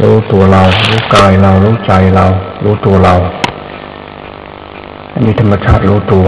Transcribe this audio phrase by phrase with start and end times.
[0.00, 2.26] รู้ตัวเรา รู้กายเรา รู้ใจเรา
[2.64, 3.14] รู้ตัวเรา
[5.10, 6.26] ให้มีธรรมชาติรู้ตัว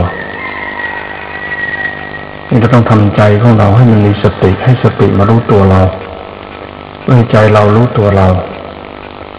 [2.49, 5.81] นี่เราต้องทำใจของเราให้มันมีสติให้สติมารู้ตัวเรา
[7.05, 8.29] เมื่อใจเรารู้ตัวเรา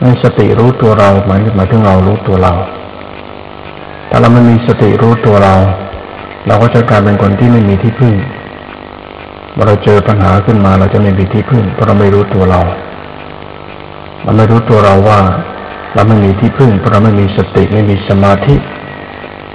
[0.02, 2.54] ให้สติรู้ตัวเราหมายหมายถึงเรารู้ตัวเรา
[4.10, 5.56] ถ้าเราไม่มีสติรู้ตัวเรา
[6.48, 8.14] เราก็จะกลายเป็นคนที่ไม่มีที่พึ่ง
[9.54, 12.62] เมื่อเราเจอปัญหาขึ้นมาเราจะไม่มีที่พึ่งเพราะเราไม่รู้ตัวเรา
[14.26, 15.22] เราไม่รู้ตัวเราว่า
[15.94, 18.56] เราไม่มีที่พึ่งเพราะเราไม่มีสติไม่มีสมาธิ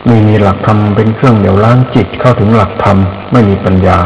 [0.06, 2.96] ไม่มีหลักธรรมเป็นเครื่องเดี่ยวล้างจิตเข้าถึงหลักธรรม
[3.32, 3.98] ไม่มีปัญญา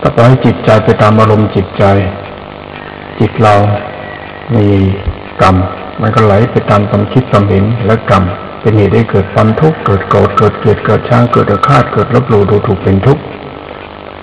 [0.00, 1.84] ถ้าปล่อยจิตใจไปตามอารมณ์จิตใจ
[3.20, 3.54] จิตเรา
[4.54, 4.66] มี
[5.42, 5.56] กรรม
[6.00, 8.22] มันก็ไหลไปตามความคิดความเห็นและกรรม
[8.60, 13.22] เป็นเหตุให้เกิดความทุกข์เกิดโกรธเกิดเกลียดเกิดช่างเกิดอาฆาตเกิดลบหลู่ดูถูกเป็นทุกข์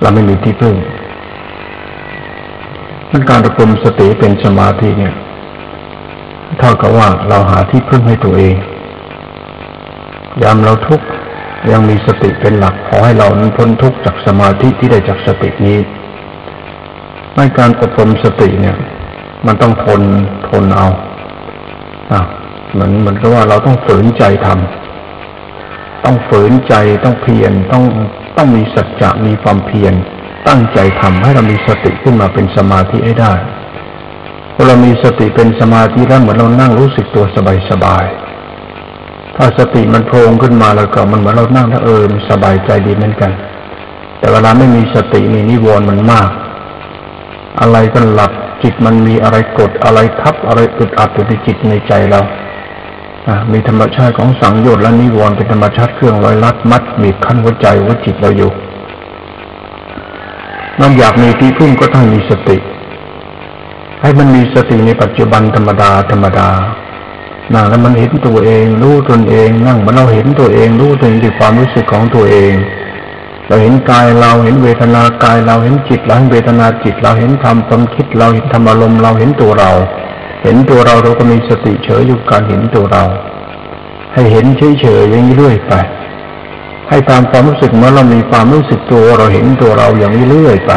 [0.02, 0.76] เราไม่มีที่พึ่ง
[3.12, 5.16] มันการระกมสติเป็นสมาธิเนี่ย
[6.60, 8.56] เท่ากับว่าเราหาที่พึ่งให้ตัวเอง
[10.42, 11.08] ยามเราทุกข์
[11.72, 15.80] ยังมีสติเป็นหลักขอให้เรานั้นพ้นทุกข์จากสมาธิที่ได้จากสตินี้
[17.36, 18.78] ในการอบรมสติเนี่ย
[19.46, 20.02] มันต้องทน
[20.50, 20.88] ทนเอา
[22.12, 22.22] อะ
[22.72, 26.74] เหมือนเหมือนกับว่าเราต้องฝืนใจทำต้องฝืนใจ
[27.04, 27.84] ต้องเพียรต้อง
[28.38, 29.94] ต้องมีสัจจะมีความเพียร
[30.50, 33.34] ตั้งใจทำให้เรามีสติขึ้นมาเป็นสมาธิให้ได้
[34.54, 37.26] พอเรามีสติเป็นสมาธิแล้วเหมือนเรานั่งรู้สึกตัว
[37.70, 43.32] สบายๆถ้าสติมันโพงขึ้นมาแล้วก็มันเหมือนเรานั่งถ้าเออมสบายใจดีเหมือนกัน
[44.20, 46.30] แต่เวลาไม่มีสติมีนิวรณ์มันมาก
[47.62, 48.32] อะไรก็หลับ
[48.64, 52.22] จิตมันมีอะไรกดอะไรทับอะไรอึดอัดอยู่ในจิตในใจเรา
[53.28, 58.52] อ่มีธรรมชาติของสังโยชน์และนิวรณ์เป็นธรรมชาติเครื่องร้อยลัดมัดมีขั้นหัวใจหัวจิตเราอยู่
[60.80, 62.58] นอกอยากมีที่พึ่งก็ต้องมีสติ
[64.02, 66.50] ให้มันมีสติในปัจจุบันธรรมดาธรรมดา
[67.54, 72.54] นั่งแล้วมันเห็นตัวเอง รู้ตนเองนั่งมันเราเห็นตัวเอง รู้ตัวเองด้วยความรู้สึกของตัวเอง
[73.48, 79.72] เราเห็นกายเราเห็นเวทนากายเราเห็นจิตเราเห็นเวทนาจิต เราเห็นธรรมความคิดเราเห็นธรรมอารมณ์เราเห็นตัวเรา
[80.44, 83.04] เห็นตัวเราเราก็มีสติเฉยอยู่การเห็นตัวเรา
[84.14, 85.74] ให้เห็นเฉยๆอย่างนี้เรื่อยไป
[86.90, 90.74] ให้ตามความรู้สึกเมื่อเรามีความรู้สึกตัวเราเห็นตัวเราอย่างนี้เรื่อยไป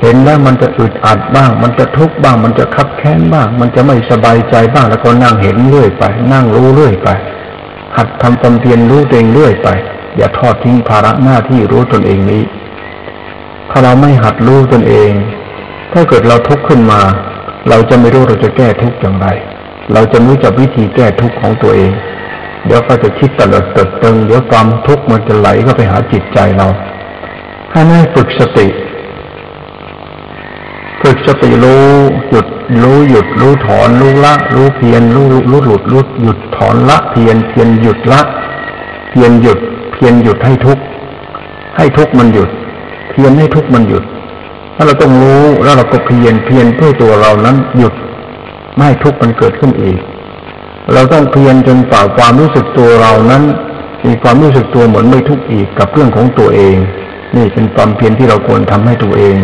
[0.00, 7.08] เห็นแล้วมันจะอึดอัดบ้าง มันจะทุกข์บ้าง มันจะคับแค้นบ้าง มันจะไม่สบายใจบ้างแล้วก็นั่งเห็นเรื่อยไป นั่งรู้เรื่อยไป
[7.96, 9.68] หัดทำความเพียรรู้ตัวเองเรื่อยไป
[10.16, 12.42] อย่าทอดทิ้งภาระหน้าที่รู้ตนเองนี้
[13.70, 15.12] ถ้าเราไม่หัดรู้ตนเอง
[15.92, 17.00] ถ้าเกิดเราทุกข์ขึ้นมา
[17.68, 19.26] เราจะไม่รู้เราจะแก้ทุกข์อย่างไร
[19.92, 21.92] เราจะรู้จักวิธีแก้ทุกข์ของตัวเอง
[22.66, 26.66] เดี๋ยวก็จะคิดตลอดเติดตึงเดี๋ยวความทุกข์มันจะไหลก็ไปหาจิตใจเรา
[27.70, 28.66] ให้แม่ฝึกสติ
[31.02, 31.84] ฝึกสติรู้
[32.30, 32.46] หยุด
[32.82, 38.20] รู้หยุดรู้ถอนรู้ละ รู้เพียนรู้รู้หลุดรู้หยุดถอนละเพียนเพียนหยุดละ
[39.10, 39.58] เพียนหยุด
[39.92, 40.78] เพียนหยุดให้ทุก
[41.76, 42.50] ให้ทุกมันหยุด
[43.10, 44.04] เพียนให้ทุกมันหยุด
[44.74, 47.94] ถ้าเราต้องรู้แล้วเราก็เพียนเพียนเพื่อตัวเรานั้นหยุด
[48.74, 49.98] ไม่ให้ทุกมันเกิดขึ้นอีก
[50.92, 53.42] เราต้องเพียนจนฝ่าความรู้สึกตัวเรานั้น
[54.06, 56.76] มีความรู้สึกตัวเหมือนไม่ทุกข์อีกกับเรื่องของตัวเอง
[57.36, 59.38] นี่เป็นความเพียรที่เราควรทำให้ตัวเอง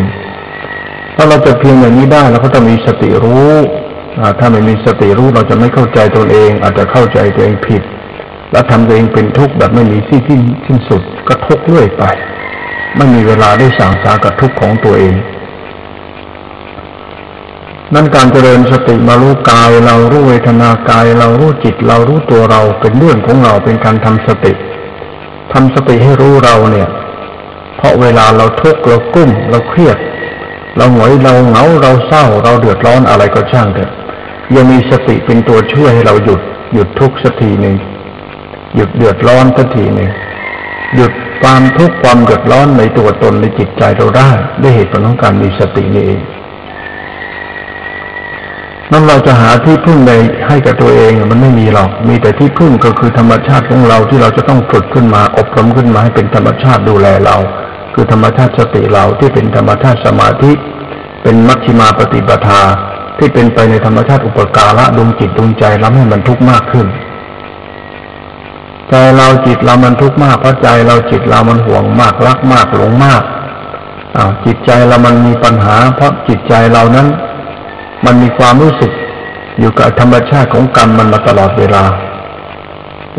[1.15, 3.53] ถ้าเราจะเพียงอย่างนี้ได้เราก็ต้องมีสติรู้
[4.39, 7.81] ถ้าไม่มีสติรู้เราจะไม่เข้าใจตัวเอง อาจจะเข้าใจตัวเองผิด
[8.51, 12.03] แล้วทำตัวเองเป็นทุกข์แบบไม่มีที่ที่สิ้นสุดก็ทุกข์เรื่อยไป
[12.97, 15.13] ไม่มีเวลาได้สั่งสากับทุกข์ของตัวเอง
[17.93, 24.53] นั่นการเจริญสติมารู้กาย เรารู้เวทนากาย เรารู้จิต เรารู้ตัวเราเป็นเรื่องของเราเป็นการทำสติ
[25.53, 26.89] ทำสติให้รู้เราเนี่ย
[27.77, 29.97] เพราะเวลาเราทุกข์เรากุ้มเราเครียด
[30.77, 33.91] เราหงอยเราเหงาเราเศร้า เราเดือดร้อนอะไรก็ช่างเถอะ
[34.55, 36.41] ยังมีสติเป็นตัวช่วยให้เราหยุด
[36.73, 37.75] หยุดทุกข์สักทีหนึ่ง
[38.75, 40.09] หยุดเดือดร้อนสักทีหนึ่ง
[40.95, 41.11] หยุด
[41.41, 44.29] ความทุกข์ความเดือดร้อนในตัวตนในจิตใจเราได้
[44.61, 46.21] ด้วยเหตุผลของการมีสตินี่เอง
[48.93, 50.13] นั่นเราจะหาที่พึ่งใน
[50.47, 57.37] ให้กับตัวเองมันไม่มีหรอก มีแต่ที่พึ่งก็คือธรรมชาติของเราที่เราจะต้องฝึกขึ้นมาอบรมขึ้นมาให้เป็นธรรมชาติดูแลเรา
[57.93, 60.51] คือธรรมชาติสติเราที่เป็นธรรมชาติสมาธิ
[61.23, 62.61] เป็นมัชฌิมาปฏิปทา
[63.17, 66.87] ที่เป็นไปในธรรมชาติอุปการะดวงจิตดวงใจเราให้มันทุกข์มากขึ้น
[68.89, 73.23] ใจเราจิตเรามันทุกข์มากเพราะใจเราจิตเรามันห่วงมากรักมากหลงมาก
[74.15, 77.07] อ้าวจิตใจเรามันมีปัญหา เพราะจิตใจเรานั้น
[78.05, 78.91] มันมีความรู้สึก
[79.59, 81.83] อยู่กับธรรมชาติของกรรมมันมาตลอดเวลา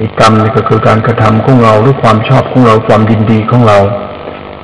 [0.00, 3.78] อีกกรรมนี่ก็คือการกระทำของเราหรือความชอบของเราความยินดีของเรา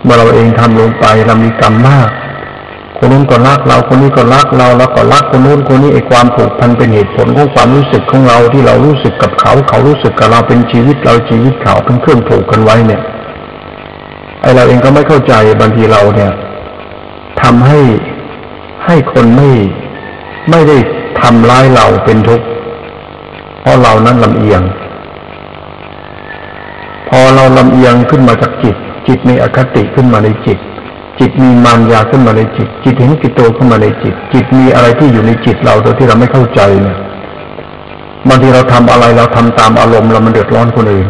[0.02, 2.10] เมื่อเราเองทำลงไปเรามีกรรมมาก
[2.96, 13.02] คนนู้นก็รักเราคนนี้ก็รักเราแล้วก็รักคนนู้นคนนี้ไอ้ความผูกพันเป็นเหตุผลของความรู้สึกของเราที่เรารู้สึกกับเขา เขารู้สึกกับเราเป็นชีวิตเราชีวิตเขาเป็นเครื่องผูกกันไว้เนี่ย
[14.42, 16.32] ไอเราเองก็ไม่เข้าใจบางทีเราเนี่ย
[17.42, 17.80] ทำให้
[18.86, 19.50] ให้คนไม่
[20.50, 20.76] ไม่ได้
[21.20, 22.46] ทำร้ายเราเป็นทุกข์
[23.60, 24.62] เพราะเรานั้นลำเอียง
[27.08, 28.76] พอเราลำเอียงขึ้นมาจากจิต
[29.08, 30.58] จิตมีอคติขึ้นมาในจิต
[31.18, 36.98] จิตมีมารยาขึ้นมาในจิต จิตเห็นกิโตขึ้นมาในจิต จิตมีอะไรที่อยู่ในจิตเราโดยที่เราไม่เข้าใจเนี่ย
[38.28, 41.08] บางทีเราทำอะไรเราทำตามอารมณ์เรามันเดือดร้อนคนอื่น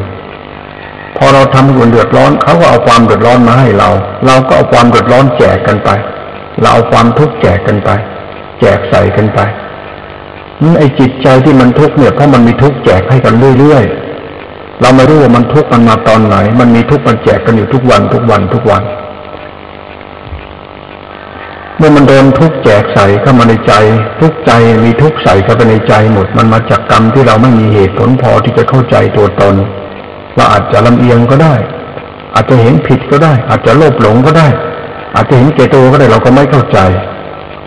[1.16, 3.90] พอเราทำคนเดือดร้อนเขาก็เอาความเดือดร้อนมาให้เรา
[4.26, 5.90] เราก็เอาความเดือดร้อนแจกกันไป
[6.60, 7.90] เราเอาความทุกข์แจกกันไป
[8.60, 9.40] แจกใส่กันไป
[10.62, 18.82] นี่ไอ้จิตใจที่มันทุกข์เนี่ยเพราะมันมีทุกข์แจกให้กันเรื่อยๆ เราไม่รู้ว่ามันทุกข์มันมาตอนไหน มันมีทุกข์มันแจกกันอยู่ทุกวันทุกวันทุกวัน
[21.76, 23.72] เมื่อมันโดนทุกข์แจกใส่เข้ามาในใจ
[24.20, 24.52] ทุกใจ
[24.84, 29.54] มีทุกข์ใส่เข้าไปในใจหมด มันมาจากกรรมที่เราไม่มีเหตุผลพอที่จะเข้าใจตัวตน
[30.36, 31.54] เราอาจจะลำเอียงก็ได้
[32.34, 34.48] อาจจะเห็นผิดก็ได้ อาจจะโลภหลงก็ได้
[35.14, 36.78] อาจจะเห็นเกตัวก็ได้เราก็ไม่เข้าใจ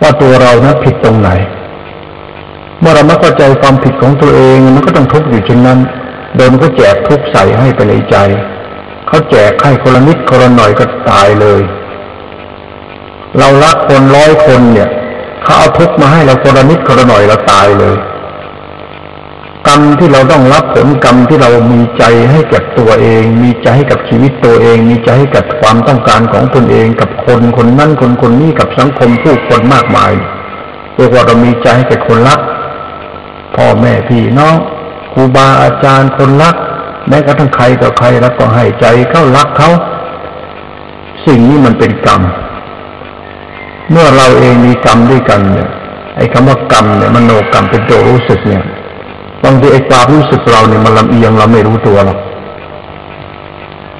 [0.04, 1.30] ว่าตัวเรานะผิดตรงไหน
[2.80, 5.78] เมื่อเราไม่เข้าใจความผิดของตัวเองมันก็ต้องทุกข์อยู่เช่นนั้น
[6.36, 8.16] โดนก็แจกทุกข์ใส่ให้ไปในใจ
[9.06, 11.62] เขาแจกให้คนละนิดคนละหน่อยก็ตายเลย
[13.38, 14.88] เรารักคนร้อยคนเนี่ย
[15.42, 17.94] เขาเอาทุกข์มาให้เราคนละนิดคนละหน่อยเราตายเลย
[19.68, 30.12] กรรมที่เราต้องรับผลกรรมที่เรามีใจให้กับตัวเอง มีใจให้กับชีวิตตัวเอง มีใจให้กับความต้องการของตนเอง กับคนคนนั้นคนคนนี้กับสังคมผู้คนมากมาย
[30.96, 32.40] เรียกว่าเรามีใจให้กับคนรัก
[33.56, 34.54] พ่อแม่พี่น้อง
[35.12, 36.56] ครูบาอาจารย์คนรัก
[37.08, 39.70] แม้กระทั่งใครต่อใครแล้วก็ให้ใจเขารักเขา
[41.26, 42.22] สิ่งนี้มันเป็นกรรม
[43.90, 45.68] เมื่อเราเองมีกรรมด้วยกันเนี่ย
[46.16, 48.64] ไอ้คำว่ากรรมเนี่ยมโนกรรมเป็นตัวรู้สึกเนี่ย
[49.44, 52.18] บางทีไอ้ความรู้สึกเราเนี่ยมันลำเอียงเราไม่รู้ตัวหรอก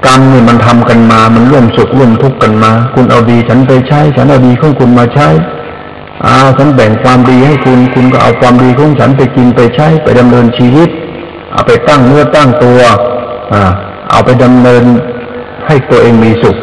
[0.06, 5.28] กรรมเนี่ยมันทำกันมา มันร่วมสุขร่วมทุกข์กันมา คุณเอาดีฉันไปใช้ ฉันเอาดีของคุณมาใช้
[6.24, 10.88] อ่าฉันแบ่งความดีให้คุณ คุณก็เอาความดีของฉันไปกินไปใช้ ไปดำเนินชีวิต
[11.52, 12.80] เอาไปตั้งเนื้อตั้งตัว
[13.52, 13.62] อ่า
[14.10, 14.82] เอาไปดำเนิน
[15.66, 16.56] ให้ตัวเองมีสุข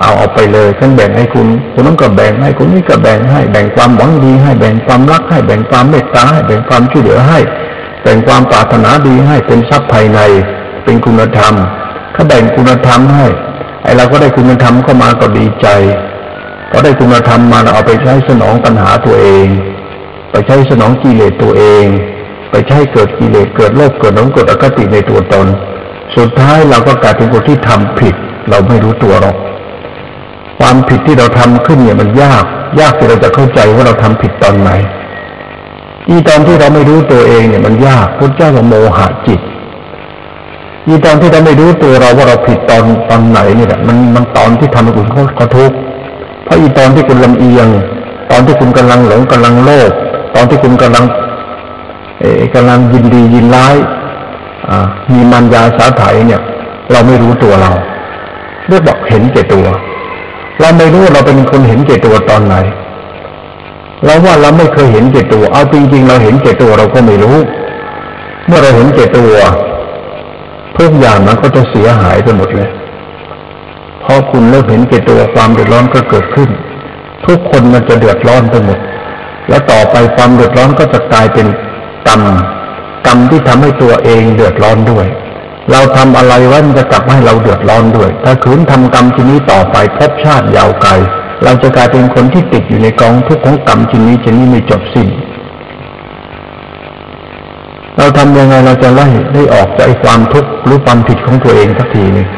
[0.00, 7.38] เอาเอาไปเลยฉันแบ่งให้คุณ คุณนั้นก็แบ่งให้คุณนี่ก็แบ่งให้ แบ่งความหวังดีให้ แบ่งความรักให้ แบ่งความเมตตาให้ แบ่งความช่วยเหลือให้
[8.04, 10.20] แบ่งความปรารถนาดีให้เป็นทรัพย์ภายใน
[10.84, 11.54] เป็นคุณธรรม
[12.12, 13.26] เขาแบ่งคุณธรรมให้
[13.82, 15.68] ไอเราก็ได้คุณธรรมเข้ามาก็ดีใจ
[16.70, 19.46] พอได้คุณธรรมมาเราเอาไปใช้สนองปัญหาตัวเอง
[20.30, 21.84] ไปใช้สนองกิเลสตัวเอง
[22.50, 25.46] ไปใช้เกิดกิเลสเกิดโลภเกิดหลงเกิดอคติในตัวตน
[26.16, 28.14] สุดท้ายเราก็กลายเป็นคนที่ทำผิด
[28.50, 29.36] เราไม่รู้ตัวหรอก
[30.58, 32.44] ความผิดที่เราทำขึ้นเนี่ยมันยาก
[32.80, 34.70] ยากที่เราจะเข้าใจว่าเราทำผิดตอนไหน
[36.08, 39.40] อีตอนที่เราไม่รู้ตัวเองเนี่ยมันยากพุทธเจ้าบอกโมหะจิต
[40.86, 45.06] อีตอนที่เราไม่รู้ตัวเราว่าเราผิดตอนตอนไหนนี่แหละมันมันตอนที่ทำให้คุณ
[45.36, 45.76] เขาทุกข์
[46.44, 47.68] เพราะอีตอนที่คุณลำเอียง
[48.30, 49.90] ตอนที่คุณกำลังหลงกำลังโลภ
[50.34, 51.04] ตอนที่คุณกำลัง
[52.20, 52.24] เอ
[52.54, 53.76] กำลังยินดียินร้าย
[54.68, 56.40] อ่ามีมันยาสาไถเนี่ย
[56.92, 57.72] เราไม่รู้ตัวเรา
[58.68, 59.66] เรียกบอกเห็นเจตัว
[60.60, 62.54] เราไม่รู้เราเป็นคนเห็นเจตัวตอนไหน
[64.04, 67.36] เราว่าเราไม่เคยเห็นเจตัว เอาจริงๆ เราเห็นเจตัวเราก็ไม่รู้
[68.46, 69.34] เมื่อเราเห็นเจตัว
[70.78, 72.70] ทุกอย่างมันก็จะเสียหายไปหมดเลย
[74.04, 76.50] พอคุณเลิกเห็นเจตัวความเดือดร้อนก็เกิดขึ้น
[77.26, 78.78] ทุกคนมันจะเดือดร้อนไปหมด
[79.48, 81.46] แล้วต่อไปความเดือดร้อนก็จะกลายเป็น
[82.08, 82.22] กรรม
[83.06, 85.06] กรรมที่ทำให้ตัวเองเดือดร้อนด้วย
[85.70, 90.92] เราทำอะไรไว้มันจะกลับให้เราเดือดร้อนด้วย ถ้าขืนทำกรรมชนี้ต่อไปพบชาติยาวไกล
[91.44, 95.08] เราจะกลายเป็นคนที่ติดอยู่ในกองทุกข์ของกรรมชิ้นนี้ชิ้นนี้ไม่จบสิ้น
[97.96, 102.28] เราทำยังไงเราจะไล่ได้ออกจากความทุกข์หรือความผิดของตัวเองสักทีนึง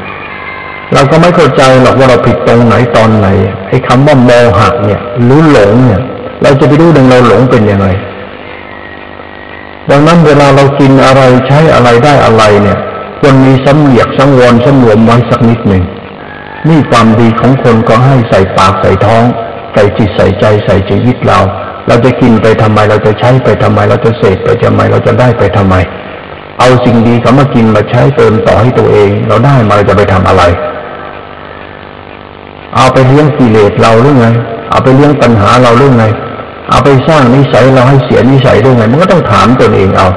[0.92, 3.28] เราก็ไม่เข้าใจหรอกว่าเราผิดตรงไหนตอนไหน
[3.68, 6.02] ไอ้คำว่าโมหะเนี่ยหรือหลงเนี่ย
[6.42, 7.86] เราจะไปรู้ดังเราหลงเป็นยังไง
[9.90, 12.78] ดังนั้นเวลาเรากินอะไรใช้อะไรได้อะไรเนี่ย
[13.20, 15.82] ควรมีสำเนียกสังวรสำรวมไว้สักนิดหนึ่ง
[16.68, 19.24] นี่ความดีของคนก็ให้ใส่ปากใส่ท้อง
[19.72, 21.38] ใส่จิตใส่ใจใส่ชีวิตเรา
[21.88, 25.74] เราจะกินไปทำไมเราจะใช้ไปทำไม เราจะเสพไปทำไมเราจะได้ไปทำไม
[26.58, 30.42] เอาสิ่งดีเขามากินมาใช้เติมต่อให้ตัวเอง เราได้มาจะไปทำอะไร
[32.76, 34.26] เอาไปเลี้ยงกิเลสเราหรือไง
[34.70, 36.04] เอาไปเลี้ยงปัญหาเราหรือไง
[36.70, 40.08] เอาไปสร้างนิสัยเราให้เสียนิสัยด้วยไง มันก็ต้องถามตัวเองเอา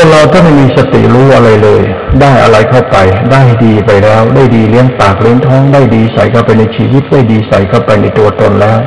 [0.06, 1.82] นเราเราถ้าไม่มีสติรู้อะไรเลย
[2.20, 2.96] ได้อะไรเข้าไป
[3.32, 8.78] ได้ดีไปแล้ว ได้ดีเลี้ยงปากเลี้ยงท้อง ได้ดีใส่เข้าไปในชีวิต ได้ดีใส่เข้าไปในตัวตนแล้ว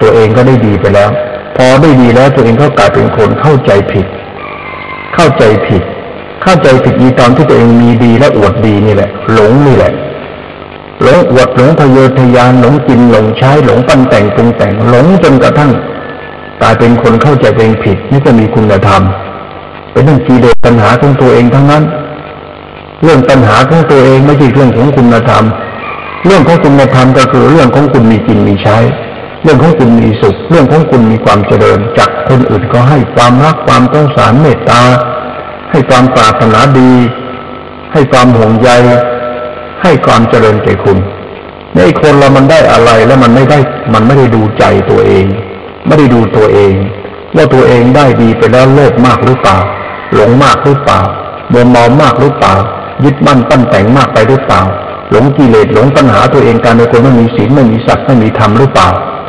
[0.00, 1.10] ตัวเองก็ได้ดีไปแล้ว
[1.56, 4.06] พอได้ดีแล้วตัวเองก็กลายเป็นคนเข้าใจผิด
[5.14, 5.82] เข้าใจผิด
[6.42, 9.92] เข้าใจผิดมีตอนที่ตัวเองมีดีและอวดดีนี่แหละ หลงนี่แหละ
[11.02, 15.72] หลงอวดหลงทะเยอทะยานหลงกินหลงใช้หลงปั้นแต่งปรุงแต่งหลงจนกระทั่ง
[16.60, 19.04] กลายเป็นคนเข้าใจตัวเองผิดนี่ก็มีคุณธรรม
[19.98, 21.84] เป็นเรื่องกิเลสปัญหาของตัวเองทั้งนั้น
[23.02, 25.44] เรื่องปัญหาของตัวเองไม่ใช่เรื่องของคุณธรรม
[26.26, 28.76] เรื่องของคุณธรรมก็คือเรื่องของคุณมีกินมีใช้
[29.42, 34.82] เรื่องของคุณมีสุข เรื่องของคุณมีความเจริญ จากคนอื่นก็ให้ความรักความต้องสารเมตตา
[35.70, 36.92] ให้ความปรารถนาดี
[37.92, 38.70] ให้ความห่วงใย
[39.82, 40.98] ให้ความเจริญแก่คุณ
[41.76, 43.58] ในคนเรามันได้อะไรแล้วมันไม่ได้
[43.94, 45.26] มันไม่ได้ดูใจตัวเอง
[45.86, 46.74] ไม่ได้ดูตัวเอง
[47.36, 49.58] ว่าตัวเองได้ดีไปแล้วโลภมากหรือเปล่า
[50.14, 51.00] หลงมากหรือเปล่า
[51.50, 52.54] โมเมามากหรือเปล่า
[53.04, 54.62] ยึดมั่นปั้นแต่งมากไปหรือเปล่า
[55.10, 58.88] หลงกิเลสหลงปัญหาตัวเองการในคนไม่มีศีลไม่มีศักดิ์ไม่มีธรรมหรือเปล่า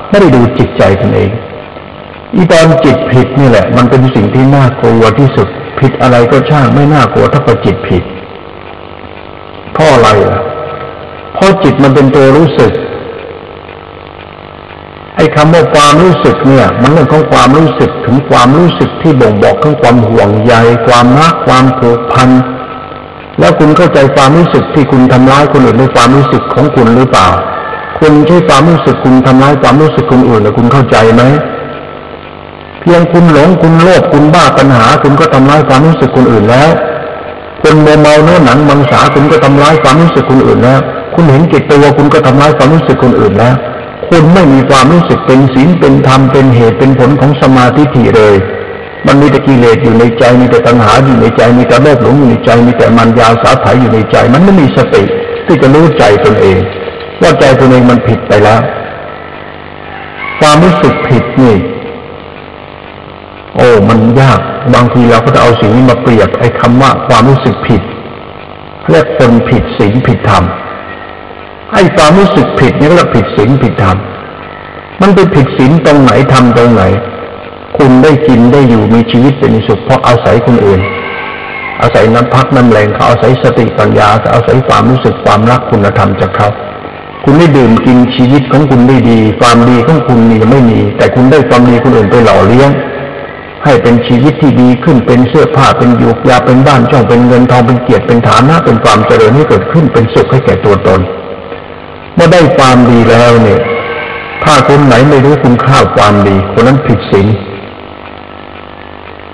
[0.09, 1.31] ไม่ได้ดูจิตใจตนเอง
[2.35, 5.47] อีตอนจิตผิดนี่แหละ มันเป็นสิ่งที่น่ากลัวที่สุด
[5.79, 8.03] ผิดอะไรก็ช่างไม่น่ากลัวถ้ากับจิตผิด
[9.73, 10.39] เพราะอะไรล่ะ
[11.33, 12.71] เพราะจิตมันเป็นตัวรู้สึก
[15.19, 20.53] ไอ้คำว่าความรู้สึกเนี่ย มันเรื่องของความรู้สึกถึงความรู้สึกที่บ่งบอกถึงความห่วงใย
[20.87, 22.29] ความรักความผูกพัน
[23.39, 27.27] แล้วคุณเข้าใจความรู้สึกที่คุณทำร้ายคนอื่นในความรู้สึกของคุณหรือเปล่า
[27.99, 31.23] คุณใช้ความรู้สึกคุณทำร้ายความรู้สึกคนอื่นแล้วคุณเข้าใจไหม
[32.81, 36.69] เพียงคุณหลงคุณโลภคุณบ้าปัญหา คุณก็ทำร้ายความรู้สึกคนอื่นแล้ว
[37.63, 40.79] คนโมเมาเนื้อหนังมังสาคุณก็ทำร้ายความรู้สึกคนอื่นแล้ว
[41.13, 43.55] คุณเห็นเกตตัวคุณก็ทำร้ายความรู้สึกคนอื่นแล้ว
[44.07, 48.35] คุณไม่มีความรู้สึกเป็นศีลเป็นธรรมเป็นเหตุเป็นผลของสมาธิถี่เลย
[49.05, 55.03] มันมีแต่กิเลสอยู่ในใจมีแต่ตัณหาอยู่ในใจมีแต่โลภหลงอยู่ในใจมีแต่มันยาสาไถอยู่ในใจ มันไม่มีสติ
[55.45, 56.59] ที่จะรู้ใจตนเอง
[57.21, 58.61] ว่าใจตนเองมันผิดไปแล้ว
[60.39, 61.57] ความรู้สึกผิดนี่
[63.55, 64.39] โอ้มันยาก
[64.73, 67.81] บางทีเราก็จะเอาสิ่งนี้มาเปรียบไอ้คำว่าความรู้สึกผิด
[68.89, 70.43] เรียกคนผิดศีลผิดธรรม
[71.73, 73.97] ไอ้ความรู้สึกผิดนี่ก็เรียกผิดศีลผิดธรรม
[75.01, 76.83] มันไปผิดศีลตรงไหนทำตรงไหน
[77.77, 80.81] คุณได้กินได้อยู่มีชีวิตเป็นสุขเพราะอาศัยคนอื่น
[81.81, 86.49] อาศัยน้ำพักน้ำแรงเขาอาศัยสติปัญญาอาศัยความรู้สึกความรักคุณธรรมจากเขา
[87.23, 92.69] คุณได้ดื่มกินชีวิตของคุณได้ดี ความดีของคุณมีไม่มี แต่คุณได้ความดีคนอื่นไปหล่อเลี้ยง
[93.63, 100.99] ให้เป็นชีวิตที่ดีขึ้นเป็นเสื้อผ้าเป็นยุกยาเป็นบ้านช่องเป็นเงินทองเป็นเกียรติเป็นฐานะเป็นความเจริญที่เกิดขึ้นเป็นสุขให้แก่ตัวตน
[102.19, 103.61] มื่อได้ความดีแล้วเนี่ย
[104.43, 107.27] ถ้าคนไหนไม่รู้คุณค่าความดี คนนั้นผิดศีล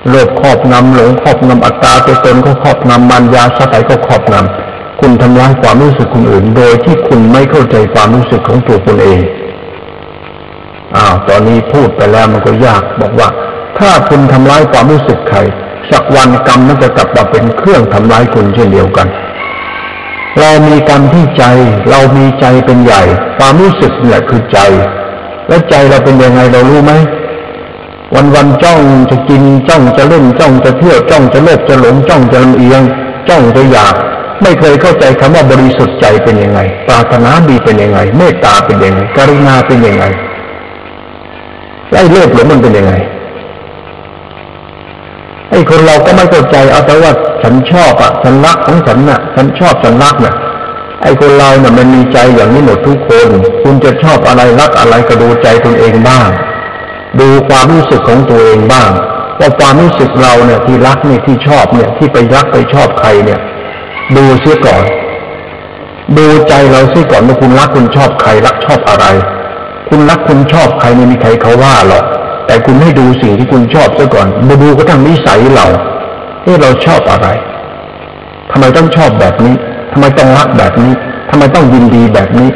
[0.10, 9.20] โลภครอบงำหลงครอบงำอัตตาตัวตนก็ครอบงำมันยาสไตก็ครอบงำคุณทำลายความรู้สึกคนอื่น โดยที่คุณไม่เข้าใจความรู้สึกของตัวคุณเอง
[10.96, 13.30] อ้าวตอนนี้พูดไปแล้วมันก็ยากบอกว่า
[13.80, 15.40] ถ้าคุณทำร้ายความรู้สึกใคร
[15.92, 19.08] สักวันกรรมมันจะกลับมาเป็นเครื่องทำร้ายคุณเช่นเดียวกัน
[20.40, 21.44] เรามีกรรมที่ใจ
[21.90, 23.04] เรามีใจเป็นใหญ่
[23.38, 24.60] ความรู้สึกนี่คือใจ
[25.48, 26.94] แล้วใจเราเป็นยังไงเรารู้ไหม
[28.16, 32.82] วันวันจ้องจะกินจ้องจะเล่นจ้องจะเที่ยวจ้องจะโลภจะหลงจ้องจะลำเอียง
[33.30, 33.96] จ้องจะอยาก
[34.42, 40.06] ไม่เคยเข้าใจคำว่าบริสุทธิ์ใจเป็นยังไงปรารถนาดีเป็นยังไง เมตตาเป็นยังไงกรุณาเป็นยังไง
[41.92, 42.94] ไอ้โลภหลงมันเป็นยังไง
[45.56, 47.12] อ้คนเราก็ไม่เข้าใจเอาแต่ว่า
[47.44, 50.34] ฉันชอบอะฉันรักของฉันน่ะ ฉันชอบฉันรักน่ะ
[51.04, 53.28] ไอ้คนเราเนี่ยมันมีใจอย่างนี้หมดทุกคน
[53.64, 56.28] คุณจะชอบอะไรรักอะไรก็ดูใจตนเองบ้าง
[57.20, 58.90] ดูความรู้สึกของตัวเองบ้าง
[59.40, 63.40] ว่าความรู้สึกเราเนี่ยที่รักเนี่ยที่ชอบเนี่ยที่ไปรักไปชอบใครเนี่ย
[64.16, 64.84] ดูเสียก่อน
[66.18, 69.06] ดูใจเราเสียก่อนว่าคุณรักคุณชอบใครรักชอบอะไร
[69.90, 72.06] คุณรักคุณชอบใครไม่มีใครเขาว่าหรอก
[72.48, 75.68] แต่คุณให้ดูสิ่งที่คุณชอบซะก่อนมาดูก็ทั้งนิสัยเรา
[76.44, 77.28] เออเราชอบอะไร
[78.52, 79.56] ทำไมต้องชอบแบบนี้
[79.92, 80.94] ทำไมต้องรักแบบนี้
[81.30, 82.50] ทำไมต้องยินดีแบบนี้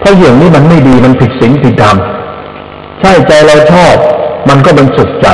[0.00, 1.96] เพราะอย่างนี้มันไม่ดีมันผิดศีลผิดธรรม
[3.00, 3.94] ใช่ใจเราชอบ
[4.48, 5.28] มันก็เป็นสุขใจ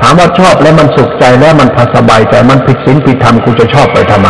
[0.00, 4.28] ถามว่าชอบแล้วมันสุขใจแล้วมันพาสบายใจมันผิดศีลผิดธรรมกูจะชอบไปทำไม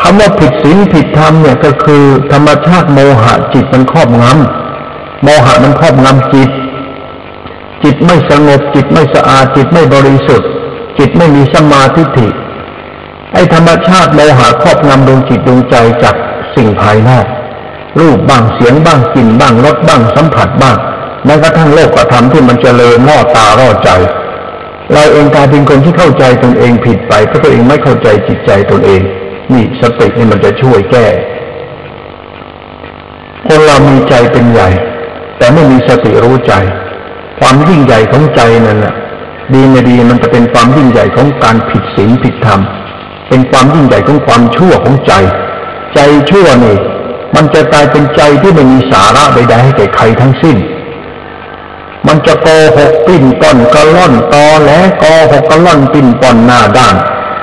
[0.00, 6.50] คำว่าผิดศีลผิดธรรมเนี่ยก็คือ ธรรมชาติโมหะจิตมันครอบงำโมหะมันครอบงำจิต
[7.84, 10.48] จิตไม่สงบ จิตไม่สะอาด จิตไม่บริสุทธิ์
[10.98, 12.28] จิตไม่มีสมาธิิ
[13.34, 16.14] ไอ้ธรรมชาติโมหะครอบงำดวงจิตดวงใจจาก
[16.54, 17.26] สิ่งภายนอก
[18.00, 20.76] รูปบ้างเสียงบ้างกลิ่นบ้างรสบ้างสัมผัสบ้าง
[21.24, 23.90] แม้กระทั่งโลกธรรมที่มันจเจริญล่อตาล่อใจ
[24.92, 29.00] เราเองกลายเป็นคนที่เข้าใจตนเองผิดไปเพราะตัวเองไม่เข้าใจจิตใจตนเอง
[29.52, 31.06] นี่สตินี่มันจะช่วยแก้
[33.46, 34.68] คนเรามีใจเป็นใหญ่
[35.38, 36.52] แต่ไม่มีสติรู้ใจ
[37.40, 38.94] ความยิ่งใหญ่ของใจนั่นแหละ
[39.54, 42.60] ดีไม่ดีมันจะเป็นความยิ่งใหญ่ของการผิดศีลผิดธรรม
[43.28, 45.12] เป็นความยิ่งใหญ่ของความชั่วของใจ
[45.94, 45.98] ใจ
[46.30, 46.76] ชั่วนี่
[47.34, 50.56] มันจะกลายเป็นใจที่ไม่มีสาระใดๆให้แก่ใครทั้งสิ้น
[52.06, 54.70] มันจะโกหกปิ้นป้อนกระล่อนตอแหล
[55.02, 56.96] กอหกกระล่อนปิ้นป้อนหน้าด้าน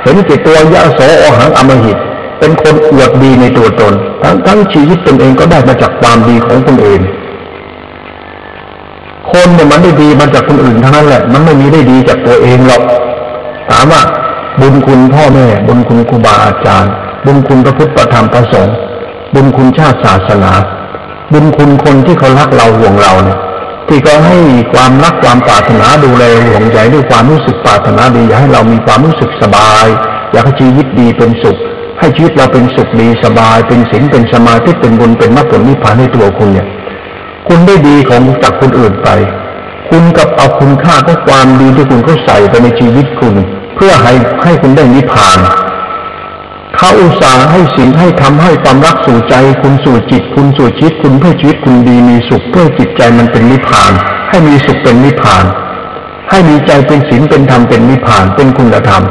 [0.04, 1.98] เห็นแก่ตัวยะโสโอหังอมหิต
[2.40, 7.00] เป็นคนอวดดีในตัวตน ทั้งทั้งชีวิตตนเองก็ได้มาจากความดีของตนเอง
[9.36, 12.82] คนเนี่ยมันได้ดีมาจากคนอื่นทั้งนั้นแหละ มันไม่มีได้ดีจากตัวเองหรอก
[13.70, 14.01] ถามว่า
[14.62, 16.92] บุญคุณพ่อแม่ บุญคุณครูบาอาจารย์
[17.25, 18.75] บุญคุณพระพุทธประธรรมประสงค์
[19.34, 20.51] บุญคุณชาติศาสนา
[21.34, 23.38] บุญคุณคนที่เขารักเราห่วงเราเนี่ย
[23.88, 24.38] ที่เขาให้
[24.74, 29.86] ความรักความปรารถนาดูแลห่วงใยด้วยความรู้สึกปรารถนาดีอยากให้เรามีความรู้สึกสบาย
[30.32, 31.58] อยากให้ชีวิตดีเป็นสุข
[32.00, 36.68] ให้ชีวิตเราเป็นสุขดีสบาย เป็นศีลเป็นสมาธิเป็นบุญเป็นมรรคผลนิพพานในตัวคุณเนี่ย
[37.48, 39.10] คุณได้ดีของจากคนอื่นไป
[39.90, 43.36] คุณกับเอาคุณค่าของความดีที่คุณเขาใส่ไปในชีวิตคุณ
[43.75, 45.40] เพื่อให้ให้คุณได้นิพพาน
[46.78, 53.92] เขาอุตส่าห์ให้สิ่งให้ทำให้ความรักสู่ใจ คุณสู่จิต คุณสู่ชีวิตคุณเพื่อชีวิตคุณดีมีสุขเพื่อจิตใจมันเป็นนิพพาน
[54.30, 55.46] ให้มีสุขเป็นนิพพาน
[56.30, 59.04] ให้มีใจเป็นศีลเป็นธรรมเป็นนิพพานเป็นคุณธรรม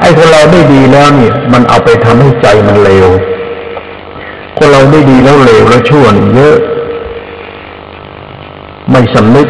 [0.00, 3.08] ไอ้คนเราได้ดีแล้วเนี่ยมันเอาไปทำให้ใจมันเลว
[4.58, 6.56] คนเราได้ดีแล้วเลวแล้วชั่วเยอะ
[8.92, 9.48] ไม่สำนึก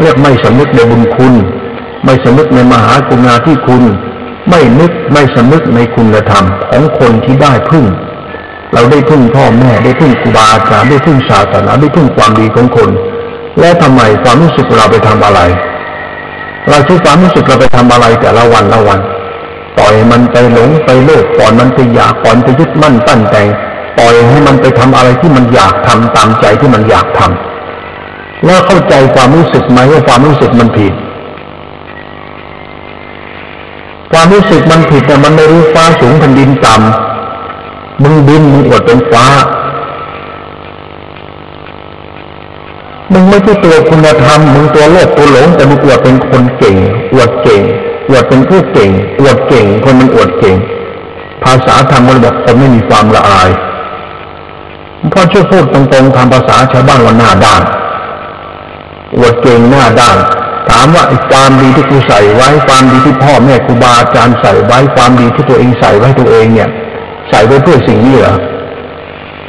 [0.00, 1.34] เรียกไม่สำนึกในบุญคุณ
[2.04, 3.82] ไม่สำนึกในมหากรุณาธิคุณ
[4.48, 7.84] ไม่นึกไม่สำนึกในคุณธรรมของคนที่ได้พึ่ง
[8.72, 12.90] เราได้พึ่งพ่อแม่ได้พึ่งครูบาอาจารย์ได้พึ่งศาสนาได้พึ่งความดีของคน
[13.60, 15.40] และทำไมความรู้สึกเราไปทำอะไร
[16.68, 19.00] เราใช้ความรู้สึกเราไปทำอะไรแต่ละวันละวัน
[19.76, 23.48] ปล่อยมันไปหลงไปโลภปล่อยมันไปอยากปล่อยไปยึดมั่นตั้นแต่ง
[23.98, 27.49] ปล่อยให้มันไปทำอะไรที่มันอยากทำตามใจที่มันอยากทำ
[28.44, 30.94] แล้วเข้าใจความรู้สึกไหมว่าความรู้สึกมันผิด
[34.12, 39.26] ความรู้สึกมันผิดแต่มันไม่รู้ฟ้าสูงแผ่นดินต่ำมึงบินมึงอวดเป็นฟ้า
[43.12, 46.76] มึงไม่ใช่ตัวคุณธรรมมึงตัวโลกตัวหลงแต่มึงอวดเป็นคนเก่ง
[47.12, 47.62] อวดเก่ง
[48.08, 50.56] อวดเป็นผู้เก่ง อวดเก่ง คนมันอวดเก่ง
[51.44, 53.50] ภาษาธรรมมันบอกคนไม่มีความละอาย
[55.12, 57.62] พ่อช่วยพูดตรงๆทำภาษาชาวบ้านว่าหน้าด้าน
[59.16, 60.18] อวดเก่งหน้าด้าน
[60.70, 66.68] ถามว่าความดีที่กูใส่ไว้ความดีที่พ่อแม่ครูบาอาจารย์ใส่ไว้ความดีที่ตัวเองใส่ไว้ตัวเองเนี่ย
[67.30, 68.36] ใส่ไว้เพื่อสิ่งนี้เหรอ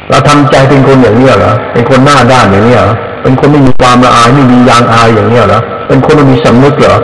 [0.08, 6.96] เราทำใจเป็นคนอย่างนี้เหรอเป็นคนหน้าด้านอย่างนี้เหรอเป็นคนไม่มีความละอายไม่มียางอายอย่างนี้เหรอเป็นคนไม่มีสำนึกเหรอ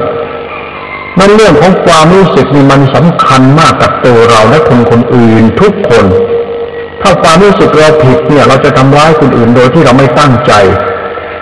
[1.19, 6.07] มันเรื่องของความรู้สึกนี่มันสำคัญมากกับตัวเราและคนคนอื่นทุกคน
[7.03, 10.53] ถ้าความรู้สึกเราผิดเนี่ย เราจะทำร้ายคนอื่นโดยที่เราไม่ตั้งใจ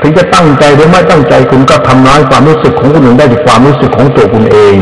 [0.00, 4.76] ถึงจะตั้งใจหรือไม่ตั้งใจคุณก็ทำร้ายความรู้สึกของคนอื่นได้ด้วยความรู้สึกของตัวคุณเอง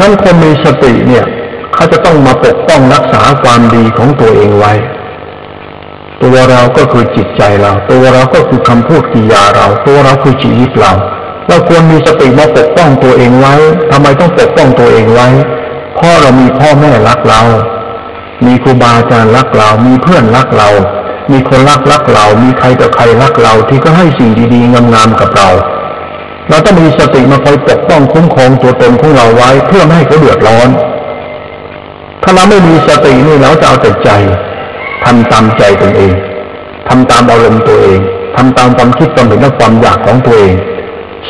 [0.00, 1.24] นั่นคนมีสติเนี่ย
[1.74, 4.72] เขาจะต้องมาปกป้องรักษาความดีของตัวเองไว้
[6.22, 10.92] ตัวเราก็คือจิตใจเรา ตัวเราก็คือคำพูดกิยาเรา ตัวเราคือชีวิตเรา
[11.48, 13.54] เราควรมีสติมาปกป้องตัวเองไว้
[13.90, 15.28] ทำไมต้องปกป้องตัวเองไว้
[15.96, 17.42] เพราะเรามีพ่อแม่รักเรา
[18.46, 20.68] มีครูบาอาจารย์รักเรา มีเพื่อนรักเรา
[21.30, 25.48] มีคนรักรักเรา มีใครต่อใครรักเรา ที่ก็ให้สิ่งดีๆ งามๆกับเรา
[26.48, 30.68] เราต้องมีสติมาคอยปกป้องคุ้มครองตัวตนของเราไว้เพื่อไม่ให้เขาเดือดร้อน
[32.22, 34.10] ถ้าเราไม่มีสตินี่เราจะเอาแต่ใจ
[35.04, 36.12] ทำตามใจตนเอง
[36.88, 37.98] ทำตามอารมณ์ตัวเอง
[38.36, 40.54] ทำตามความคิดความเห็นและความอยากของตัวเอง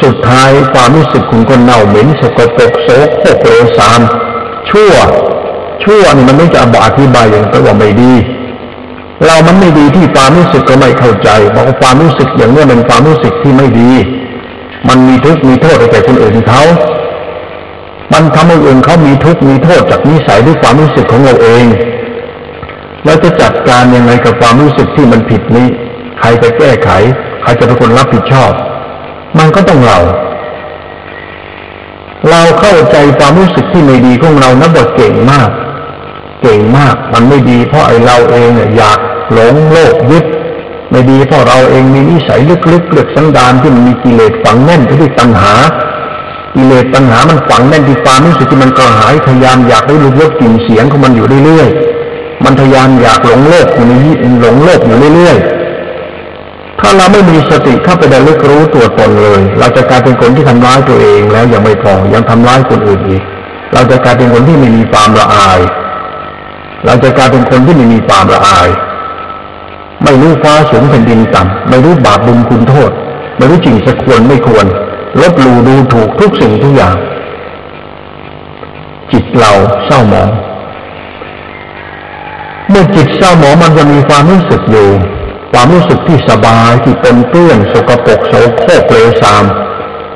[0.02, 4.00] สุดท้ายความรู้สึกคุณก็เน่าเหม็นสกปรกโสโครกเลวทราม
[4.70, 4.92] ชั่ว
[5.82, 8.12] ชั่วนี่มันไม่จะบอธิบายอย่างไรว่าไม่ดี
[9.26, 13.90] เรามันไม่ดีที่ความรู้สึกก็ไม่เข้าใจบอกว่าความรู้สึกอย่างนี้เป็นความรู้สึกที่ไม่ดี
[14.88, 16.62] มันมีทุกข์มีโทษไปแต่คนอื่นเขา
[18.12, 21.64] มันทำให้อื่นเขามีทุกข์มีโทษจากนิสัยด้วยความรู้สึกของเราเอง
[23.04, 25.66] เราจะจัดการยังไงกับความรู้สึกที่มันผิดนี้
[26.20, 26.90] ใครจะแก้ไข
[27.42, 28.52] ใครจะเป็นคนรับผิดชอบ
[29.38, 29.98] มันก็ต้องเรา
[32.30, 35.50] เราเข้าใจความรู้สึกที่ไม่ดีของเรานะบทเก่งมาก
[36.42, 38.98] เก่งมาก มันไม่ดีเพราะไอ้เราเองอยาก
[39.32, 40.24] หลงโลภยึด
[40.90, 42.40] ไม่ดีเพราะเราเองมีนิสัย
[42.72, 45.54] ลึกๆเลือกสันดานที่มันมีกิเลสฝังแน่นไปด้วยตัณหา
[46.54, 53.92] กิเลสตัณหามันฝังแน่นที่ความรู้สึกที่มันกระหายทยานอยากได้รูปรสกลิ่นเสียงของมันอยู่เรื่อยๆ มันทยานอยากหลงโลกอยู่ใน
[54.40, 63.22] หลงโลกอยู่เรื่อยๆ ถ้าเราไม่มีสติเข้าไประลึกรู้ตัวตนเลย เราจะกลายเป็นคนที่ทำร้ายตัวเองแล้วยังไม่พอยังทำร้ายคนอื่นอีก
[63.72, 65.60] เราจะกลายเป็นคนที่ไม่มีความละอาย
[66.84, 68.68] เราจะกลายเป็นคนที่ไม่มีความละอาย
[70.04, 72.90] ไม่รู้ฟ้าสูงแผ่นดินต่ำไม่รู้บาปบุญคุณโทษ
[73.36, 74.66] ไม่รู้จริงสักควรไม่ควร
[75.20, 76.96] ลบหลู่ดูถูกทุกสิ่งทุกอย่าง
[79.12, 79.52] จิตเรา
[79.86, 80.30] เศร้าหมอง
[82.70, 84.88] เมื่อจิตเศร้าหมองมันจะมีความรู้สึกอยู่
[85.52, 89.44] ความรู้สึกที่สบายที่เป็นเปื้อนสกปรกโสโครกเลวทราม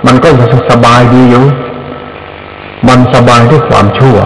[0.07, 0.29] มันก็
[0.71, 1.45] สบายดีอยู่
[2.89, 4.19] มันสบายด้วยความชั่ว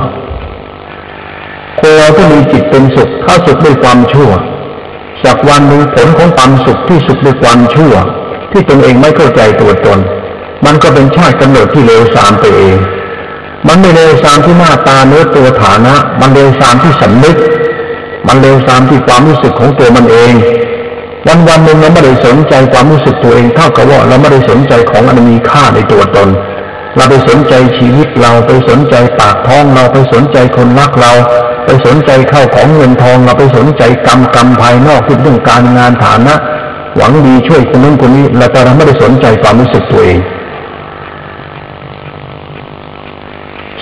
[1.81, 4.31] คนเราก็มีจิตเป็นสุขถ้าสุขด้วยความชั่ว
[5.25, 7.95] จากวันหนึ่งผลของความสุขที่สุขด้วยความชั่ว
[8.53, 9.99] ที่ตนเองไม่เข้าใจตัวตน
[10.65, 12.77] มันก็เป็นชาติกำเนิดที่เลวทรามไปเอง
[13.69, 17.37] มันไม่เลวทรามที่หน้าตาเนื้อตัวฐานะ มันเลวทรามที่สำนึก
[18.27, 20.33] มันเลวทรามที่ความรู้สึกของตัวมันเอง
[21.27, 26.29] วันวันหนึ่งเราไม่ได้สนใจความรู้สึกตัวเองเท่ากับว่าเราไม่ได้สนใจของอันมีค่าในตัวตน
[26.97, 31.13] เราไปสนใจชีวิตเราไปสนใจปากท้องเราไปสนใจคนรักเรา
[31.65, 36.35] ไปสนใจเข้าของเงินทองเราไปสนใจกรรมกรรมภายนอกที่เรื่องการงานฐานะ
[36.97, 40.19] หวังดีช่วยคนนั้นคนนี้แแต่เราไม่ได้สนใจความรู้สึกตัวเอง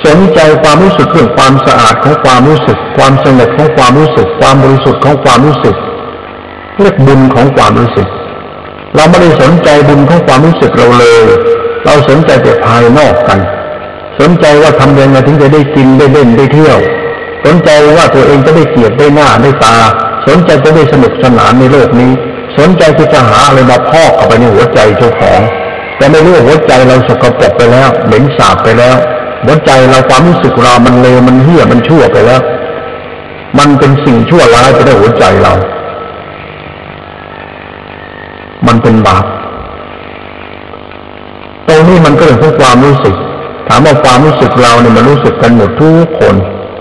[0.06, 5.76] สนใจความรู้สึกเรื่องความสะอาดของความรู้สึก ความสงบของความรู้สึก ความบริสุทธิ์ของความรู้สึก
[6.78, 8.08] เรียกบุญของความรู้สึก
[8.94, 11.24] เราไม่ได้สนใจบุญของความรู้สึกเราเลย
[11.84, 13.38] เราสนใจแต่ภายนอกกัน
[14.20, 16.78] สนใจว่าทำยังไงถึงจะได้กินได้เล่นได้เที่ยว
[17.44, 19.76] สนใจว่าตัวเองจะได้เกียรติได้หน้าได้ตา
[20.26, 22.12] สนใจจะได้สนุกสนานในโลกนี้
[22.58, 25.40] สนใจที่จะหาอะไรมาพอกเข้าไปในหัวใจเจ้าของ
[25.96, 28.96] แต่ไม่รู้หัวใจเราสกปรกไปแล้วเหม็นสาบไปแล้ว
[29.44, 32.40] หัวใจเราความรู้สึกเรามันเลวมันเหี้ยมันชั่วไปแล้ว
[33.58, 35.54] มันเป็นสิ่งชั่วร้ายไปในหัวใจเรา
[38.66, 39.24] มันเป็นบาป
[41.68, 43.14] ตรงนี้มันก็เป็นเพราะความรู้สึก
[43.68, 46.34] ถามว่าความรู้สึกเราเนี่ยมันรู้สึกกันหมดทุกคน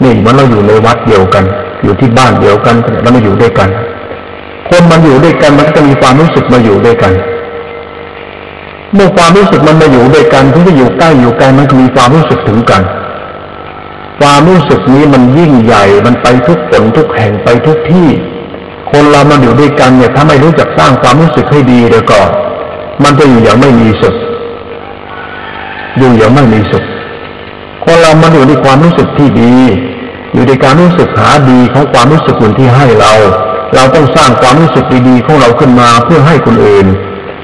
[0.04, 1.44] นี่มันเราอยู่ในวัดเดียวกัน
[1.84, 3.70] อยู่ที่บ้านเดียวกันเรามาอยู่ด้วยกัน
[4.70, 7.14] คนมันอยู่ด้วยกันมันก็มีความรู้สึกมาอยู่ด้วยกัน
[8.94, 12.82] เมื่อความรู้สึกมันมาอยู่ด้วยกันถึงจะอยู่ใกล้อยู่ไกลมันก็มีความรู้สึกถึงกัน
[14.22, 18.08] ความรู้สึกนี้มันยิ่งใหญ่มันไปทุกผลทุกแห่งไปทุกที่
[18.92, 22.20] คนเรามันอยู่ด้วยกันเนี่ยถ้าไม่รู้จักสร้างความรู้สึกให้ดีเดี๋ยวก็
[23.04, 24.16] มันจะอยู่อย่างไม่มีสุข
[25.98, 26.84] อยู่อย่างไม่มีสุข
[27.88, 29.54] คนเรามันอยู่ในความรู้สึกที่ดี
[30.34, 33.14] อยู่ในการรู้สึกหาดีของความรู้สึกคนที่ให้เรา
[33.76, 36.88] เราต้องสร้างความรู้สึกดีๆของเราขึ้นมาเพื่อให้คนอื่น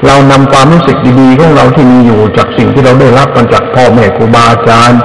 [0.06, 5.00] เรานำความรู้สึกดีๆของเราที่มีอยู่จากสิ่งที่เราได้รับมาจากพ่อแม่ครูบาอาจารย์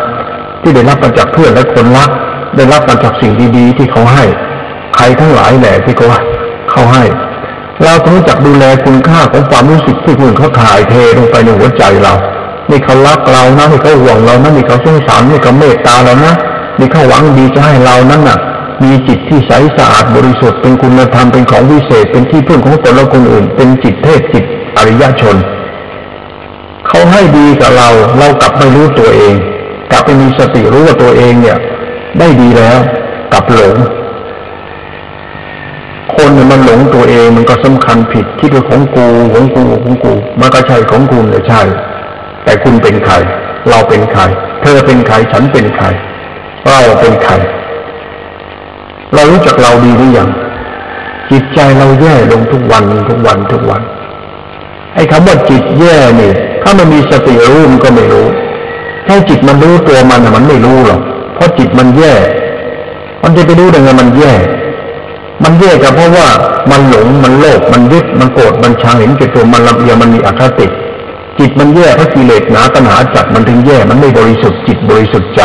[0.62, 2.11] ที่ได้รับมาจากเพื่อนและคนรัก
[2.57, 4.24] ได้รับมาจากสิ่งดีๆ ที่เขาให้
[4.96, 6.07] ใครทั้งหลายแหละที่เขา
[6.70, 7.05] เขาให้
[7.85, 12.14] เราต้องจักดูแลคุณค่าของความรู้สึกที่คุณเขาถ่ายเทลงไปในหัวใจเรา
[12.70, 16.35] นี่เขารักเรานะนี่เขาห่วงเรานะนี่เขาสงสารนี่เขาเมตตาเรานะ
[16.78, 18.38] นี่เขาหวังดีจะให้เรานั้นน่ะ
[18.83, 24.44] มีจิตที่ใสสะอาดบริสุทธิ์เป็นคุณธรรมเป็นของวิเศษ เป็นที่พึ่งของตนและคนอื่น เป็นจิตเทพจิต
[24.76, 25.37] อริยชน
[26.88, 29.35] เขาให้ดีกับเรา เรากลับไม่รู้ตัวเอง
[29.90, 31.59] กลับไปมีสติรู้ว่าตัวเองเนี่ย
[32.18, 32.78] ได้ดีแล้ว
[33.33, 33.76] กลับหลง
[36.14, 41.62] คนเนี่ยมันหลงตัวเองมันก็สำคัญผิดที่เป็นของกูของกูของกูมันก็ใช่ของคุณเลยใช่
[42.49, 43.15] แต่คุณเป็นใคร
[43.71, 44.23] เราเป็นใคร
[44.63, 45.87] เธอเป็นใคร ฉันเป็นใคร
[46.69, 47.33] เราเป็นใคร
[49.15, 50.29] เรารู้จักเราดีหรือยัง
[51.31, 53.83] จิตใจเราแย่ลงทุกวันทุกวันทุกวัน
[54.95, 58.27] ไอ้คำว่าจิตแย่เนี่ยถ้ามันมีสติรู้มันก็ไม่รู้
[59.07, 61.01] ถ้าจิตมันรู้ตัวมันมันไม่รู้หรอก
[61.35, 62.15] เพราะจิตมันแย่
[63.23, 64.33] มันจะไปรู้ได้ไงมันแย่
[65.45, 66.29] มันแย่ก็เพราะว่า
[66.71, 70.69] มันหลง มันโลภ มันยึด มันโกรธ มันชังเห็นแก่ตัว มันลำเอียงมันมีอคติ
[71.38, 75.40] จิตมันแย่เพราะกิเลสหนาตัณหาจัดมันถึงแย่มันไม่บริสุทธิ์จิตบริสุทธิ์ใจ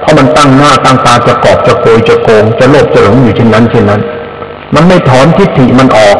[0.00, 4.00] เพราะมันตั้งหน้าตั้งตาจะกอบจะโกยจะโกง จะโลภจะหลงอยู่เช่นนั้นเช่นนั้น
[4.74, 6.18] มันไม่ถอนทิฏฐิมันออก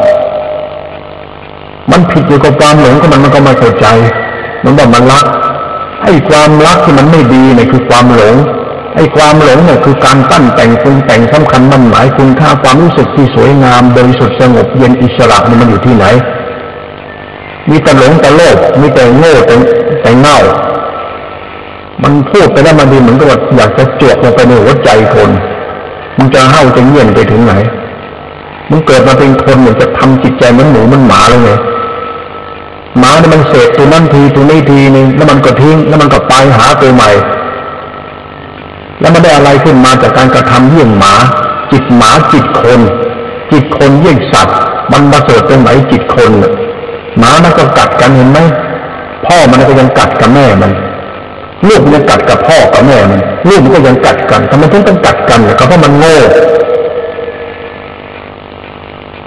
[1.91, 3.87] มันผิดอยู่กับความหลงก็มันมันก็ม่เข้าใจ
[4.63, 5.25] มันบอกมันรัก
[6.03, 8.35] ไอ้ความรักที่มันไม่ดีเนี่ยคือความหลง
[8.95, 16.05] ไอ้ความหลงเนี่ยคือการตั้นแต่งปรุงแต่งสำคัญมันหมายคุณค่าความรู้สึกที่สวยงามบริสุทธิ์สงบเย็นอิสระนี่มันอยู่ที่ไหน
[17.69, 19.55] มีแต่หลงแต่โลภมีแต่โง่แต่
[20.01, 20.39] แต่เง่า
[22.03, 25.29] มันพูดไปแล้วมันดีเหมือนกับอยากจะจวกลงไปในหัวใจคน
[26.17, 27.53] มันจะเห่าจะเงียนไปถึงไหน
[28.71, 31.51] มันเกิดมาเป็นคนเนี่ยจะทำจิตใจมือนหมูมันหมาเลยไง
[32.99, 37.09] หมาเนี่ยมันเสพตัวนั้นทีตัวนี้ทีนึงแล้วมันก็ทิ้ง แล้วมันก็ไปหาตัวใหม่
[38.99, 41.13] แล้วมันได้อะไรขึ้นมาจากการกระทำเยี่ยงหมา
[41.71, 42.81] จิตหมาจิตคน
[43.51, 44.57] จิตคนเยี่ยงสัตว์
[44.91, 46.31] มันมาเสริฐตรงไหนจิตคน
[47.19, 48.39] หมามันก็กัดกันเห็นไหม
[49.25, 50.71] พ่อมันก็ยังกัดกับแม่มัน
[51.67, 56.17] ลูกมันกัดกับพ่อกับแม่มันลูกมันก็ยังกัดกันทำไมถึงต้องกัดกันก็เพราะมันโง่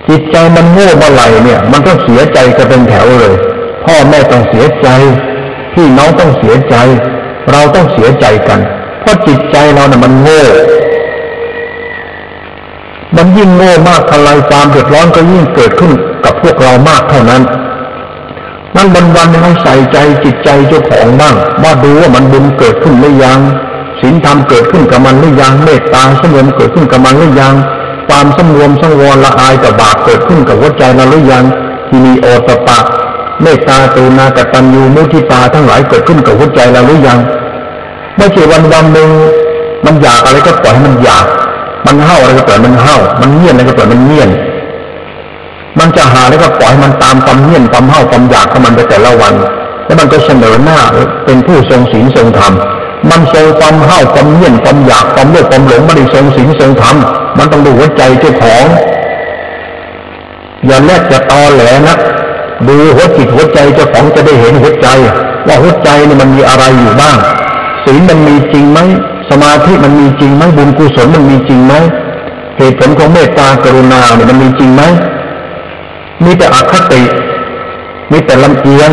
[0.09, 3.35] จิตใจมันโง่เมื่อไหร่เนี่ย มันต้องเสียใจกันเป็นแถวเลย
[3.85, 4.88] พ่อแม่ต้องเสียใจ
[5.74, 6.76] พี่น้องต้องเสียใจ
[7.50, 8.61] เราต้องเสียใจกัน
[9.00, 10.42] เพราะจิตใจเราเนี่ยมันโง่
[13.16, 15.92] มันยิ่งโง่มากทลายความเดือดร้อนก็ยิ่งเกิดขึ้น
[16.24, 17.42] กับพวกเรามากเท่านั้น
[18.81, 23.40] นั่นวันวันให้ใส่ใจจิตใจเจ้าของบ้าง ว่าดูว่ามันบุญเกิดขึ้นหรือยัง
[24.01, 27.55] ศีลธรรมเกิดขึ้นกับมันหรือยังเมตตาสมรวมเกิดขึ้นกับมันหรือยัง
[28.09, 31.45] ความสมรวมสังวรละอายกับบาปเกิดขึ้นกับหัวใจเราหรือยัง
[31.88, 32.79] ที่มีโอตปะ
[33.43, 37.19] เมตตาตูนากตัญญูมุทิตาทั้งหลายเกิดขึ้นกับหัวใจเราหรือยัง
[38.16, 39.11] ไม่ใช่วันวันหนึ่ง
[39.85, 41.27] มันอยากอะไรก็ปล่อยให้มันอยาก
[41.87, 44.31] มันเห่าอะไรก็ปล่อยมันเห่ามันเงียนอะไรก็ปล่อยมันเงียน
[45.78, 49.35] มันจะหาแล้วก็ปล่อยมันตามความเงียนความเห่าความอยากของมันไปแต่ละวัน
[49.87, 50.78] แล้วมันก็เสนอหน้า
[51.24, 52.52] เป็นผู้ทรงศีลทรงธรรม
[53.11, 56.96] มันทรงความเห่าความเงียนความอยากความโลภความหลงไม่ได้ทรงศีลทรงธรรม
[57.38, 58.64] มันต้องดูหัวใจเจ้าของ
[60.66, 61.96] อย่าแลกจะตอแหลนะ
[62.68, 64.88] ดูหัวจิตหัวใจเจ้าของจะได้เห็นหัวใจ
[65.46, 67.16] ว่าหัวใจนี่มันมีอะไรอยู่บ้าง
[67.85, 68.78] ศีลมันมีจริงไหม
[69.30, 71.74] สมาธิมันมีจริงไหมบุญกุศลมันมีจริงไหม
[72.59, 74.83] เหตุผลของเมตตากรุณาเนี่ยมันมีจริงไหม
[76.24, 77.02] มีแต่อคติ
[78.12, 78.90] มีแต่ลำเอียง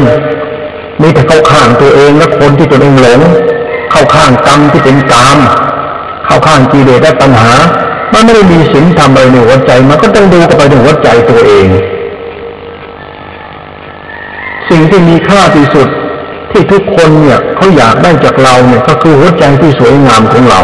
[1.01, 3.19] มีแต่เข้าข้างตัวเองและคนที่ตัวเองหลง
[3.91, 5.39] เข้าข้างกรรมที่เป็นกาม
[6.25, 7.53] เข้าข้างกิเลสและปัญหา
[8.13, 11.67] มันไม่ได้มีศีลทำอะไรในหัวใจ มันก็ต้องดูกับไปในหัวใจตัวเอง
[14.69, 15.87] สิ่งที่มีค่าที่สุด
[16.51, 20.61] ที่ทุกคนเนี่ยเขาอยากได้จากเราเนี่ยก็คือหัวใจที่สวยงามของเรา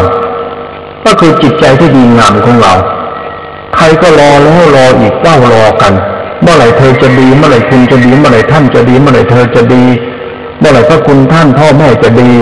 [1.06, 2.74] ก็คือจิตใจที่ดีงามของเรา
[3.76, 5.92] ใครก็รอแล้วรออีกเฝ้ารอกัน
[6.42, 9.84] เมื่อไหร่เธอจะดี เมื่อไหร่คุณจะดี เมื่อไหร่ท่านจะดี เมื่อไหร่เธอจะดี
[10.58, 12.32] เมื่อไหร่พระคุณท่านพ่อแม่จะดี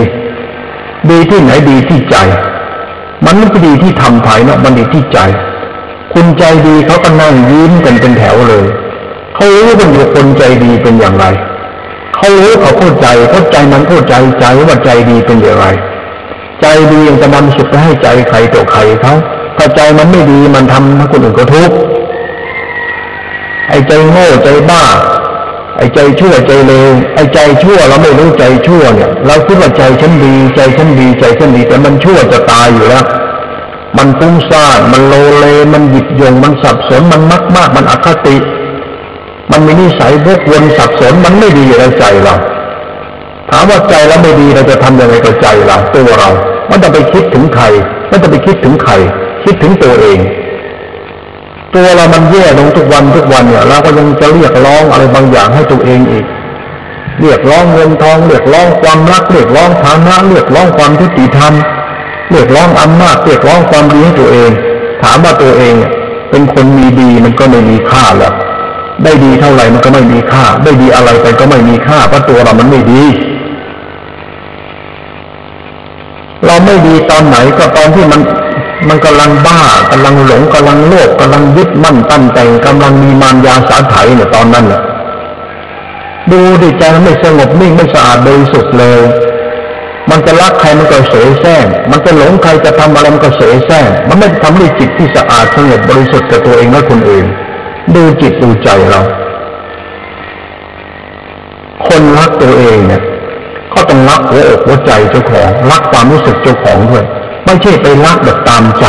[1.11, 2.17] ดีที่ไหนดีที่ใจ
[3.25, 5.19] มันไม่ดีที่ทำภายนอกมันดีที่ใจ
[6.13, 8.67] คุณใจดีเขาก็นั่งยิ้มกันเป็นแถวเลย
[9.35, 11.27] เขารู้ว่าอยู่คนใจดีเป็นอย่างไร
[12.15, 15.67] เขารู้เขาเข้าใจเข้าใจมันเข้าใจใจว่าใจดีเป็นอย่างไร
[16.61, 19.15] ใจดียังจะนำสุขไปให้ใจใครต่อใครเขา
[19.57, 21.77] ถ้าใจมันไม่ดีมันทำให้คนอื่นก็ทุกข์
[23.73, 24.85] ไอ้ใจโง่ใจบ้า
[25.77, 33.05] ไอ้ใจชั่วใจเลวไอ้ใจชั่วเราไม่รู้ใจชั่วเนี่ย เราคิดว่าใจฉันดี ใจฉันดีใจฉันดี แต่มันชั่วจะตายอยู่แล้ว
[33.97, 38.37] มันฟุ้งซ่านมันโลเล มันหยิบยง มันสับสน มันมักมาก มันอคติ
[39.51, 42.35] มันมีนิสัยวกวนสับสน มันไม่ดีในใจเรา
[43.51, 46.31] ถามว่าใจเราไม่ดีเราจะทำยังไงกับใจเราตัวเรา
[46.69, 47.65] ไม่ต้องไปคิดถึงใคร
[48.09, 48.93] ไม่ต้องไปคิดถึงใคร
[49.45, 50.19] คิดถึงตัวเอง
[51.75, 56.25] ตัวเรามันแย่ลงทุกวันทุกวันเนี่ยเราก็ยังจะเรียกร้องอะไรบางอย่างให้ตัวเองอีก
[57.21, 61.53] เรียกร้องเงินทอง เรียกร้องความรัก เรียกร้องฐานะเรียกร้องความทุติธรรม
[62.31, 64.51] เรียกร้องอำนาจเรียกร้องความดีให้ตัวเอง
[65.03, 65.75] ถามว่าตัวเอง
[66.31, 68.35] เป็นคนมีดีมันก็ไม่มีค่าแล้ว
[69.05, 73.03] ได้ดีเท่าไหร่มันก็ไม่มีค่า ได้ดีอะไรไปก็ไม่มีค่าเพราะตัวเรามันไม่ดี
[76.47, 78.21] เราไม่ดีตอนไหนก็ตอนที่มัน
[78.89, 84.83] มันกำลังบ้ากำลังหลงกำลังโลภกำลังยึดมั่นตั้งใจกำลังมีมารยาสาไถเนี่ยตอนนั้นน่ะ
[86.31, 89.01] ดูดิใจไม่สงบนิ่งไม่สะอาดบริสุทธิ์เลย
[90.11, 97.27] มันจะรักใครมันก็เสแสร้งมันจะหลงใครจะทำอะไรมันก็เสแสร้งมันไม่ทำด้จิตที่สะอาดสงบบริสุทธิ์กับตัวเองและคนอื่น
[97.95, 99.01] ดูจิตดูใจเรา
[101.87, 103.03] คนรักตัวเองเนี่ย
[103.75, 107.05] ก็ต้องรักหัวอกหัวใจเจ้าของรักความรู้สึกเจ้าของด้วย
[107.45, 108.87] ไม่ใช่ไปรักแบบตามใจ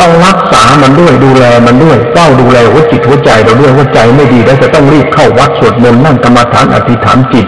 [0.00, 7.46] ต้องรักษามันด้วยดูแลมันด้วยเฝ้าดูแลหัวจิตหัวใจเราด้วยหัวใจไม่ดีแล้วจะต้องรีบเข้าวัดสวดมนต์นั่งกรรมฐานอธิษฐานจิต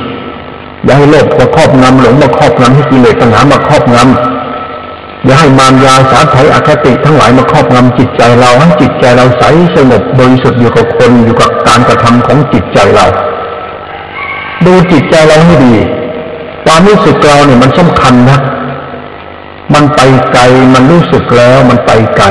[0.84, 9.42] อย่าให้โลภมาครอบงำหลงมาครอบงำให้กิเลสตัณหามาครอบงำอย่าให้มารยาสาไถอคติทั้งหลายมาครอบงำจิตใจเราให้จิตใจเราใส
[9.74, 13.06] สงบบริสุทธิ์อยู่กับคนอยู่กับการกระทำของจิตใจเรา
[14.66, 15.74] ดูจิตใจเราให้ดี
[16.64, 18.38] ความรู้สึกเราเนี่ยมันสำคัญนะ
[19.74, 20.00] มันไป
[20.32, 20.42] ไกล
[20.74, 22.28] มันรู้สึกแล้วมันไปไกล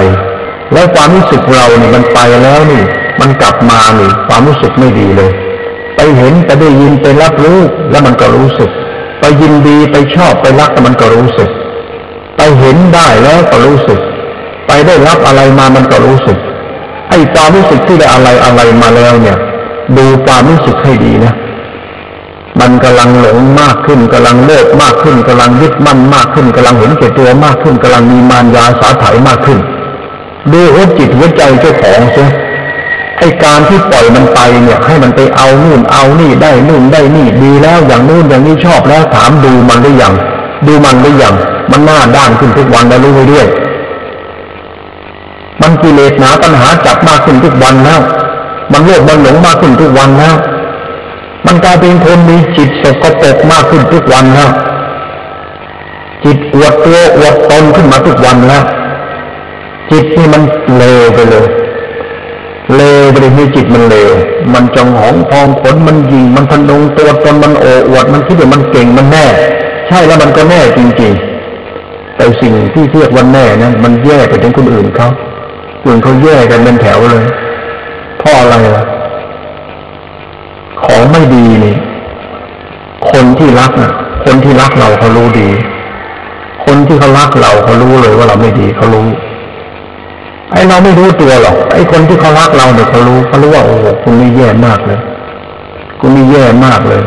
[0.73, 2.83] แล้วความรู้สึกเราเนี่ยมันไปแล้วนี่
[3.21, 5.31] มันกลับมานี่ความรู้สึกไม่ดีเลย
[5.95, 7.59] ไปเห็นไปได้ยินไปรับรู้
[7.91, 8.69] แล้วมันก็รู้สึก
[9.19, 11.49] ไปยินดีไปชอบไปรักมันก็รู้สึก
[12.37, 13.99] ไปเห็นได้แล้วก็รู้สึก
[14.67, 16.37] ไปได้รับอะไรมามันก็รู้สึก
[17.09, 19.37] ไอ้ความรู้สึกที่ได้อะไรอะไรมาแล้วเนี่ย
[19.97, 21.33] ดูความรู้สึกให้ดีนะ
[22.59, 29.59] มันกำลังหลงมากขึ้นกำลังโลภมากขึ้นกำลังยึดมั่นมากขึ้นกำลังเห็นแก่ตัวมากขึ้นกำลังมีมารยาสาไถมากขึ้น
[30.51, 32.29] ดูหัวจิตหัวใจเจ้าของเสีย
[33.19, 40.13] ไอการที่ปล่อยมันไปเนี่ย ให้มันไปเอานู่นเอานี่ได้นู่นได้นี่ดีแล้วอย่างนู่นอย่างนี้ชอบแล้วถามดูมันหรือยัง
[40.67, 41.35] ดูมันหรือยัง
[41.71, 43.47] มันหน้าด้านขึ้นทุกวันแล้วรู้ไว้ด้วย
[45.61, 47.99] มันกิเลสหนาปัญหาจับมากขึ้นทุกวันแล้ว
[48.71, 50.35] มันโลภมันหลงมากขึ้นทุกวันแล้ว
[51.47, 54.49] มันกลายเป็นคนมีจิตสกปรกมากขึ้นทุกวันแล้ว
[56.23, 58.63] จิตอวดตัวอวดตนขึ้นมาทุกวันแล้ว
[59.91, 60.43] จิตนี่มัน
[60.77, 61.47] เลวไปเลย
[62.75, 64.11] เลวไปเลยจิตมันเลว
[64.53, 69.25] มันจองหองพองขนมันยิง มันทะนงตัวตนมันโอ้อวดมันคิดว่ามันเก่งมันแน่
[69.87, 75.09] ใช่แล้วมันก็แน่จริงๆแต่สิ่งที่เรียกว่าแน่นั้นมันแย่ไปถึงคนอื่นเขา
[75.83, 77.25] คนเขาแย่กันเป็นแถวเลย
[78.19, 78.96] เพราะอะไรล่ะ
[80.85, 81.75] ของไม่ดีนี่
[83.11, 83.93] คนที่รักนะ
[84.25, 85.49] คนที่รักเราเขารู้ดี
[86.65, 89.07] คนที่เขารักเราเขารู้เลยว่าเราไม่ดีเขารู้
[90.51, 94.99] ไอ้เราไม่รู้ตัวหรอกไอ้คนที่เขารักเราเนี่ยเขารู้เขารู้ว่าโอ้โหคุณนี่แย่มากเลย
[95.99, 97.03] คุณนี่แย่มากเลย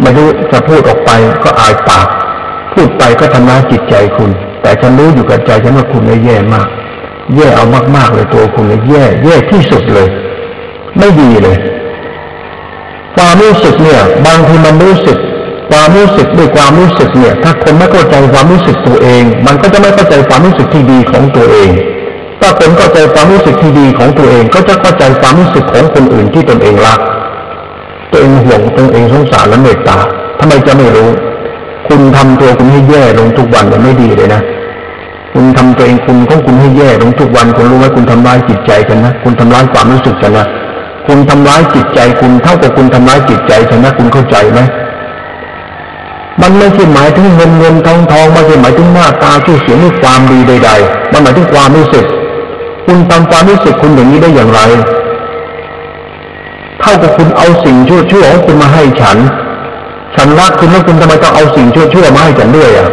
[0.00, 1.10] ไม่รู้จะพูดออกไป
[1.44, 2.06] ก็อายปาก
[2.72, 4.30] พูดไปก็ทำร้ายจิตใจคุณ
[4.62, 6.68] แต่ฉันรู้อยู่กับใจฉันว่าคุณนี่แย่มาก
[7.36, 10.08] แย่เอามากๆเลยตัวคุณนี่แย่ แย่ที่สุดเลย
[10.98, 11.56] ไม่ดีเลย
[13.16, 15.18] ความรู้สึกเนี่ยบางทีมันรู้สึก
[15.70, 21.70] ความรู้สึกด้วยความรู้สึกเนี่ย ถ้าคนไม่เข้าใจความรู้สึกตัวเอง มันก็จะไม่เข้าใจความรู้สึกที่ดีของตัวเอง
[22.40, 27.00] ถ้าคนเข้าใจความรู้สึกที่ดีของตัวเอง ก็จะเข้าใจความรู้สึกของคนอื่นที่ตนเองรัก
[28.10, 29.98] ตัวเองห่วงตัวเองสงสารและเมตตา
[30.38, 31.08] ทำไมจะไม่รู้
[31.88, 34.42] คุณทำตัวคุณให้แย่ลงทุกวันมันไม่ดีเลยนะ
[35.32, 40.46] คุณทำตัวเองคุณของคุณให้แย่ลงทุกวันคุณรู้ไหมคุณทำร้ายจิตใจกันนะคุณทำร้ายความรู้สึกกันนะ
[41.10, 44.60] คุณทำร้ายจิตใจคุณเท่ากับคุณทำร้ายจิตใจฉันนะคุณเข้าใจไหม
[46.42, 52.04] มันไม่ใช่หมายถึงเงินเงินทองทองไม่ใช่หมายถึงหน้าตาชื่อเสียงหรือความดีใด ๆ มันหมายถึงความรู้สึก
[52.86, 54.60] คุณทำความรู้สึกคุณอย่างนี้ได้อย่างไร
[56.80, 59.18] เท่ากับคุณเอาสิ่งชั่วชั่วของคุณมาให้ฉัน
[60.16, 62.88] ฉันรักคุณแล้วคุณทำไมต้องเอาสิ่งชั่วชั่วมาให้ฉันด้วยอะ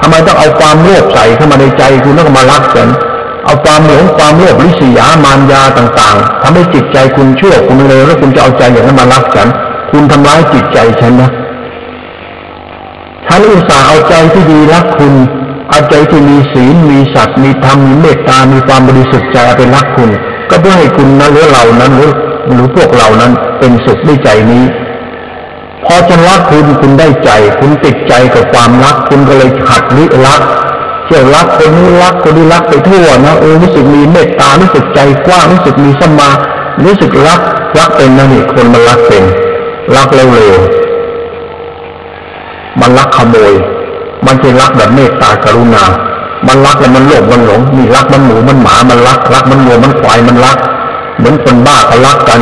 [0.00, 2.88] ทำไมต้องเอาความโลภใส่เข้ามาในใจคุณแล้วก็มารักฉัน
[3.44, 9.48] เอาความหลงความโลภลิษยามารยาต่างๆทำให้จิตใจคุณชั่วคุณเลวแล้วคุณจะเอาใจอย่างนั้นมารักฉัน
[9.90, 11.30] คุณทำร้ายจิตใจฉันนะ
[13.26, 15.14] ฉันอุตส่าห์เอาใจที่ดีรักคุณ
[15.70, 20.10] เอาใจที่มีศีลมีสัตว์มีธรรมมีเมตตา มีความบริสุทธิ์ใจเอาไปรักคุณ
[20.50, 22.12] ก็เพื่อให้คุณนั้นหรือเรานั้นหรือ
[22.52, 24.64] หรือพวกเรานั้นเป็นสุขด้วยใจนี้
[25.84, 30.08] พอจะรักคุณคุณได้ใจ คุณติดใจกับความรัก คุณก็เลยขัดหรือ
[31.10, 36.30] รักที่ยวรักคนนี้รักคนนี้รักไปทั่วนะเออรู้สึกมีเมตตารู้สึกใจกว้างรู้สึกมีสมา
[36.84, 37.40] รู้สึกรัก
[37.78, 39.24] รักเป็นนะนี่คนมันรักเป็น
[39.96, 43.52] รักเร็วๆมันรักขโมย
[44.26, 45.84] มันจะรักแบบเมตตากรุณา
[46.46, 50.58] มันรักแล้วมันโลภมันหลงมีรักมันหมูมันหมามันรัก รักมันวัวมันควายมันรัก
[51.18, 52.40] เหมือนคนบ้าเขารักกัน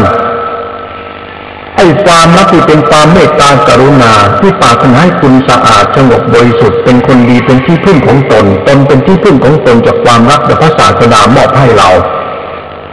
[1.88, 11.88] ไอ้ความรักที่เป็นความเมตตากรุณาที่ปรารถนาให้คุณสะอาดสงบบริสุทธิ์เป็นคนดีเป็นที่พึ่งของตนตนเป็นที่พึ่งของตนจากความรักแต่พระศาสดามอบให้เรา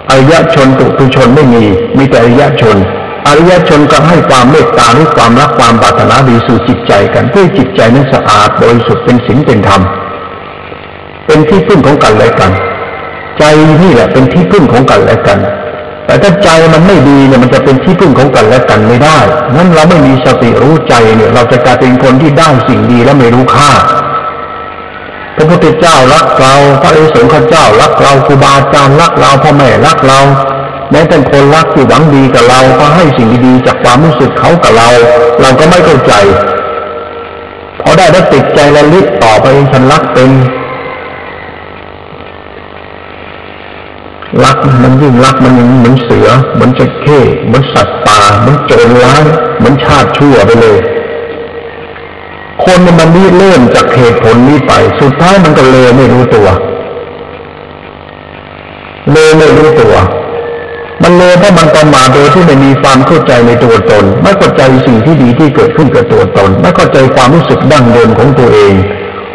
[0.10, 1.64] อริยชนตุตุชนไม่มี
[1.98, 2.78] มีแต่อริยชน
[3.28, 9.82] อริยชนก็ให้ความเมตตาหรือความรักความปรารถนาดีสู่จิตใจกันเพื่อจิตใจนั้นสะอาดบริสุทธิ์เป็นศีลเป็นธรรม
[11.26, 12.52] เป็นที่พึ่งของกันและกัน
[13.38, 13.44] ใจ
[13.82, 15.40] นี่แหละเป็นที่พึ่งของกันและกัน
[16.06, 19.18] แต่ถ้าใจมันไม่ดีเนี่ยมันจะเป็นที่พึ่งของกันและกันไม่ได้
[19.56, 23.72] งั้นเราไม่มีสติรู้ใจเนี่ย เราจะกลายเป็นคนที่ได้สิ่งดีแล้วไม่รู้ค่า
[25.36, 30.20] พระพุทธเจ้ารักเรา พระอริสงฆ์เจ้ารักเราครูบาอาจารย์รักเราพ่อแม่รักเรา
[30.92, 34.90] แม้แต่คนรักที่หวังดีกับเราก็ให้สิ่งดีๆจากความรู้สึกเขากับเรา
[35.42, 36.14] เราก็ไม่เข้าใจ
[37.82, 40.30] พอได้แล้วติดใจแล้วลิบต่อไปฉันรักเป็น
[44.44, 49.22] รักมันยิ่งรักมันยังเหมือนเสือ เหมือนจะเข้เหมือนสัตว์ป่าเหมือนโจรร้าย
[49.58, 50.78] เหมือนชาติชั่วไปเลย
[52.64, 56.48] คนมันนี่เริ่มจากเหตุผลนี้ไป สุดท้ายมันก็เลยไม่รู้ตัว
[59.12, 59.96] เลยไม่รู้ตัว
[61.04, 68.74] มันเลยเพราะมันประมาทโดยที่ไม่มีความเข้าใจในตัวตน ไม่เข้าใจสิ่งที่ดีที่เกิดขึ้นกับตัวตน ไม่เข้าใจความรู้สึกดั้งเดิมของตัวเอง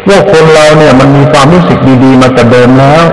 [0.07, 3.03] ว่าคนเราเนี่ยมันมีความรู้สึกดีๆ มาแต่เดิมแล้ว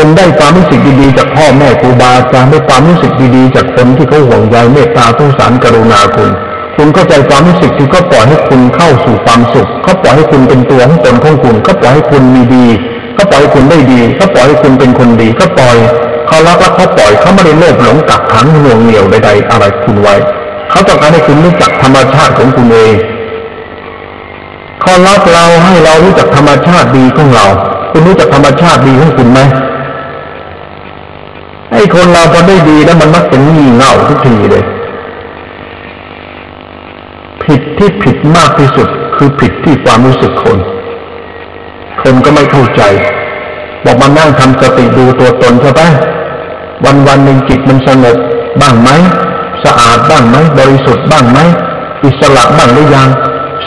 [0.00, 6.30] คุณได้ความรู้สึกดีๆจากพ่อแม่ครูบาอาจารย์ได้ความรู้สึกดีๆจากคนที่เขาห่วงใยเมตตาสงสารกรุณาคุณ
[6.76, 12.66] คุณเข้าใจความรู้สึกที่เขาปล่อยให้คุณเข้าสู่ความสุขเขาปล่อยให้คุณเป็นตัวของตนของคุณเขาปล่อยให้คุณมีดี
[13.14, 15.76] เขาปล่อยให้คุณได้ดีเขาปล่อยให้คุณเป็นคนดีเขาปล่อย
[16.26, 20.14] เขารักแล้วเขาปล่อยเขาไม่ได้โลภหลงกักขังห่วงเหนียวใดๆอะไรคุณไว้
[20.70, 22.94] เขาต้องการให้คุณรู้จักธรรมชาติของคุณเอง
[24.80, 27.46] เขารักเราให้เรารู้จักธรรมชาติดีของเรา
[27.92, 29.40] คุณรู้จักธรรมชาติดีของคุณไหม
[31.78, 34.64] ไอ้คนเราพอได้ดีแล้วมันมักจะงี่เง่าทุกทีเลย
[37.44, 40.58] ผิดที่ผิดมากที่สุด คือผิดที่ความรู้สึกคน
[42.02, 42.82] คนก็ไม่เข้าใจ
[43.84, 45.82] บอกมานั่งทำสติดูตัวตนใช่ไหม
[46.84, 48.16] วันวันหนึ่งจิตมันสงบ
[48.60, 48.88] บ้างไหม
[49.64, 51.38] สะอาดบ้างไหมบริสุทธิ์บ้างไหม
[52.04, 53.08] อิสระบ้างหรือยัง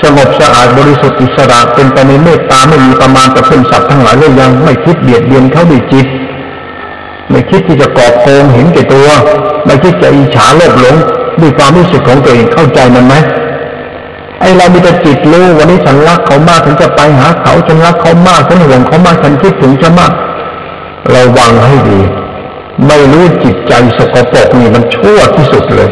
[0.01, 6.07] สงบสะอาดบริสุทธิ์อิสระเป็นไปในเมตตาไม่มีประมาณต่อเพื่อนสัตว์ทั้งหลายหรือยังไม่คิดเบียดเบียนเขาด้วยจิต
[7.32, 9.10] ไม่คิดที่จะกอบโกงเห็นแก่ตัว
[9.66, 10.96] ไม่คิดจะอิจฉาโลภหลง
[11.42, 13.16] ด้วยความรู้สึกของตัวเองเข้าใจมันไหม
[14.40, 20.12] ไอเรามีแต่จิตรู้วันนี้ฉันรักเขามากฉันจะไปหาเขาฉันรักเขามากฉันห่วงเขามากฉันคิดถึงเขามาก
[21.14, 22.00] ระวังให้ดี
[22.88, 25.90] ไม่รู้จิตใจสกปรกนี่มันชั่วที่สุดเลย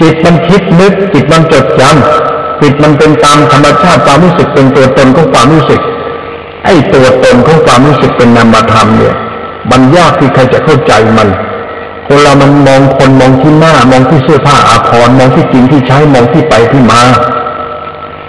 [0.00, 5.80] จิตมันคิดนึก จิตมันจดจำจิตมันเป็นตามธรรมชาติความรู้สึกเป็นตัวตนของความรู้สึก
[6.64, 9.16] ไอ้ตัวตนของความรู้สึกเป็นนามธรรมเนี่ย
[9.70, 11.28] มันยากที่ใครจะเข้าใจมัน
[12.06, 17.02] คนเรามันมองคนมองที่หน้ามองที่เสื้อผ้าอาภรณ์มองที่กินที่ใช้มองที่ไปที่มา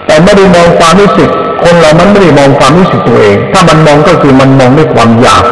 [0.06, 1.30] แต่ไม่ได้มองความรู้สึก
[1.62, 5.44] คนเรามันไม่ได้มองความรู้สึกตัวเอง ถ้ามันมองก็คือมันมองด้วยความอยาก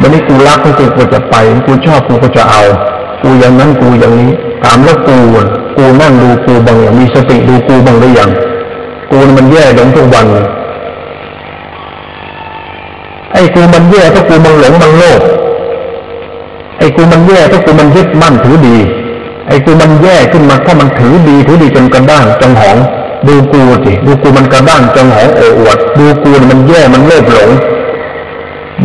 [0.00, 1.34] วันนี้กูรักกูกูจะไป
[1.66, 2.62] กูชอบกูก็จะเอา
[3.22, 4.30] กูอย่างนั้นกูอย่างนี้
[4.62, 5.16] ถามแล้วกู
[5.76, 8.30] กูนั่งดูกูบางอย่างมีสติดูกูบางหรือยัง
[9.10, 10.26] กูมันแย่ลงทุกวัน
[13.38, 15.20] อ้กูมันแย่ถ้ากูมันหลงมันโลภ
[16.78, 18.76] ไอ้กูมันแย่ถ้ากูมันยึดมั่นถือดี
[19.48, 22.76] ไอ้กูมันแย่ขึ้นมาถ้ามันถือดีถือดีจนกระด้างจงหอง
[23.26, 27.50] ดูกูสิดูกูมันกระด้างจงหองโอ้อวด ดูกูมันแย่มันเลิศหลง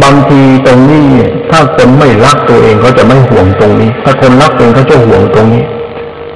[0.01, 1.07] บางทีตรงนี้
[1.51, 5.63] ถ้าคนไม่รักตัวเองเขาจะไม่ห่วงตรงนี้ ถ้าคนรักตัวเองเขาจะห่วงตรงนี้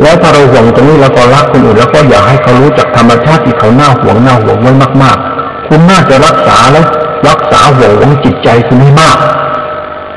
[0.01, 4.71] แล้วถ้าเราห่วงตรงนี้แล้วก็รักคนอื่นแล้วก็อยากให้เขารู้จักธรรมชาติที่เขาหน้าห่วงหน้าห่วงไว้
[5.03, 6.85] มาก ๆ คุณน่าจะรักษาแล้ว
[7.29, 9.17] รักษาห่วงจิตใจคุณให้มาก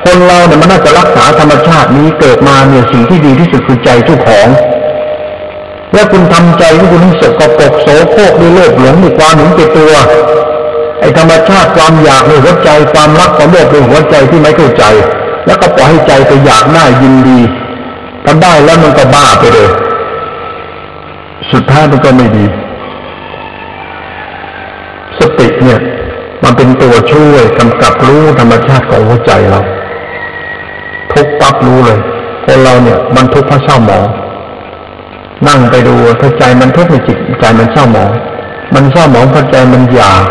[0.03, 4.47] คนเราเนี่ยมันน่าจะรักษาธรรมชาตินี้เกิดมาเนี่ยสิ่งที่ดีที่สุดคือใจเจ้าของ
[5.93, 9.93] แล้วคุณทำใจของคุณให้สกปรกโสโครกด้วยโลภหลงด้วยความหึงติดตัว
[10.99, 14.83] ไอ้ธรรมชาติความอยากในหัวใจความรักความโลภในหัวใจที่ไม่เข้าใจ
[15.45, 17.39] แล้วก็ปล่อยให้ใจไปอยากได้ยินดี
[18.25, 19.69] ทำได้แล้วมันก็บ้าไปเลย
[21.51, 22.45] สุดท้ายมันก็ไม่ดี
[25.19, 25.79] สติเนี่ย
[26.43, 29.61] มันเป็นตัวช่วยกำกับรู้ธรรมชาติของหัวใจเรา
[31.11, 31.99] ทุกปั๊บรู้เลย
[32.45, 34.05] คนเราเนี่ย มันทุกข์เพราะเศร้าหมอง
[35.47, 38.11] นั่งไปดูถ้าใจมันทุกข์ในจิตใจมันเศร้าหมอง
[38.73, 40.25] มันเศร้าหมองเพราะใจมันอยาก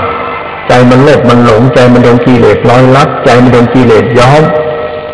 [0.68, 4.42] ใจมันโลภมันหลงใจมันโดนกิเลสร้อยลัดใจมันโดนกิเลสย้อม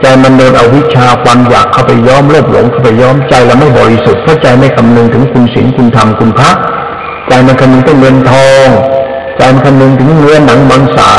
[0.01, 6.51] ใจมันโดนอวิชชาความอยากเข้าไปย้อมโลภหลงเข้าไปย้อมใจเราไม่บริสุทธิ์เพราะใจไม่คำนึงถึงคุณศีลคุณธรรมคุณพระ
[7.28, 8.68] ใจมันคำนึงถึงเงินทอง
[9.39, 11.11] ใจมันคำนึงถึงเนื้อหนังมังสา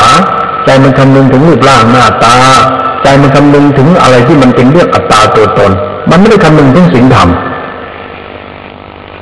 [0.66, 2.38] ใจมันคำนึงถึงรูปร่างหน้าตา
[3.04, 5.72] ใจมันคำนึงถึงอะไรที่มันเป็นเรื่องอัตตาตัวตน
[6.10, 7.30] มันไม่ได้คำนึงถึงสิ่งธรรม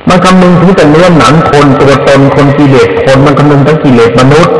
[0.08, 4.54] มันคำนึงถึงแต่เนื้อหนังคนตัวตนคนกิเลสคนมันคำนึงถึงกิเลสมนุษย์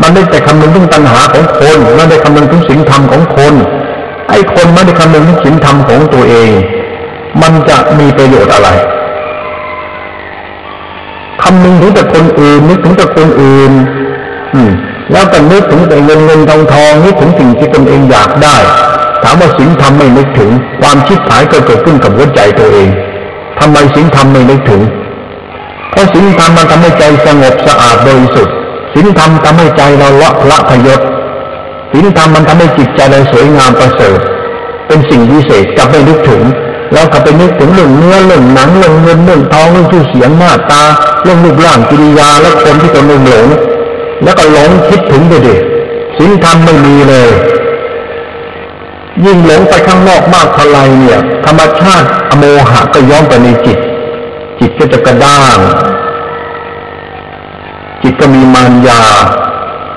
[0.00, 3.54] มันไม่แต่คำนึงถึงปัญหาของคนมันได้คำนึงถึงสิ่งธรรมของคน
[4.28, 6.50] ไอ้คนไม่ได้คำนึงถึงสิ่งธรรมของตัวเอง
[7.42, 8.68] มันจะมีประโยชน์อะไร
[11.42, 13.72] คำนึงถึงแต่คนอื่นนึกถึงแต่คนอื่น
[14.54, 14.70] อืม
[15.12, 18.56] แล้วก็นึกถึงแต่เงินเงินทองทองนึกถึงสิ่งที่ตนเองอยากได้
[19.22, 22.88] ถามว่าสิ่งธรรมไม่นึกถึง ความชิดหายก็เกิดขึ้นกับหัวใจตัวเอง
[23.58, 24.82] ทำไมสิ่งธรรมไม่นึกถึง
[25.90, 28.54] เพราะสิ่งธรรมมันทำให้ใจสงบสะอาดบริสุทธิ์
[28.94, 31.00] สิ่งธรรมทำให้ใจเราละละพยศ
[31.92, 34.18] สิ่งธรรมมันทำให้จิตใจเราสวยงามประเสริฐ
[34.86, 36.42] เป็นสิ่งวิเศษกับไม่นึกถึง
[36.92, 40.82] แล้วก็ไปนึกถึงเรื่องเนื้อเรื่องหนังเรื่องเงินเรื่องทองเรื่องชื่อเสียงหน้าตา
[41.22, 43.46] เรื่องรูปร่างกิริยาและคนที่ตนเองหลง
[44.22, 45.54] แล้วก็หลงคิดถึงไปดิ
[46.18, 47.30] สิ่งธรรมไม่มีเลย
[49.24, 53.78] ยิ่งหลงไปข้างนอกมากเท่าไรเนี่ย ธรรมชาติอโมหะก็ย้อมไปในจิต
[54.60, 55.58] จิตก็จะกระด้าง
[58.02, 59.02] จิตก็มีมารยา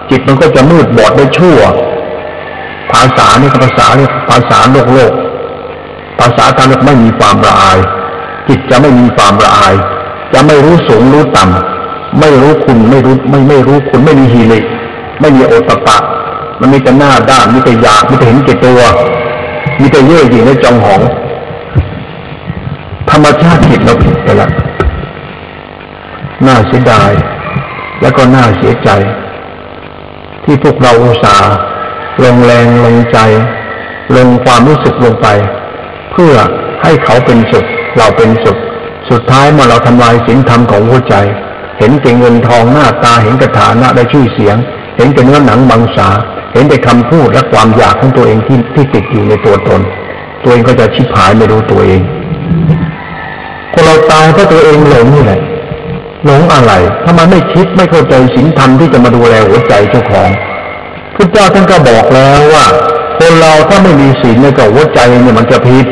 [0.09, 1.59] จิตมันก็จะมืดบอดได้ชั่ว
[2.91, 5.13] ภาษานี่ภาษาเนี่ยภาษาโลกโลก
[6.19, 7.79] ภาษาทางโลกไม่มีความละอาย
[8.47, 9.73] จิตจะไม่มีความละอาย
[10.33, 14.59] จะไม่รู้สูงรู้ต่ำไม่รู้คุณไม่รู้ไม่ไม่รู้คุณไม่มีฮีริ
[15.19, 15.97] ไม่มีโอตปะ
[16.59, 18.81] มันมีแต่หน้าด้านมีแต่อยากมีแต่เห็นเกตัว
[19.79, 21.01] มีแต่เย่อหยิ่งและจองหอง
[23.09, 24.49] ธรรมชาติผิดเราผิดไปละ
[26.45, 27.11] น่าเสียดาย
[28.01, 28.89] แล้วก็น่าเสียใจ
[30.43, 31.55] ที่พวกเราอุตส่าห์
[32.23, 33.17] ลงแรงลงใจ
[34.15, 35.27] ลงความรู้สึกลงไป
[36.15, 36.35] เพื่อ
[36.83, 37.65] ให้เขาเป็นสุข
[37.97, 38.57] เราเป็นสุข
[39.09, 41.15] สุดท้ายเมื่อเราทำลายสิ่งธรรมของหัวใจ
[41.79, 44.57] เห็นแต่เงินทองหน้าตาเห็นกระฐานะได้ชื่อเสียง
[44.97, 46.09] เห็นแต่เนื้อหนังบางสา
[46.53, 49.81] เห็นแต่คำพูดและความอยากของตัวเองที่ที่ติดอยู่ในตัวตน
[50.43, 52.01] ตัวเองก็จะชิบหายไม่รู้ตัวเอง
[53.73, 55.41] คนเราตายเพราะตัวเองหลงนี่แหละ
[56.25, 60.29] หลงอะไรถ้ามันไม่คิดไม่เข้าใจสิ่งธรรมที่จะมาดูแลหัวใจเจ้าของ
[61.15, 62.65] พุทธเจ้าท่านก็บอกแล้วว่า
[63.19, 65.85] คนเราถ้าไม่มีศีลในกับหัวใจเนี่ยมันจะผิด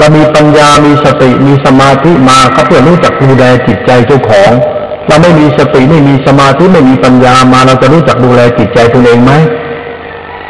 [0.00, 4.50] เรามีปัญญามีสติมีสมาธิมาเขาเพื่อรู้จักดูแลจิตใจเจ้าของ
[5.06, 9.32] เราไม่มีสติไม่มีสมาธิไม่มีปัญญามาเราจะรู้จักดูแลจิตใจตัวเองไหม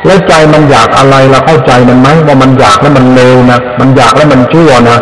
[0.07, 4.99] แล้วใจมันอยากอะไรเราเข้าใจมันไหมว่ามันอยากแล้วมันเลวนะมันอยากแล้วมันชั่วนะ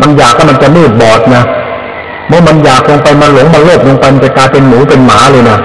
[0.00, 1.42] มันอยากแล้วมันจะมืดบอดนะ
[2.28, 5.58] เมื่อมันอยากลงไปมันหลงมันโลภลงไปมันจะกลายเป็นหมูเป็นหมาเลยนะ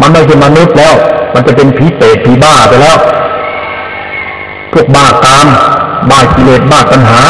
[0.00, 0.94] มันไม่ใช่มนุษย์แล้ว
[1.34, 2.98] มันจะเป็นผีเปรตผีบ้าไปแล้ว
[4.72, 5.48] พวกบ้ากาม
[6.10, 7.22] บ้ากิเลสบ้าปัญหา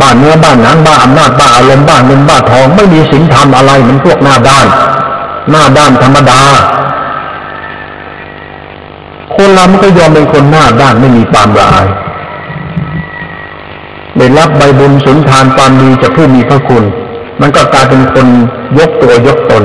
[0.00, 4.66] บ้าเนื้อบ้านหนังบ้าอำนาจบ้าอารมณ์บ้าเงินบ้าทองไม่มีศีลธรรมอะไรมันพวกหน้าด้าน
[5.50, 6.42] หน้าด้านธรรมดา
[9.34, 11.88] คนเรามันก็ยอมเป็นคนหน้าด้านไม่มีความละอาย
[14.16, 16.84] ได้รับใบบุญสุนทานความดีจากผู้มีพระคุณ
[17.40, 18.26] มันก็กลายเป็นคน
[18.78, 19.64] ยกตัวยกตน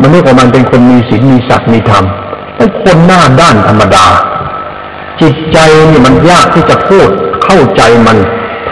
[0.00, 2.04] มันนึกว่ามันเป็นคนมีศีลมีศักดิ์มีธรรม
[2.56, 4.06] เป็นคนหน้าด้านธรรมดา
[5.20, 5.58] จิตใจ
[5.90, 7.08] นี่มันยากที่จะพูด
[7.44, 8.18] เข้าใจมัน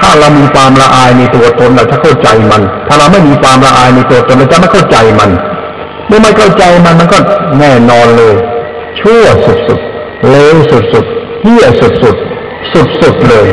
[0.00, 5.30] ถ้าเรามีความละอายในตัวตนเราจะเข้าใจมัน ถ้าเราไม่มีความละอายในตัวตนเราจะไม่เข้าใจมัน
[6.06, 7.18] เมื่อไม่เข้าใจมันมันก็
[7.58, 8.34] แน่นอนเลย
[9.00, 13.48] ชั่วสุดๆเลวสุดๆเหี้ยสุดๆสุดๆเลย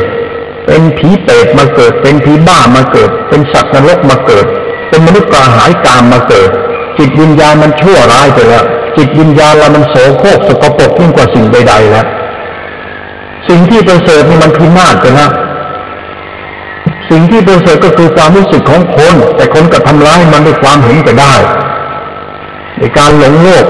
[0.66, 4.46] เป็นผีเปรตมาเกิด เป็นผีบ้ามาเกิด เป็นสัตว์นรกมาเกิด
[4.88, 6.50] เป็นมนุษย์กระหายกามมาเกิด
[6.98, 8.64] จิตวิญญาณมันชั่วร้ายไปแล้ว
[8.96, 12.06] จิตวิญญาณเรามันโสโครกสกปรกยิ่งกว่าสิ่งใดๆแล้ว
[13.48, 15.30] สิ่งที่ประเสริฐนี่มันพินาศไปแล้ว
[17.10, 21.34] สิ่งที่ประเสริฐก็คือความรู้สึกของคน แต่คนก็ทำร้ายมันด้วยความเห็นก็ได้
[22.78, 23.66] ในการหลงโลก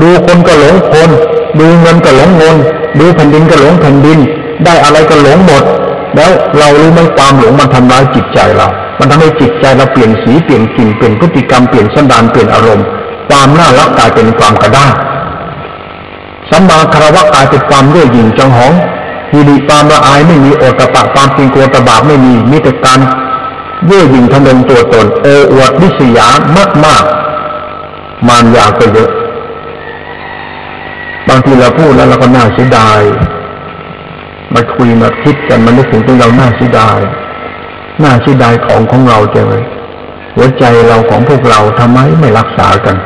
[0.00, 1.10] ดูคนก็หลงคน
[1.58, 2.56] ดูเงินก็หลงเงิน
[2.98, 4.18] ดูแผ่นดินก็หลงแผ่นดิน
[4.64, 5.62] ได้อะไรก็หลงหมด
[6.16, 12.86] แล้วเรารู้ไหมความหลงมันทำร้ายจิตใจเรา มันทำให้จิตใจเราเปลี่ยนสีเปลี่ยนกลิ่นเปลี่ยนพฤติกรรมเปลี่ยนสันดานเปลี่ยนอารมณ์
[13.28, 14.92] ความน่ารักกลายเป็นความกระด้าง
[16.52, 18.72] สัมมาคารวะกายเป็นความเย่อหยิ่งจังหอง
[19.32, 23.00] ฮีดีความละอายไม่มีโอตปะความเพียงกลัวตบาปไม่มีมีแต่การ
[23.86, 27.04] เย่อหยิ่งทะนงตัวตนโออวดวิสยามากมาก
[28.28, 29.10] มารยาก็เยอะ
[31.28, 33.00] บางทีเราพูดแล้วเราก็น่าเสียดาย
[34.54, 36.98] มาคุยมาคิดกันมานึกถึงตัวเราน่าเสียดาย
[38.02, 39.64] น่าเสียดายของของเราจังเลย
[40.36, 42.96] หัวใจเราของพวกเราทำไมไม่รักษากัน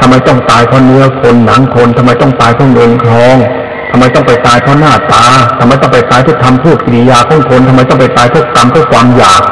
[0.00, 3.36] ทำไมต้องตายเพราะเนื้อคนหนังคนทำไมต้องตายเพราะเงินทอง
[3.90, 5.24] ทำไมต้องไปตายเพราะหน้าตา
[5.58, 9.42] ทำไมต้องไปตายเพราะทำพูดกิริยาของคนทำไมต้องไปตายเพราะกรรมเพราะความอยาก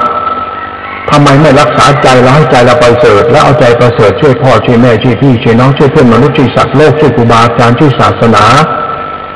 [1.10, 8.44] ทำไมไม่รักษาใจเราให้ใจเราไปเสริฐแล้วเอาใจประเสริฐช่วยพ่อช่วยแม่ช่วยพี่ช่วยน้องช่วยเพื่อนมนุษย์ช่วยสัตว์โลกช่วยครูบาอาจารย์ช่วยศาสนา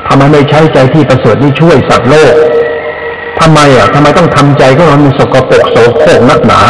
[0.09, 2.35] ทำไมไม่ใช้ใจที่ประเสริฐนี่ช่วยสัตว์โลก
[3.41, 6.61] ทำไมอะทำไมต้องทำใจของเรามันสกปรกโสโครกนักหนา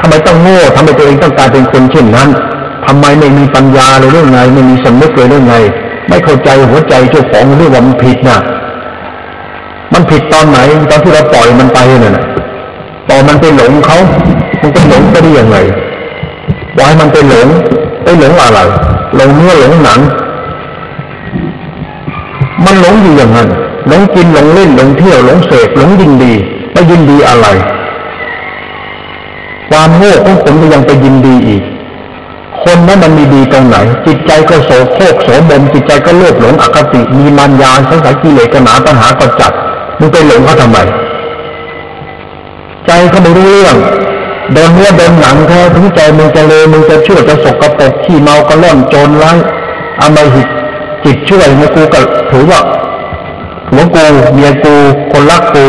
[0.00, 2.28] ทำไมต้องโง่ทำไมตัวเองต้องกลายเป็นคนเช่นนั้น
[2.86, 5.56] ทำไมไม่มีปัญญาเลยเรื่องไง ไม่มีสำนึกเลยเรื่องไง
[6.08, 8.38] ไม่เข้าใจหัวใจเจ้าของเรื่องว่ามันผิดนะ
[9.92, 10.58] มันผิดตอนไหน
[10.90, 12.24] ตอนที่เราปล่อยมันไปเนี่ยนะ
[13.08, 13.98] ต่อมันไปหลงเขา
[14.62, 15.56] มันไปหลงไปได้ยังไง
[16.78, 17.48] วายมันไปหลง
[18.02, 18.60] ไปหลงอะไร
[19.16, 20.00] หลงเนื้อหลงหนัง
[22.64, 23.48] มันหลงอยู่อย่างนั้น
[23.88, 26.32] หลงกินหลงเล่นหลงเที่ยวหลงเสพหลงยินดี
[26.72, 27.46] ไปยินดีอะไร
[29.70, 31.62] ความโง่ของผมก็ยังไปยินดีอีก
[32.64, 39.52] คนนั้นมันมีดีตรงไหน จิตใจก็โสโครกโสมมจิตใจก็โลภหลงอคติมีมารยาสังสารกิเลสกหนาปัญหาก็จัด
[39.98, 40.78] มึงไปหลงเขาทำไม
[42.86, 43.76] ใจเขาไม่รู้เรื่อง
[44.52, 49.38] เดินเนื้อเดินหนังแท้ถึงใจมึงจะเลวมึงจะชั่วจะสกปรกขี้เมาก็ล่อนโจรร้าย
[50.00, 50.48] อมหิต
[51.04, 52.00] จิตช่วยในกูก็
[52.30, 52.60] ถือว่า
[53.70, 54.04] หัวกู
[54.34, 54.74] เมียกู
[55.12, 55.64] คนรักกู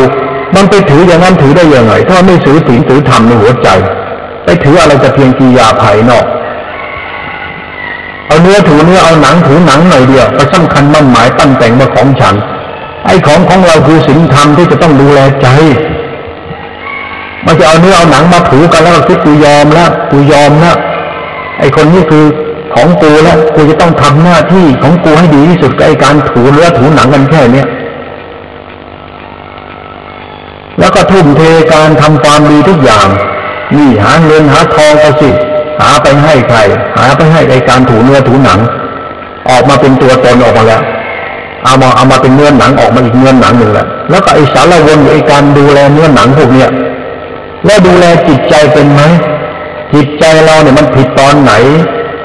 [0.55, 3.69] มันไปถืออย่างนั้นถือได้ยังไงถ้าไม่ถือศีลถือธรรมในหัวใจ
[4.43, 6.25] ไปถืออะไรจะเพียงกิยาภายนอก
[8.29, 12.35] เอาเนื้อถือเนื้อเอาหนังถือหนังหน่อยเดียวไปสำคัญมั่นหมายปั้นแต่งมาของฉัน
[13.05, 15.47] ไอ้ของของเราคือศีลธรรมที่จะต้องดูแลใจ
[17.45, 20.77] มันจะเอาเนื้อเอาหนังมาถูกันแล้วก็คิดกูยอมแล้วกูยอมแล้ว
[21.59, 22.25] ไอ้คนนี้คือ
[22.75, 27.67] ของกูแล้วกูจะต้องทำหน้าที่ของกูให้ดีที่สุดกับไอ้การถูเนื้อถูหนังกันแค่เนี้ย
[30.79, 31.41] แล้วก็ทุ่มเท
[31.73, 33.07] การทำความดีทุกอย่าง
[33.77, 35.29] นี่หาเงินหาทองก็สิ
[35.81, 36.59] หาไปให้ใคร
[36.97, 38.59] หาไปให้ในการถูเนื้อถูหนัง
[39.49, 40.81] ออกมาเป็นตัวตนออกมาแล้ว
[41.63, 46.69] เอามาเอามาเป็นเนื้อหนังออกมาอีกเนื้อหนังหนึ่งแล้วแล้วก็ไอ้สารวนไอ้การดูแลเนื้อหนังพวกเนี้ย
[47.65, 49.01] แล้วดูแลจิตใจเป็นไหม
[49.93, 51.53] จิตใจเราเนี่ยมันผิดตอนไหน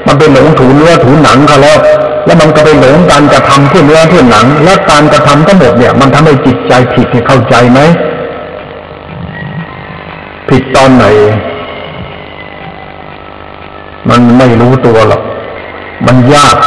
[0.07, 1.77] มันเป็นหลงถูเนื้อถูหนังเขาแล้ว
[2.25, 7.79] แล้วมันก็ไปหลงการกระทำเพื่อเนื้อเพื่อหนัง และการกระทำทั้งหมดเนี่ย มันทำให้จิตใจผิดเข้าใจไหม
[10.49, 11.05] ผิดตอนไหน
[14.09, 15.21] มันไม่รู้ตัวหรอก
[16.05, 16.57] มันยาก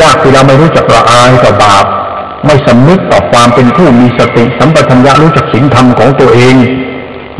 [0.00, 1.84] ยากที่เราไม่รู้จักละอายกับบาป
[2.46, 6.54] ไม่สำนึกต่อความเป็นผู้มีสติสัมปชัญญะรู้จักศีลธรรมของตัวเอง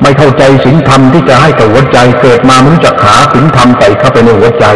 [0.03, 4.67] ไม่เข้าใจศีลธรรมที่จะให้กับหัวใจ เกิดมาไม่รู้จักหาศีลธรรมใส่เข้าไปในหัวใจ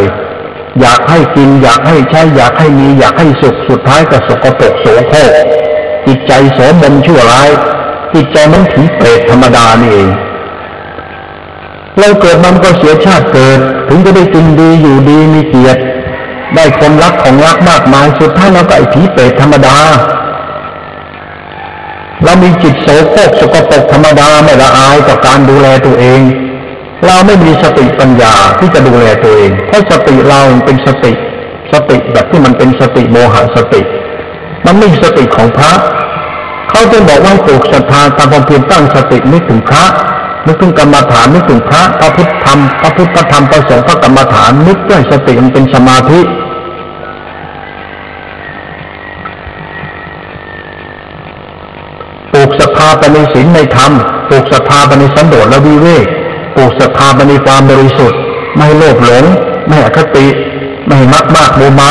[0.80, 5.32] อยากให้กิน อยากให้ใช้ อยากให้มี อยากให้สุข สุดท้ายก็สกปรกโสโครก
[6.06, 7.50] จิตใจโสมมชั่วร้าย
[8.14, 10.08] จิตใจมันผีเปรตธรรมดานี่เอง
[12.00, 15.80] เราเกิดมันก็เสียชาติเกิด ถึงจะได้กินดีอยู่ดีมีเกียรติ
[16.54, 19.78] ได้คนรักของรักมากมายสุดท้ายเราก็ไอ้ผีเปรตธรรมดา
[22.24, 26.20] เรามีจิตโสโครกสกปรกธรรมดาไม่ละอายต่อการดูแลตัวเอง
[27.06, 31.12] เราไม่มีสติปัญญาที่จะดูแลตัวเองเพราะสติเราเป็นสติ
[31.72, 33.80] สติแบบที่มันเป็นสติโมหะสติ
[34.66, 35.72] มันไม่สติของพระ
[36.70, 39.84] เขาจะบอกว่าปลูกศรัทธาตามความเพียรตั้งสตินึกถึงพระ
[40.46, 46.20] นึกถึงกรรมฐานนึกถึงพระพระพุทธธรรมพระพุทธธรรมประสงค์พระกรรมฐานนึกด้วยสติมันเป็นสมาธิ
[52.32, 53.92] ปลูกศรัทธาไปในศีลในธรรม
[54.28, 56.06] ปลูกศรัทธาไปในสันโดษและวิเวก
[56.54, 58.18] ปลูกศรัทธาไปในความบริสุทธิ์
[58.56, 59.24] ไม่โลภหลง
[59.68, 60.26] ไม่อคติ
[60.86, 61.90] ไม่มากมากโมเมา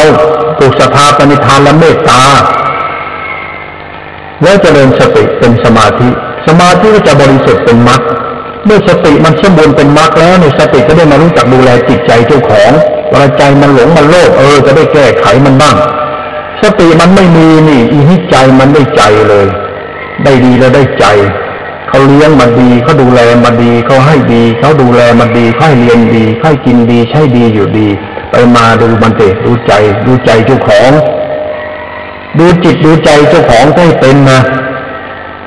[0.58, 2.22] ปลูกศรัทธาไปในทานและเมตตา
[4.44, 6.10] แล้วเจริญสติเป็นสมาธิ
[6.48, 8.02] สมาธิก็จะบริสุทธิ์เป็นมรรค
[8.66, 12.72] เมื่อสติมันสมบูรณ์เป็นมรรคแล้วในสติก็ได้มารู้จักดูแลจิตใจเจ้าของ
[13.10, 15.76] เวลาใจมันหลงมันโลภเออจะได้แก้ไขมันบ้าง
[16.62, 19.48] สติมันไม่มีนี่อีนิจใจมันได้ใจเลย
[20.24, 21.06] ได้ดีแล้วได้ใจ
[21.88, 27.88] เขาเลี้ยงมันดีเขาดูแลมันดีเขาให้ดีเขาดูแลมันดีเขาให้เรียนดีเขาให้กินดีใช้ดีอยู่ดี
[28.32, 29.74] ไปมาดูมันเตะดูใจ
[30.06, 30.92] ดูใจเจ้าของ
[32.38, 34.40] ดูจิตดูใจเจ้าของให้เป็นนะ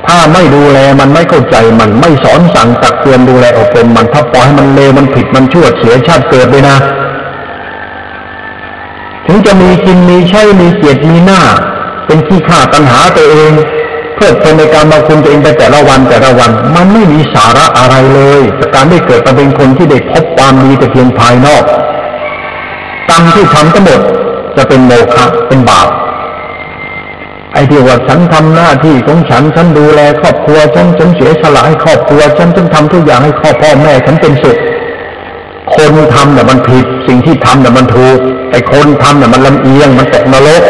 [0.06, 6.76] ถ้าไม่ดูแลมันไม่เข้าใจมันไม่สอนสั่งตักเตือนดูแลอบรมมันถ้าปล่อยให้มันเลวมันผิดมันชั่วเสียชาติเกิดเลยนะ
[9.26, 11.40] ถึงจะมีกินมีใช้มีเกียรติมีหน้า
[12.06, 13.52] เป็นที่ฆ่าตัณหาตัวเอง
[14.14, 21.64] เพื่อเป็นในการมาคุณตัวเองไปแต่ละวันแต่ละวัน มันไม่มีสาระอะไรเลยจากการได้เกิดมาเป็นคนที่ได้พบความดีแต่เพียงภายนอก
[23.10, 24.00] กรรมที่ทำทั้งหมด
[24.56, 25.88] จะเป็นโมฆะเป็นบาป
[27.56, 34.56] ไอ้ที่ว่าฉันทำหน้าที่ของฉันฉันดูแลครอบครัวฉันฉันเสียสละให้ครอบครัวฉันฉันทำทุกอย่างให้ครอบพ่อแม่ฉันเป็นสุข
[35.74, 38.18] คนทำเน่ยมันผิดสิ่งที่ทำเน่ยมันถูก
[38.50, 40.62] ไอ้คนทำเน่ยมันลำเอียงมันตกนรก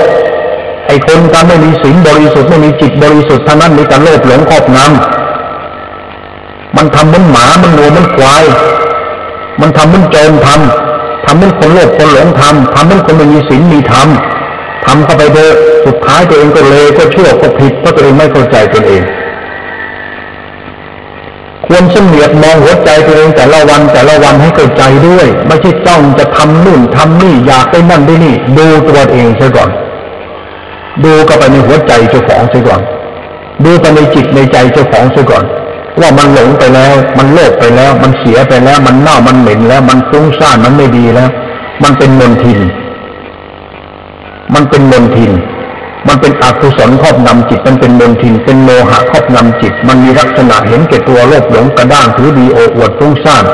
[0.86, 8.44] ไอ้คนทำไม่มีศีลบริสุทธิ์ไม่มีจิตบริสุทธิ์ท่านั้นมีแต่โลภหลงครอบงำมันทำเหมือนหมามันหนูมันควาย
[9.60, 14.08] มันทำเหมือนโจรทำทำเหมือนคนโลภคนหลงทำทำเหมือนคนไม่มีศีลมีธรรม
[14.86, 15.52] ทำเข้าไปเถอะ
[15.86, 19.02] สุดท้ายตัวเองก็เลวก็ชั่วก็ผิดเพราะตัวเองไม่เข้าใจตนเอง
[21.66, 29.70] ควรเฉลียดมองหัวใจตัวเองแต่ละวันแต่ละวันให้เข้าใจด้วย ไม่ใช่จ้องจะทำนู่นทำนี่อยากไปนั่นได้นี่ ดูตัวเองเสียก่อน
[31.04, 32.80] ดูก็ไปในหัวใจเจ้าของเสียก่อน
[33.64, 35.44] ดูไปในจิตในใจเจ้าของเสียก่อน
[36.00, 41.30] ว่ามันหลงไปแล้ว มันโลภไปแล้ว มันเสียไปแล้ว มันเน่ามันเหม็นแล้ว มันฟุ้งซ่านมันไม่ดีแล้ว
[41.82, 42.60] มันเป็นมลทิน
[44.54, 45.32] มันเป็นมลทิน
[46.08, 53.44] มันเป็นอกุศลครอบงำจิต มันเป็นมลทิน เป็นโมหะครอบงำจิต มันมีลักษณะเห็นแก่ตัวโลภหลงกระด้างถือดีโอ้อวดฟุ้งซ่าน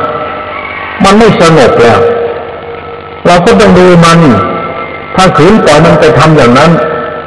[1.04, 2.00] มันไม่สงบแล้ว
[3.26, 4.20] เราก็ต้องดูมัน
[5.16, 6.70] ถ้าขืนปล่อยมันไปทำอย่างนั้น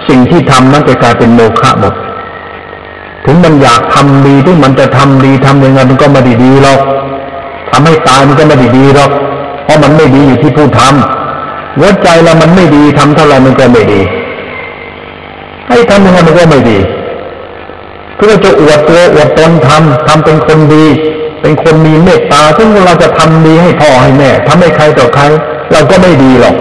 [0.08, 1.94] สิ่งที่ทำนั้นจะกลายเป็นโมฆะหมด
[3.26, 6.80] ถึงมันอยากทำดีถึงมันจะทำดีทำยังไงมันก็ไม่ดีหรอก
[7.70, 9.12] ทำให้ตายมันก็ไม่ดีหรอก
[9.64, 11.25] เพราะมันไม่ดีอยู่ที่ผู้ทำ
[11.78, 14.02] หัวใจเรามันไม่ดีทำเท่าไรมันก็ไม่ดี
[15.68, 16.78] ให้ทำยังไงมันก็ไม่ดี
[18.16, 20.86] เพื่อจะอวดตัวอวดตนทำทำเป็นคนดี
[21.42, 25.24] เป็นคนมีเมตตาซึ่งเราจะทำดีให้พ่อให้แม่ทำให้ใครต่อใคร
[25.72, 26.56] เราก็ไม่ดีหรอก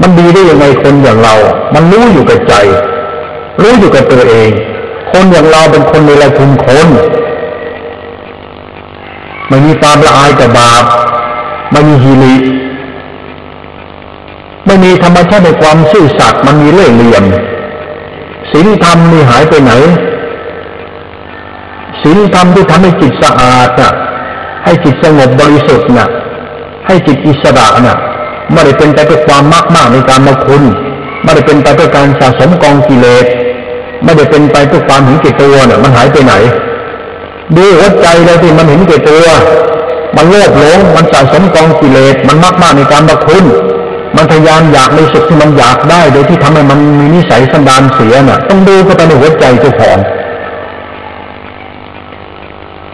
[0.00, 1.34] มันดีได้ยังไงคนอย่างเรา
[1.74, 2.54] มันรู้อยู่กับใจ
[3.60, 4.50] รู้อยู่กับตัวเอง
[5.10, 6.88] คนอย่างเราเป็นคนในระทุมคน
[9.48, 10.84] ไม่มีความละอายกับบาป
[11.72, 12.34] ไม่มีฮีริ
[14.66, 17.24] ไม่มีธรรมชาติในความซื่อสัตย์มันมีเล่ห์เหลี่ยม
[18.52, 19.72] ศีลธรรมมีหายไปไหน
[22.02, 23.92] ศีลธรรมที่ทำให้จิตสะอาดน่ะ
[24.64, 26.08] ให้จิตสงบบริสุทธิ์น่ะ
[26.86, 27.96] ให้จิตอิสระน่ะ
[28.52, 30.62] ไม่ได้เป็นไปด้วยความมากมากในการมาคุณ
[31.22, 33.26] ไม่ได้เป็นไปด้วยการสะสมกองกิเลส
[34.04, 36.34] ไม่ได้เป็นไปด้วยความเห็นแก่ตัวเนี่ยมันหายไปไหน
[37.56, 39.24] ดูหัวใจเราที่มันเห็นแก่ตัว
[40.16, 43.44] มันโลภหลงมันสะสมกองกิเลสมันมากมากในการมาคุณ
[44.16, 49.98] มันทยานอยากในสุขที่มันอยากได้ โดยที่ทำให้มันมีนิสัยสันดานเสียน่ะ ต้องดูเข้าไปในหัวใจเจ้าของ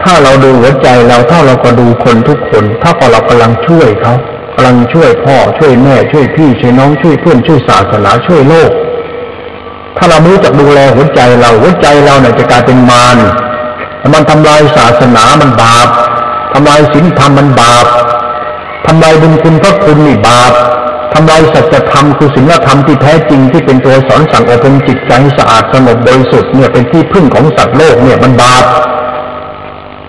[0.03, 4.13] ถ้าเราดูหัวใจเราถ้าเราก็ดูคนทุกคนถ้าพอเรากำลังช่วยเขา
[4.55, 8.71] กำลังช่วยพ่อช่วยแม่ช่วยพี่ช่วยน้องช่วยเพื่อนช่วยศาสนาช่วยโลก
[9.97, 13.17] ถ้าเราไม่รู้จักดูแลหัวใจเราหัวใจเราเนี่ยจะกลายเป็นมาร
[14.13, 15.87] มันทำลายศาสนามันบาป
[16.53, 17.85] ทำลายศีลธรรมมันบาป
[18.85, 20.53] ทำลายบุญคุณพระคุณนี่บาป
[21.13, 28.63] ทำลายสัจธรรมคือศีลธรรมที่แท้จริงที่เป็นตัวสอนสั่งอบรมจิตใจให้สะอาดสงบบริสุทธิ์เนี่ยเป็นที่พึ่งของสัตว์โลกเนี่ยมันบาป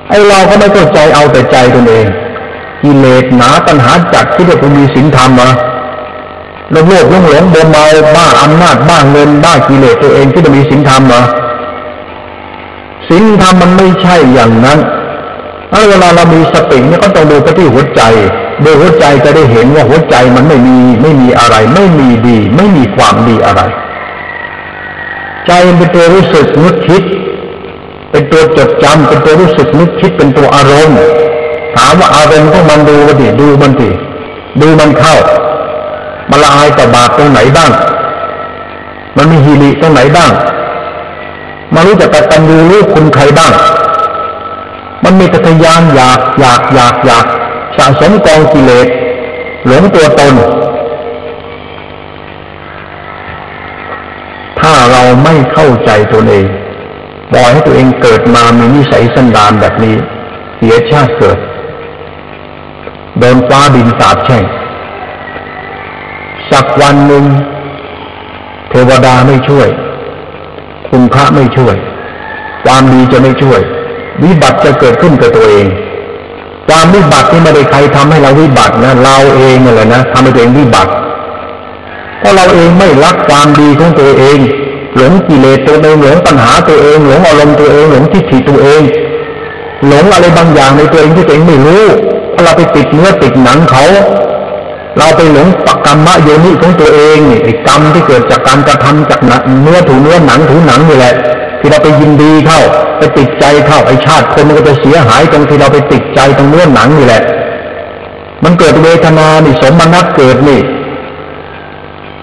[0.09, 2.07] ไอ้เราก็ไม่เข้าใจเอาแต่ใจตนเอง
[2.83, 5.51] กิเลสหนาปัญหาจัดที่เรียกว่ามีศีลธรรมมา
[6.71, 7.85] โลภโลภหลงหลงบนเมา
[8.17, 11.23] บ้าอำนาจบ้าเงินบ้ากิเลสตัวเองที่จะมีศีลธรรมมา
[13.09, 14.79] ศีลธรรมมันไม่ใช่อย่างนั้น
[15.73, 18.03] ถ้าเวลาเรามีสติเนี่ยก็ต้องดูไปที่หัวใจ
[18.63, 23.63] โดยหัวใจจะได้เห็นว่าหัวใจมันไม่มีไม่มีอะไร ไม่มีดี ไม่มีความดีอะไร
[25.47, 27.03] ใจเป็นตัวรู้สึกนึกคิด
[28.11, 30.99] เป็นตัวจดจำเป็นตัวรู้สึกนึกคิดเป็นตัวอารมณ์
[31.77, 33.91] ถามว่าอารมณ์ของมันดูมันดิดูมันดิ
[34.61, 35.17] ดูมันเข้า
[36.31, 37.71] มันละอายต่อบาปตรงไหนบ้าง
[39.17, 40.31] มันมีฮิริตรงไหนบ้าง
[41.75, 43.53] มารู้จักตัญญูรู้คุณใครบ้าง
[45.05, 47.27] มันมีกัตยานอยากอยากอยากอยาก
[47.77, 48.89] สะสมกองกิเลส
[49.67, 50.35] หลงตัวตน
[54.61, 56.47] ถ้าเราไม่เข้าใจตัวเอง
[57.33, 59.97] ปล่อยให้ตัวเองเกิดมามีนิสัยสันดานแบบนี้
[60.57, 61.39] เสียชาติเกิด
[63.19, 64.45] โดนฟ้าดินสาบแช่ง
[66.51, 67.25] สักวันหนึ่ง
[68.71, 69.69] เทวดาไม่ช่วย
[70.89, 71.75] คุณพระไม่ช่วย
[72.65, 73.61] ความดีจะไม่ช่วย
[74.25, 75.67] วิบัติจะเกิดขึ้นกับตัวเอง
[76.69, 80.91] ความวิบัติที่ไม่ได้ใครทำให้เราวิบัตินะเราเองนี่แหละนะทำให้ตัวเองวิบัติ
[82.21, 84.39] เพราะเราเองไม่รักความดีของตัวเอง
[84.97, 88.83] หลงกิเลสตัวเองหลงปัญหาตัวเองหลงอารมณ์ตัวเองหลงทิฏฐิตัวเอง
[89.87, 91.85] หลงอะไรบางอย่างในตัวเองที่ตัวเองไม่รู้
[92.31, 93.85] เพราะเราไปติดเนื้อติดหนังเขา
[94.99, 99.21] เราไปหลงปักกรรมะโยนิของตัวเองนี่กรรมที่เกิดจากการกระทำจาก
[99.63, 101.15] เนื้อถูเนื้อหนังถูหนังนี่แหละ
[101.61, 102.61] ที่เราไปยินดีเข้า
[102.99, 107.23] ไปติดใจเข้าไอชาติคนมันก็จะเสียหายตรงที่เราไปติดใจตรงเนื้อหนังนี่แหละ
[108.45, 110.61] มันเกิดเวทนานี่สมนัตเกิดนี่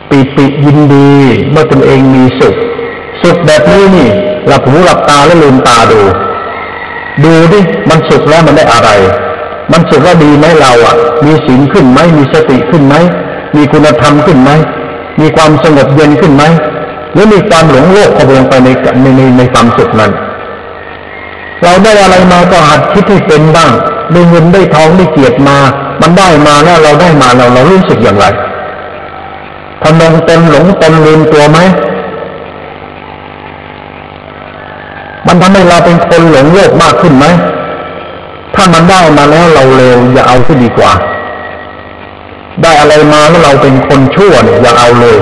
[0.09, 1.09] ปิติยินดี
[1.51, 2.55] เมื่อตนเองมีสุข
[3.21, 4.09] สุขแบบนี้นี่
[4.47, 6.01] หลับหูหลับตาแล้วลืมตาดู
[7.23, 7.59] ดูดิ
[7.89, 8.89] มันสุขแล้วมันได้อะไร
[9.71, 12.95] มันสุขแล้วดีไหมเราอะ มีศีลขึ้นไหมมีสติขึ้นไหม
[13.55, 14.51] มีคุณธรรมขึ้นไหม
[15.19, 16.43] มีความสงบเย็นขึ้นไหม
[17.17, 18.69] รือมีความหลงโลกเข้าไปลงไปใน
[19.15, 20.11] ในในความสุขนั้น
[21.63, 23.71] เราได้อะไรมาก็หัดคิดให้เป็นบ้าง
[24.11, 25.57] ได้เงินได้ทองได้เกียรติมา
[26.01, 28.25] มันได้มาแล้วเราได้มาเราเรารู้สึกอย่างไร
[29.81, 31.59] ทำนงเต็มหลงเต็มลืมตัวไหม
[35.27, 37.25] มันทำให้เราเป็นคนหลงโลกมากขึ้นไหม
[38.55, 40.91] ถ้ามันได้มาแล้วเราเร็วอย่าเอาที่ดีกว่า
[42.61, 45.17] ได้อะไรมาแล้วเราเป็นคนชั่วเนี่ยอย่าเอาเลย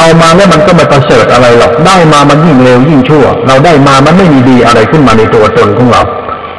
[0.00, 6.02] เอามาแล้วมันก็ไม่ประเสริฐอะไรหรอกได้มามันยิ่งเร็วยิ่งชั่ว เราได้มามันไม่มีดีอะไรขึ้นมาในตัวตนของเรา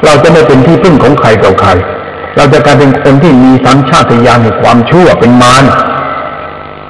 [0.06, 1.70] เราจะไม่เป็นที่พึ่งของใครต่อใคร
[2.36, 5.64] เราจะกลายเป็นคนที่มีสัญชาตญาณในความชั่วเป็นมาร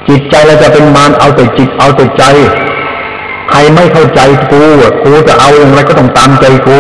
[0.08, 2.24] จิตใจเราจะเป็นมารเอาแต่จิตเอาแต่ใจ
[3.50, 4.22] ใครไม่เข้าใจ
[4.52, 4.64] กู
[5.04, 6.80] กูจะเอาอย่างไรก็ต้องตามใจกู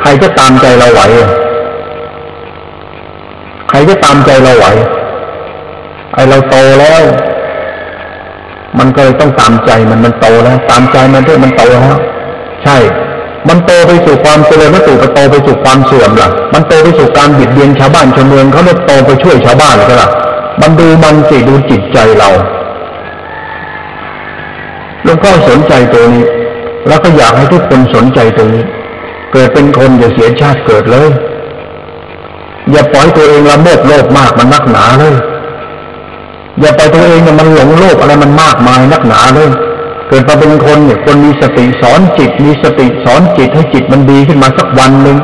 [0.00, 1.00] ใครจะตามใจเราไหว
[3.68, 4.66] ใครจะตามใจเราไหว
[6.12, 7.02] ไอเราโตแล้ว
[8.78, 11.96] มันก็เลยต้องตามใจมันมันโตแล้ว ตามใจมันด้วยมันโตแล้ว
[12.64, 12.76] ใช่
[13.48, 20.08] มันโตไปสู่ความเจริญวัตถุก็โตไปสู่ความเสื่อมล่ะ มันโตไปสู่การบิดเบียนชาวบ้านชาวเมืองเขาเนี่ยโตไปช่วยชาวบ้านก็ล่ะ
[20.60, 22.30] มันดูมันสิดูจิตใจเรา
[25.04, 26.24] หลวงพ่อสนใจตัวนี้
[26.88, 28.64] แล้วก็อยากให้ทุกคนสนใจตรงนี้
[29.32, 31.08] เกิดเป็นคนอย่าเสียชาติเกิดเลย
[32.70, 35.14] อย่าปล่อยตัวเองละโมบโลภมากมันนักหนาเลย
[36.60, 39.50] อย่าไปตัวเองเนี่ยมันหลงโลกอะไรมันมากมายนักหนาเลย
[40.08, 45.16] เกิดมาเป็นคนเนี่ยคนมีสติสอนจิต มีสติสอนจิตให้จิตมันดีขึ้นมาสักวันหนึ่ง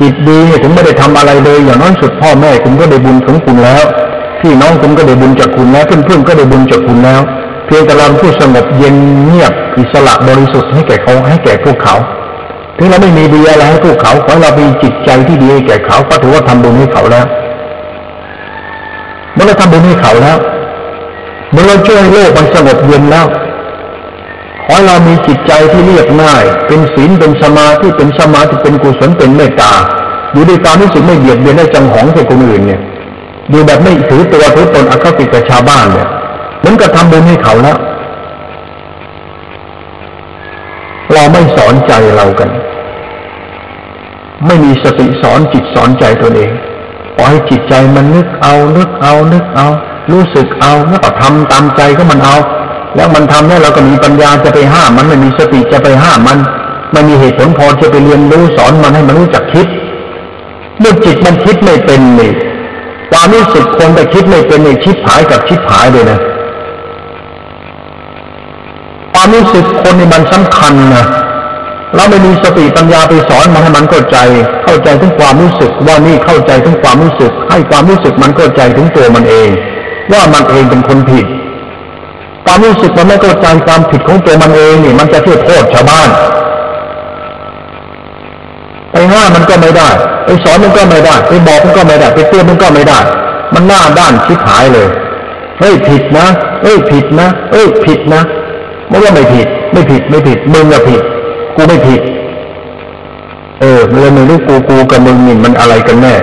[0.00, 3.84] จิตดีเนี่ยผมไม่ได้ทำอะไรเลย อย่างน้อยสุดพ่อแม่ผมก็ได้บุญของคุณแล้ว
[4.40, 7.20] พี่น้องผมก็ได้บุญจากคุณแล้วเพื่อนๆก็ได้บุญจากคุณแล้ว
[7.66, 11.96] เพียงแต่เราผู้สงบเย็นเงียบอิสระบริสุทธิ์ให้แก่เขาให้แก่พวกเขา
[12.76, 17.26] ถึงเราไม่มีดีอะไรให้พวกเขาขอเรามีจิตใจที่ดีแก่เขาก็ถือว่าทำบุญให้เขาแล้ว
[19.34, 20.36] เมื่อเราทำบุญให้เขาแล้ว
[21.52, 23.26] เมื่อเราช่วยโลกมันสงบเย็นแล้ว
[24.64, 29.72] ขอเรามีจิตใจที่เรียบง่าย เป็นศีลเป็นสมาธิเป็นสมาธิเป็นกุศลเป็นเมตตา
[30.32, 32.80] อยู่ด้วยความรู้สึกไม่เบียดเบียนได้จังหองใส่คนอื่นเนี่ย
[33.50, 36.08] อยู่แบบไม่ถือตัวถือตนอคติกับชาวบ้านเนี่ย
[36.70, 37.76] มือนกับทำบุญให้เขาแล้ว
[41.14, 42.50] เราไม่สอนใจเรากัน
[44.46, 46.50] ไม่มีสติสอนจิตสอนใจตัวเอง
[47.18, 49.66] ปล่อยจิตใจมันนึกเอานึกเอานึกเอา
[50.12, 52.36] รู้สึกเอาแล้วก็ทำตามใจก็มันเอา
[52.96, 56.38] แล้วมันทำแล้วเราก็มีปัญญาจะไปห้ามมันไม่มีสติจะไปห้ามมัน
[56.92, 59.66] ไม่มีเหตุผลพอจะไปเรียนรู้สอนมันให้มันรู้จักคิด
[60.80, 62.32] เมื่อจิตมันคิดไม่เป็นนี่
[63.12, 66.20] ความรู้สึกคนไปคิดไม่เป็นนี่ชิดหายกับชิดหายเลยนะ
[69.12, 71.04] ความรู้สึกคนนี่มันสำคัญนะ
[71.96, 74.16] เราไม่มีสติปัญญาไปสอนมันให้มันเข้าใจ
[74.64, 79.50] เข้าใจถึงความรู้สึกว่านี่เข้าใจถึงความรู้สึก ให้ความรู้สึกมันเข้าใจถึงตัวมันเอง
[80.12, 81.26] ว่ามันเองเป็นคนผิด
[82.44, 86.08] ความรู้สึกมันไม่เข้าใจความผิดของตัวมันเองนี่มันจะช่วยโทษชาวบ้าน
[88.90, 89.88] ไปห้ามมันก็ไม่ได้
[90.24, 93.00] ไปสอนมันก็ไม่ได้ไปบอกมันก็ไม่ได้ไปเตือนมันก็ไม่ได้
[93.54, 94.88] มันหน้าด้านชิบหายเลย
[95.60, 96.26] เฮ้ยผิดนะ
[96.62, 98.20] เฮ้ยผิดนะเฮ้ยผิดนะ
[98.88, 101.02] ไม่ว่าไม่ผิด ไม่ผิดไม่ผิดมึงอะผิด
[101.56, 102.00] กูไม่ผิด
[103.60, 106.14] เออเลยไม่รู้กูกูกับมึงนี่มันอะไรกันแน่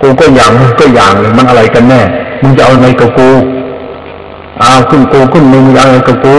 [0.00, 2.00] กูก็อย่างก็อย่างมันอะไรกันแน่
[2.42, 3.28] มึงจะเอาไงกับกู
[4.62, 6.36] อ้าวขึ้นกูขึ้นมึงจะเอาไงกับกู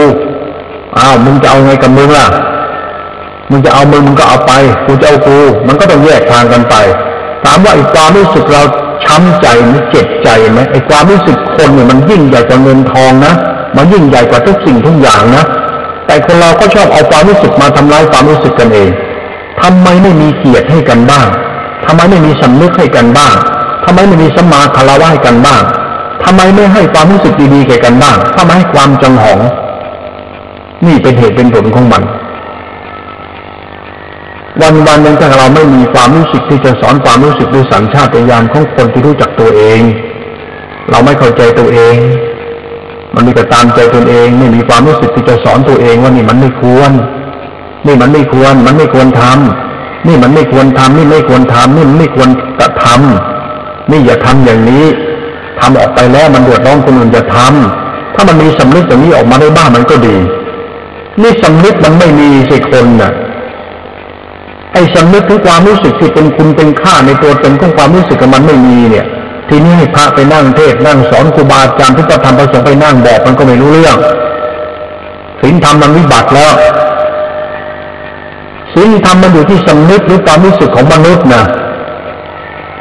[0.98, 2.26] อ้าวมึงจะเอาไงกับมึงล่ะ
[3.50, 4.52] มึงจะเอามึงมึงก็เอาไป
[4.86, 6.74] กูจะเอากู มันก็ต้องแยกทางกันไป
[7.44, 8.62] ถามว่าไอ้ความรู้สึกเรา
[9.04, 13.32] ช้ำใจมันเจ็บใจไหมไอ้ความรู้สึกคนเนี่ยมันยิ่งใหญ่กว่าเงินทองนะ
[13.76, 15.44] มันยิ่งใหญ่กว่าทุกสิ่งทุกอย่างนะ
[16.06, 18.90] แต่คนเราก็ชอบเอาความรู้สึกมาทำลายความรู้สึกกันเอง
[19.62, 21.26] ทำไมไม่มีเกียรติให้กันบ้าง
[21.86, 23.34] ทำไมไม่มีสำนึกให้กันบ้าง
[23.84, 25.62] ทำไมไม่มีสมาคารวะให้กันบ้าง
[26.26, 29.40] ทำไมไม่ให้ความรู้สึกดีๆแก่กันบ้างทำไมให้ความจังหอง
[30.86, 32.02] นี่เป็นเหตุเป็นผลของมัน
[34.60, 39.80] วันวันหนึ่งถ้าเราไม่มีความรู้สึกที่จะสอนความรู้สึกด้วยสัญชาตญาณของคนที่รู้จักตัวเอง
[40.90, 41.96] เราไม่เข้าใจตัวเอง
[43.14, 46.90] มันมีแต่ตามใจตัวเอง ไม่มีความรู้สึกที่จะสอนตัวเองว่านี่มันไม่ควร
[47.86, 52.28] นี่มันไม่ควร มันไม่ควรทำนี่มันไม่ควรทำนี่ไม่ควรทำนี่มันไม่ควร
[52.60, 54.84] กระทำนี่อย่าทำอย่างนี้
[55.60, 60.16] ทำออกไปแล้วมันเดือดร้อนคนอื่นจะทำถ้ามันมีสำนึกอย่างนี้ออกมาได้บ้างมันก็ดี
[61.22, 63.12] นี่สำนึกมันไม่มีสิคนน่ะ
[64.72, 69.06] ไอ้สำนึกถึงความรู้สึกที่เป็นคุณเป็นค่าในตัวตนของความรู้สึกกับมันไม่มีเนี่ย
[69.48, 73.96] ทีนี้ให้พระไปนั่งเทศนั่งสอนครูบาอาจารย์ที่จะทำประสงค์ไปนั่งบอกมันก็ไม่รู้เรื่อง
[75.40, 76.54] ศีลธรรมมันวิบัติแล้ว
[78.74, 81.42] ศีลธรรมมันอยู่ที่สำนึกหรือความรู้สึกของมนุษย์นะ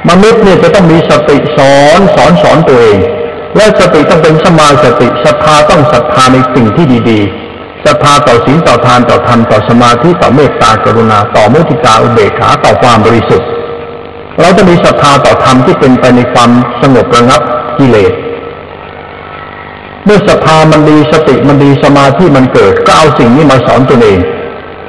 [0.09, 2.99] มนุษย์เนี่ยจะต้องมีสติสอนสอนสอนตัวเอง
[3.55, 13.47] และสติต้องเป็นสมาสติศรัทธาต้องศรัทธาในสิ่งที่ดีๆศรัทธาต่อศีลต่อทานต่อธรรมต่อสมาธิต่อเมตตากรุณา ต่อมุทิตาอุเบกขาต่อความบริสุทธิ์
[14.39, 16.49] เราจะมีศรัทธาต่อธรรมที่เป็นไปในความ
[16.81, 17.41] สงบระงับ
[17.77, 18.13] กิเลส
[20.05, 24.19] เมื่อศรัทธามันดีสติมันดีสมาธิมันเกิด ก็เอาสิ่งนี้มาสอนตัวเอง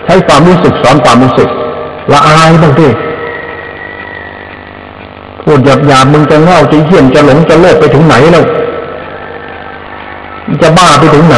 [0.04, 1.48] ใช้ความรู้สึกสอนความรู้สึก
[2.12, 2.88] ละอายบ้างดิ
[5.46, 8.44] พูดหยาบหยาบมึงจะเง่าจะเหี้ยนจะหลงจะโลภไปถึงไหนแล้ว
[10.62, 11.36] จะบ้าไปถึงไหน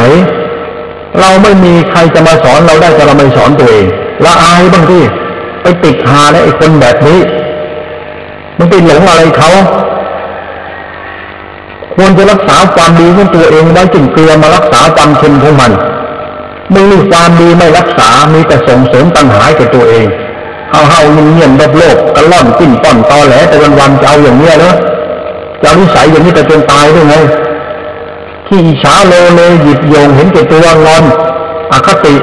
[1.19, 3.85] เราไม่มีใครจะมาสอนเราได้แต่เราไม่สอนตัวเอง
[4.25, 5.03] ละอายบ้างที่
[5.61, 7.19] ไปติดหาและไอ้คนแบบนี้
[8.57, 9.51] มันไปหลงอะไรเขา
[11.95, 15.71] ควรจะรักษาความดีของตัวเองไว้จึงเกลือมารักษาความเค็มของมัน
[16.73, 20.07] มึงมีความดีไม่รักษามีแต่ส่งเสริมปัญหาแก่ตัวเอง
[20.71, 20.99] เฮาเฮา
[21.33, 24.75] เงียบโลกโลกกระล่อนปิ้นป้อนตอแหลแต่วันวันจะเอาอย่างเนี้ยเนาะ
[25.63, 27.15] จะนิสัยอย่างนี้ไปจนตายด้วยไง
[28.47, 31.03] ขี้ฉาโลเลหยิบโยงเห็นแก่ตัวงอน
[31.71, 32.15] อคติ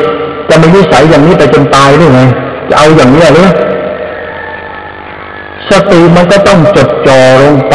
[0.49, 2.21] จะไม่นิสัยอย่างนี้ไปจนตายได้ไง
[2.69, 3.49] จะเอาอย่างนี้หรือ
[5.71, 7.75] สติมันก็ต้องจดจ่อลงไป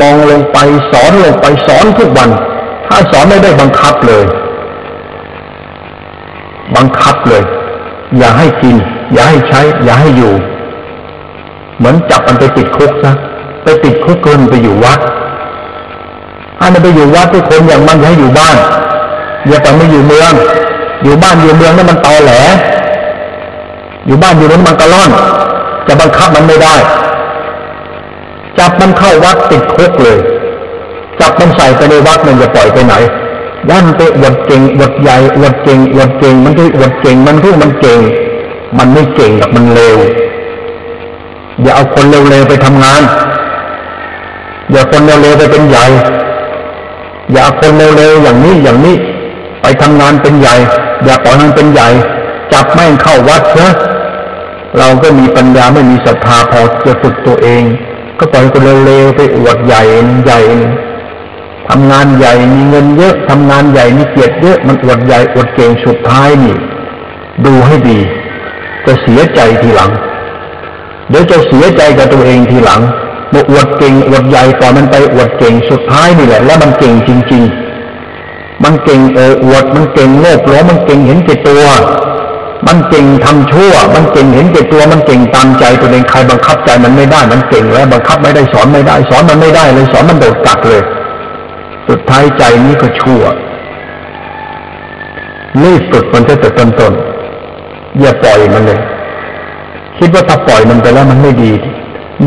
[0.00, 0.58] มองลงไป
[0.90, 2.30] สอนลงไปสอนทุกวัน
[2.86, 4.24] ถ้าสอนไม่ได้บังคับเลย
[6.76, 7.42] บังคับเลย
[8.18, 8.76] อย่าให้กิน
[9.12, 10.32] อย่าให้ใช้ อย่าให้อยู่
[11.78, 13.14] เหมือนจับมันไปติดคุกนะ
[13.64, 15.00] ไปติดคุกเกินไปอยู่วัด
[16.58, 18.56] ให้มันไปอยู่วัดทุกคนอย่างมันให้อยู่บ้าน
[19.48, 20.32] อย่าไปไม่อยู่เมือง
[21.02, 22.32] อยู่บ้านอยู่เมืองนั่นมันตอแหล
[24.06, 25.10] อยู่บ้านอยู่นั้นมันกระล่อน
[25.86, 26.74] จะบังคับมันไม่ได้
[28.58, 30.18] จับมันเข้าวัดติดคุกเลย
[31.20, 32.94] จับมันใส่ไปในวัดมันจะปล่อยไปไหน
[33.70, 38.00] วันไปอวดเก่งอวดใหญ่อวดเก่งอวดเก่งมันคืออวดเก่งมันคือมันเก่ง
[38.78, 39.98] มันไม่เก่งกับมันเลว
[41.62, 43.02] อย่าเอาคนเร็วๆไปทำงาน
[44.72, 45.86] อย่าคนเร็วๆไปเป็นใหญ่
[47.32, 48.96] อย่าคนเร็วๆอย่างนี้อย่างนี้
[49.62, 50.56] ไปทำงานเป็นใหญ่
[51.04, 51.88] อย่าปล่อยมันเป็นใหญ่
[52.52, 53.72] จับแม่งเข้าวัดเถอะ
[54.78, 57.62] เราก็มีปัญญาไม่มีศรัทธาพอจะฝึกตัวเอง
[58.18, 59.82] ก็ปล่อยคนเร็วๆไปอวดใหญ่
[60.24, 60.40] ใหญ่
[61.68, 66.56] ทำงานใหญ่มีเงินเยอะทำงานใหญ่มีเกียรติเยอะมันอวดใหญ่อวดเก่งสุดท้ายนี่
[67.46, 67.98] ดูให้ดี
[68.86, 69.90] จะเสียใจทีหลัง
[71.10, 72.80] เดี๋ยวจะเสียใจกับตัวเองทีหลัง
[73.32, 77.42] มื่อวดเก่งอวดใหญ่ก่อมันไปอวดเก่งสุดท้ายนี่แหละ แล้วมันเก่งจริง
[78.02, 81.64] ๆ มันเก่งเอออวดมันเก่งโลภโลมันเก่งเห็นแก่ตัว
[82.66, 90.82] มันเก่งทำชั่ว มันเก่งเห็นแก่ตัว มันเก่งตามใจตัวเองใครบังคับใจมันไม่ได้ มันเก่งแล้วบังคับไม่ได้สอนไม่ได้ สอนมันไม่ได้เลยสอนมันโดดกัดเลย
[91.88, 93.22] สุดท้ายใจนี้ก็ชั่ว
[95.62, 96.92] รีบฝึกมันจะแต่ต้นต้น
[98.00, 98.80] อย่าปล่อยมันเลย
[99.98, 101.52] คิดว่าถ้าปล่อยมันไปแล้วมันไม่ดี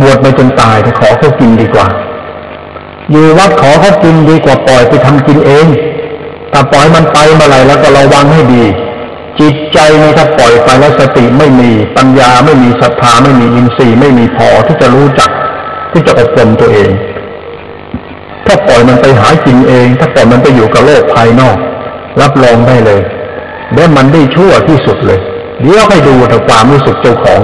[0.01, 1.87] บวชไปจนตายแต่ขอเขากินดีกว่า
[3.11, 5.67] อยู่วัดขอเขากินดีกว่าปล่อยไปทำกินเอง
[6.53, 8.63] ถ้าปล่อยมันไปเมื่อไหร่แล้วก็ระวังให้ดี
[9.39, 15.29] จิตใจนี่ถ้าปล่อยไปแล้วสติไม่มีปัญญาไม่มีศรัทธาไม่มีอินทรีย์ไม่มีพอที่จะรู้จัก
[15.91, 16.91] ที่จะอบรมตัวเอง
[18.45, 21.57] ถ้าปล่อยมันไปหากินเอง ถ้าปล่อยมันไปอยู่กับโลกภายนอก
[22.21, 23.01] รับรองได้เลย
[23.73, 25.19] เดี๋ยวมันได้ชั่วที่สุดเลย
[25.61, 27.41] เดี๋ยวให้ดูแต่ความรู้สึกเจ้าของ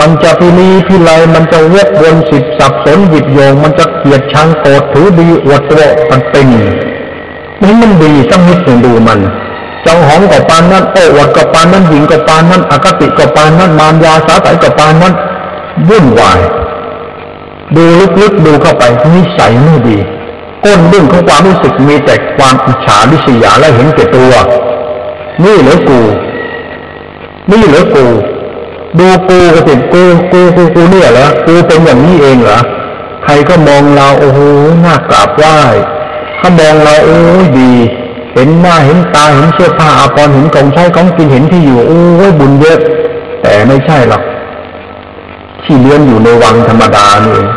[0.00, 6.46] มันจะพินีพิไลมันจะเวทวนสิบสับสนหยิบโยง มันจะเกลียดชังโกรธถือดีอวดตัวมันเป็น
[7.62, 9.20] นี่มันดีต้องนิดหนึ่งดูมัน
[9.86, 15.14] จังหองกับปานนั้นโอ้อวดกับปานนั้นหญิงกับปานนั้นอคติกับปานนั้นมารยาสาสายกับปานนั้น
[15.88, 16.40] วุ่นวาย
[17.76, 17.84] ดู
[18.20, 18.82] ลึกๆดูเข้าไป
[19.14, 19.98] นิสัยไม่ดี
[20.64, 24.32] ก้นเรื่องของความรู้สึกมีแต่ความอิจฉาดิษยาและเห็นแก่ตัว
[25.44, 26.00] นี่เหลือกู
[27.50, 28.04] นี่เหรอกู
[28.98, 32.58] ดูกูก็ติกูกูกูกูเนี่ยเหรอกูเป็นอย่างนี้เองเหรอ
[33.24, 34.40] ใครก็มองเราโอ้โห
[34.84, 35.56] น่ากราบไหว้
[36.38, 37.72] เขามองเราโอ้ยดี
[38.34, 42.78] เห็นหน้าเห็นตาเห็นเสื้อผ้าอาภรณ์เห็นของใช้ของกินเห็นที่อยู่โอ้ยบุญเยอะ
[43.42, 44.22] แต่ไม่ใช่หรอก
[45.64, 47.48] ที่เลี้ยงอยู่ในวังธรรมดานี่เอง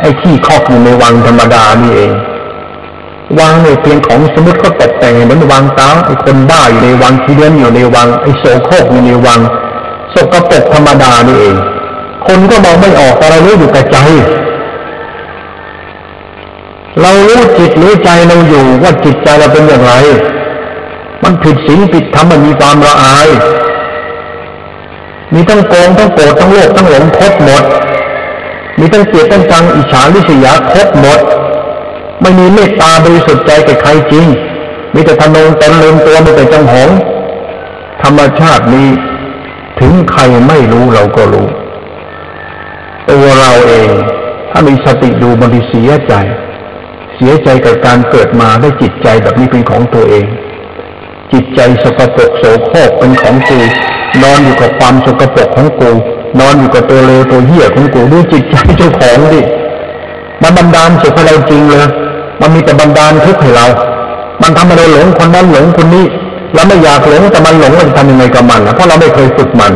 [0.00, 2.12] ไอ้ที่คอกอยู่ในวังธรรมดานี่เอง
[3.40, 9.40] วางเนี่ยเพียงของสมมติเขาตกแต่งเหมือนวางเต้าไอ้คนบ้าอยู่ในวังที่เลี้ยงอยู่ในวังไอ้โสโครกอยู่ในวัง
[10.14, 11.56] สกปรกธรรมดานี่เอง
[12.26, 13.96] คนก็มองไม่ออกแต่เรารู้อยู่แต่ใจ
[17.00, 19.94] เรารู้จิตรู้ใจเราอยู่ว่าจิตใจเราเป็นอย่างไร
[21.22, 23.28] มันผิดศีลผิดธรรมมันมีความละอาย
[25.34, 27.64] มีทั้งโกงทั้งโกรธทั้งโลภทั้งหลงครบหมด
[28.78, 31.20] มีทั้งเกลียดทั้งจังอิจฉาลิษยาครบหมด
[32.22, 34.26] ไม่มีเมตตาบริสุทธิ์ใจแก่ใครจริง
[34.94, 36.88] มีแต่ทนงตนลืมตัวมีแต่จังหง
[38.02, 38.88] ธรรมชาตินี้
[39.80, 41.48] ถึงใครไม่รู้เราก็รู้
[43.10, 43.90] ตัวเราเอง
[44.50, 46.14] ถ้ามีสติดูบางทีเสียใจ
[47.16, 50.26] เสียใจกับการเกิดมาได้จิตใจแบบนี้เป็นของตัวเอง
[51.32, 53.58] จิตใจสกปรกโสโครกเป็นของกู
[54.22, 55.90] นอนอยู่กับความสกปรกของกู
[56.40, 59.40] นอนอยู่กับตัวเลวตัวเหี้ยของกูดูจิตใจเจ้าของดิ
[60.42, 61.90] มันบันดาลสุขให้เราจริงเลย
[62.42, 63.66] มันมีแต่บันดาลทุกข์ให้เรา
[64.42, 66.04] มันทำให้เราหลงคนนั้นหลงคนนี้
[66.54, 69.72] เราไม่อยากหลงแต่มันหลงเราจะทำยังไงกับมันเพราะเราไม่เคยฝึกมัน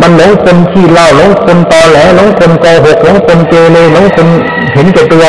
[0.00, 4.28] มันหลงคนขี้เล่าหลงคนตอแหลหลงคนโกหกหลงคนเกเรหลงคน
[4.74, 5.24] เห็นแก่ตัว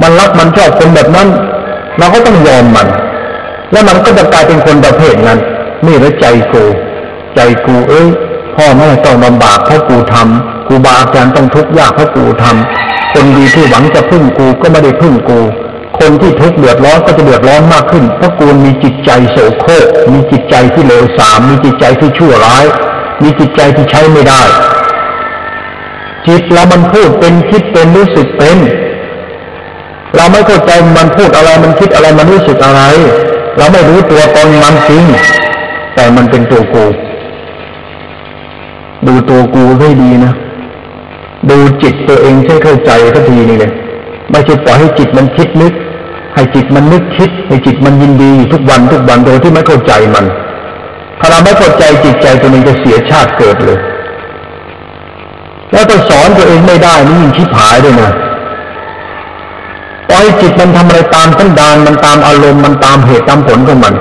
[0.00, 1.28] มันรักมันชอบคนแบบนั้น
[1.98, 2.88] เราก็ต้องยอมมัน
[3.72, 5.38] แล้วมันก็จะกลายเป็นคนประเภทนั้น
[5.86, 6.64] นี่แล้วใจกู
[7.34, 8.06] ใจกูเอ้ย
[8.56, 15.40] พ่อแม่ต้องลำบากเพราะกูทำ กูบาอาจารย์ต้องทุกข์ยากเพราะกูทำคนดีที่หวังจะพึ่งกูก็ไม่ได้พึ่งกู
[15.98, 22.64] คนที่ทุกข์เดือดร้อนก็จะเดือดร้อนมากขึ้น เพราะกูมีจิตใจโสโครกมีจิตใจที่เลวทราม มีจิตใจที่ชั่วร้าย
[23.22, 24.42] มีจิตใจที่ใช้ไม่ได้
[26.26, 28.58] จิตเรามันพูดเป็นคิดเป็นรู้สึกเป็น
[30.16, 32.82] เราไม่เข้าใจมันพูดอะไรมันคิดอะไรมันรู้สึกอะไร
[33.56, 35.04] เราไม่รู้ตัวตนมันจริง
[35.94, 36.84] แต่มันเป็นตัวกู
[39.06, 40.34] ดูตัวกูให้ดีนะ
[41.48, 43.72] ดูจิตตัวเองใช้เข้าใจก็ทีนี่เลย
[44.30, 45.72] ไม่ใช่ปล่อยให้จิตมันคิดนึก
[46.34, 50.24] ให้จิตมันนึกคิด ให้จิตมันยินดีทุกวันทุกวันโดยที่ไม่เข้าใจมัน
[51.20, 53.78] ถ้าเราไม่เข้าใจจิตใจตัวนี้จะเสียชาติเกิดเลย
[55.72, 58.10] แล้วถ้าสอนตัวเองไม่ได้นี่ยิ่งชิบหายด้วยนะ
[60.08, 63.94] ปล่อยจิตมันทำอะไรตามสันดานมันตามอารมณ์มันตามเหตุตามผลของมัน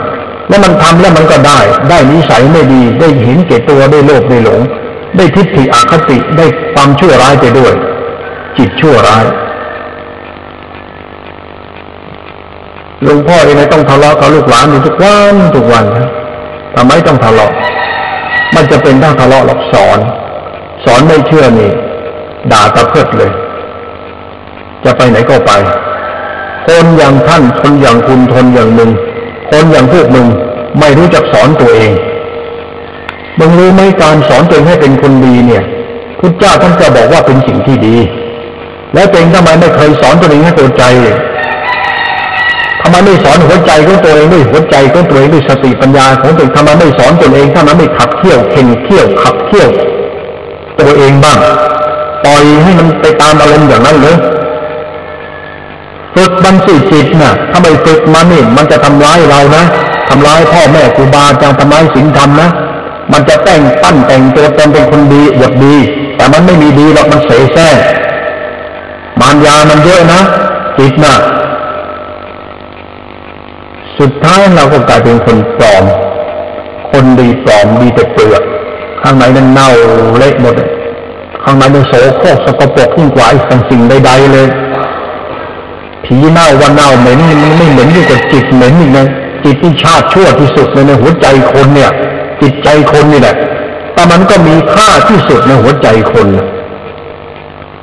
[0.49, 1.59] แล้วมันทำแล้วมันก็ได้
[1.89, 4.61] ได้นิสัยไม่ดีได้เห็นเก่ตัวได้โลภได้หลง
[5.17, 7.73] ได้ทิฏฐิอคติได้ความชั่วร้ายไปด้วย
[8.57, 9.25] จิตชั่วร้าย
[13.03, 15.85] หลวงพ่อเองต้องทะเลาะกับลูกหลานอยู่ทุกวันทุกวัน
[16.75, 17.51] ทำไมต้องทะเลาะ
[18.55, 19.99] มันจะเป็นต้องทะเลาะหรอกสอน
[20.85, 21.71] สอนไม่เชื่อนี่
[22.51, 23.31] ด่าตะเพิดเลย
[24.83, 25.51] จะไปไหนก็ไป
[26.67, 28.89] คนอย่างท่านคนอย่างคุณทนอย่างมึง
[29.51, 30.25] คนอย่างพวกมึง
[30.79, 31.91] ไม่รู้จักสอนตัวเอง
[33.39, 35.63] มึงรู้ไหมการสอนตัวเองให้เป็นคนดีเนี่ย
[36.19, 37.95] พุทธเจ้าท่านก็บอกว่าเป็นสิ่งที่ดี
[38.93, 40.83] แล้วตัวเองทำไมไม่เคยสอนตัวเองให้ตัวใจ
[42.81, 49.69] ทำไมไม่สอนหัวใจของตัวเองด้วยหัวใจของตัวเองด้วยสติปัญญาของตัวเองทำไมไม่สอนตัวเองถ้ามันไม่ขับเคี่ยวเข่งเคี่ยวขับเคี่ยว
[50.79, 51.37] ตัวเองบ้าง
[52.25, 54.15] ปล่อยให้มันไปตามอารมณ์อย่างนั้นเลย
[56.15, 59.63] ฝึกมันสิจิตน่ะถ้าไม่ฝึกมันนี่มันจะทำร้ายเรานะ
[60.09, 62.49] ทำร้ายพ่อแม่ครูบาอาจารย์ทำร้ายศีลธรรมนะ
[63.11, 65.75] มันจะแต่งปั้นแต่งตัวตนเป็นคนดีหยดดี
[66.15, 67.75] แต่มันไม่มีดีหรอกมันเสแสร้ง
[69.19, 70.21] มารยามันเยอะนะ
[70.77, 71.13] จิตนะ
[73.99, 75.85] สุดท้ายเราก็กลายเป็นคนปลอม
[76.91, 78.43] คนดีปลอมดีแต่เปลือก
[79.01, 79.69] ข้างในนั้นเน่า
[80.17, 80.55] เละหมด
[81.43, 83.37] ข้างในมันโสโครกสกปรกยิ่งกว่าไอ้
[83.69, 84.47] สิ่งใดๆเลย
[86.05, 89.05] ผีเน่าว่าเน่าเหม็นมันไม่เหม็นยิ่งกว่าจิตเหม็นอีกนะ
[89.43, 91.91] จิตที่ชาติชั่วที่สุดในหัวใจคนเนี่ย
[92.41, 93.35] จิตใจคนนี่แหละ
[93.93, 96.27] แต่มันก็มีค่าที่สุดในหัวใจคน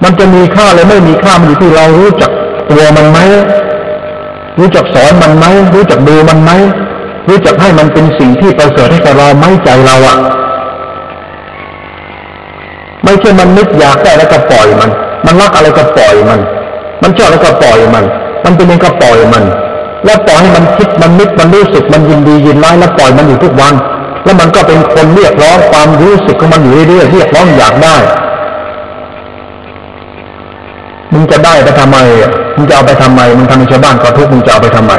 [0.02, 2.30] มันจะมีค่าหรือไม่มีค่ามันอยู่ที่เรารู้จัก
[2.70, 3.18] ตัวมันไหม
[4.58, 5.44] รู้จักสอนมันไหม
[5.74, 6.50] รู้จักดูมันไหม
[7.28, 10.18] รู้จักให้มันเป็นสิ่งที่ประเสริฐให้กับเราไม่ใจเราอะ
[13.04, 14.90] ไม่ใช่มันนึกอยากได้แล้วก็ปล่อยมัน
[15.26, 16.40] มันรักอะไรก็ปล่อยมัน
[17.02, 18.04] มันชอบแล้วก็ปล่อยมัน
[18.44, 19.44] มันเป็นเองก็ปล่อยมัน
[20.04, 23.74] แล้วปล่อยให้มันคิดมันนึกมันรู้สึกมันยินดียินร้ายแล้วปล่อยมันอยู่ทุกวัน
[24.26, 27.96] แล้วมันก็เป็นคนเรียกร้องความรู้สึกของมันอยู่เรื่อยๆเรียกร้องอยากได้
[31.12, 31.96] มึงจะได้ไปทำไม
[32.56, 34.92] มึงจะเอาไปทำไมมึงทำให้ชาวบ้านก็ทุกข์มึงจะเอาไปทำไม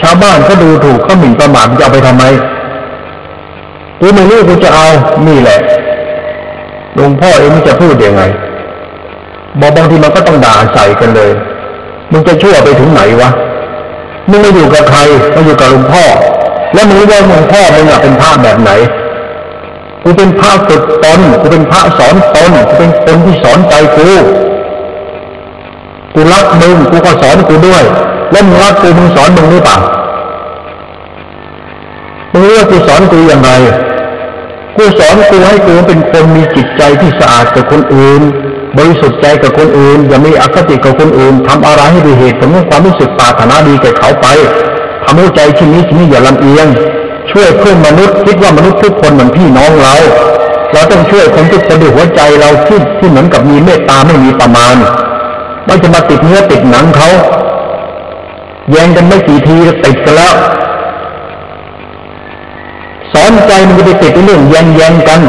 [0.00, 2.24] ชาวบ้านเขาดูถูกเขาหมิ่นประมาทมึงจะเอาไปทำไม
[4.00, 4.86] กูไม่รู้กูจะเอา
[5.28, 5.58] นี่แหละ
[6.94, 8.22] หลวงพ่อเองมันจะพูดยังไง
[9.60, 11.30] บอกบางทีมันก็ต้องด่าใส่กันเลย
[12.12, 13.30] มึงจะชั่วไปถึงไหนวะ
[14.30, 15.00] มึงไม่อยู่กับใคร
[15.34, 16.04] มาอยู่กับหลวงพ่อ
[16.74, 18.70] แล้วมึงว่าหลวงพ่อมึงอะเป็นพระแบบไหน
[20.02, 24.08] กูเป็นพระฝึกตนกูเป็นพระสอนตนกูเป็นคนที่สอนใจกู
[26.14, 27.82] กูรักมึงกูก็สอนกูด้วย
[28.32, 29.78] แล้วมึงรักกูมึงสอนมึงหรือเปล่า
[32.32, 33.50] มึงรู้ว่ากูสอนกูอย่างไร
[34.76, 38.22] กูสอนกูให้กูเป็นคนมีจิตใจที่สะอาดกับคนอื่น
[38.76, 44.26] บริสุทธิ์ใจกับคนอื่น อย่ามีอคติกับคนอื่นทำอะไรให้ด้วยเหตุผลของความรู้สึกปรารถนาดีแก่เขาไป
[45.12, 46.66] ทำให้ใจชิ้นนี้ชิ้นนี้อย่าลำเอียง
[47.30, 49.94] ช่วยเพื่อนมนุษย์คิดว่ามนุษย์ทุกคนเหมือนพี่น้องเรา
[50.72, 54.74] เราต้องช่วยคนทุกคนด้วยหัวใจเราที่ที่เหมือนกับมีเมตตาไม่มีประมาณ
[55.64, 57.10] ไม่จะมาติดเนื้อติดหนังเขา
[58.70, 60.34] แย่งกันไม่กี่ทีติดกันแล้ว
[63.12, 65.20] สอนใจมันจะไปติดเรื่องแย่งแย่งกัน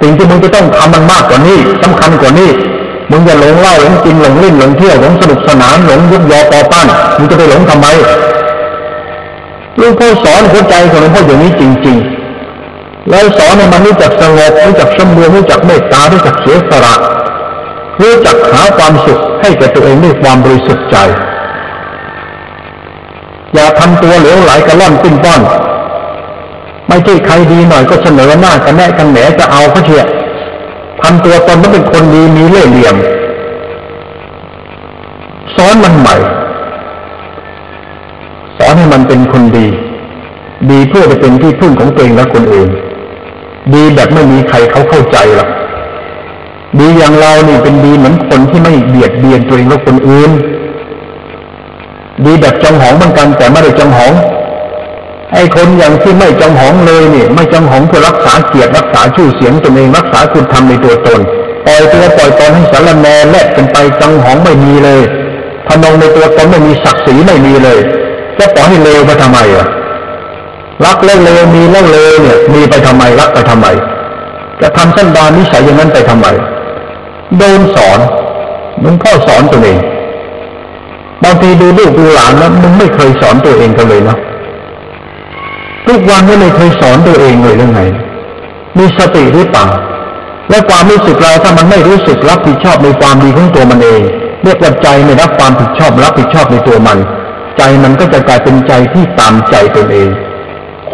[0.00, 2.50] สิ่งที่มึงจะต้องทำมันมากกว่านี้สำคัญกว่านี้
[3.10, 6.86] มึงอย่าหลงเล่าหลงกินหลงเล่นหลงเที่ยวหลงสนุกสนานหลงยุบยอปอปั้น
[7.18, 7.88] มึงจะไปหลงทำไม
[9.80, 11.96] ลูกพ่อสอนหัวใจของหลวงพ่ออย่างนี้จริง
[12.52, 16.94] ๆ แล้วสอนให้มันรู้จักสงบรู้จักสมบูรณ์รู้จักเมตตารู้จักเสียสละ
[18.02, 20.96] รู้จักหาความสุขให้แก่ตัวเองด้วยความบริสุทธิ์ใจ
[23.54, 25.40] อย่าทำตัวเหลวไหลกระล่อนปิ้นป้อน
[26.88, 30.04] ไม่ใช่ใครดีหน่อยก็เสนอหน้ากันแนะกันแหนจะเอาเขาเชีย
[31.02, 32.96] ทำตัวตนต้องเป็นคนดีมีเล่ห์เหลี่ยม
[35.56, 36.16] สอนมันใหม่
[38.58, 39.66] สอนให้มันเป็นคนดี
[40.70, 42.70] ดีเพื่อจะเป็นที่พึ่งของตัวเองและคนอื่น
[43.74, 45.48] ดีแบบไม่มีใครเขาเข้าใจหรอก
[46.78, 50.30] ดีอย่างเรานี่เป็นดีเหมือนคนที่ไม่เบียดเบียนตัวเองและคนอื่น
[52.24, 54.12] ดีแบบจองหองเหมือนกันแต่ไม่ได้จองหอง
[55.32, 61.20] ไอ้คนอย่างที่ไม่จองหองเลยนี่ไม่จองหองเพื่อรักษาเกียรติรักษาชื่อเสียงตนเองรักษาคุณธรรมในตัวตน
[61.66, 65.02] ปล่อยตัวปล่อยตนให้สารแนแลกกันไปจองหองไม่มีเลย
[65.66, 67.78] พนองในตัวตนไม่มีศักดิ์ศรีไม่มีเลย
[68.38, 69.66] จะปล่อยให้เลวไปทำไมอะ
[70.84, 73.66] รักแล้วเลวมีแล้วเลวเนี่ย มีไปทำไมรักไปทำไม
[74.60, 76.26] จะทำสั้นดานนิสัยอย่างนั้นไปทำไม
[77.38, 77.98] โดนสอน
[78.82, 79.78] มึงพ่อสอนตัวเอง
[81.22, 84.16] บางทีดูลูกดูหลานแล้วมึงไม่เคยสอนตัวเองกันเลยนะ
[85.86, 87.80] ทุกวันไม่เคยสอนตัวเองเลยเรื่องไง
[88.78, 89.66] มีสติหรือเปล่า
[90.50, 94.00] และความรู้สึกเราถ้ามันไม่รู้สึกรับผิดชอบในความดีของตัวมันเอง
[94.44, 96.98] เรียกว่าใจไม่รับความผิดชอบรับผิดชอบในตัวมัน
[97.56, 100.10] ใจมันก็จะกลายเป็นใจที่ตามใจตนเอง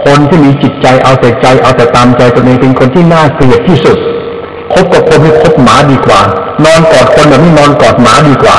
[0.04, 3.96] คนที่มีจิตใจเอาแต่ใจเอาแต่ตามใจตนเองเป็นคนที่น่าเกลียดที่สุด
[4.72, 6.20] คบกับคนให้คบหมาดีกว่า
[6.64, 8.56] นอนกอดคนแบบนี้นอนกอดหมาดีกว่า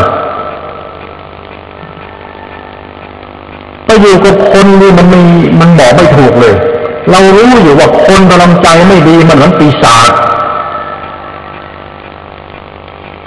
[3.85, 5.23] ไปอยู่กับคนนี่มันมี
[5.59, 6.55] มันบอกไม่ถูกเลย
[7.09, 10.11] เรารู้อยู่ว่าคนกำลังใจไม่ดีมันเหมือนปีศาจ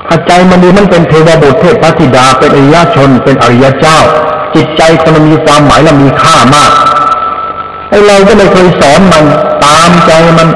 [0.08, 4.00] ถ้าใจมันดีมันเป็นเทวบุตรเทพธิดาเป็นอริยชนเป็นอริยเจ้า
[4.54, 6.72] จิตใจคนมันมีความหมายและมีค่ามาก
[7.88, 9.24] ไอ้เราก็ไม่เคยสอนมัน
[9.64, 10.48] ตามใจมัน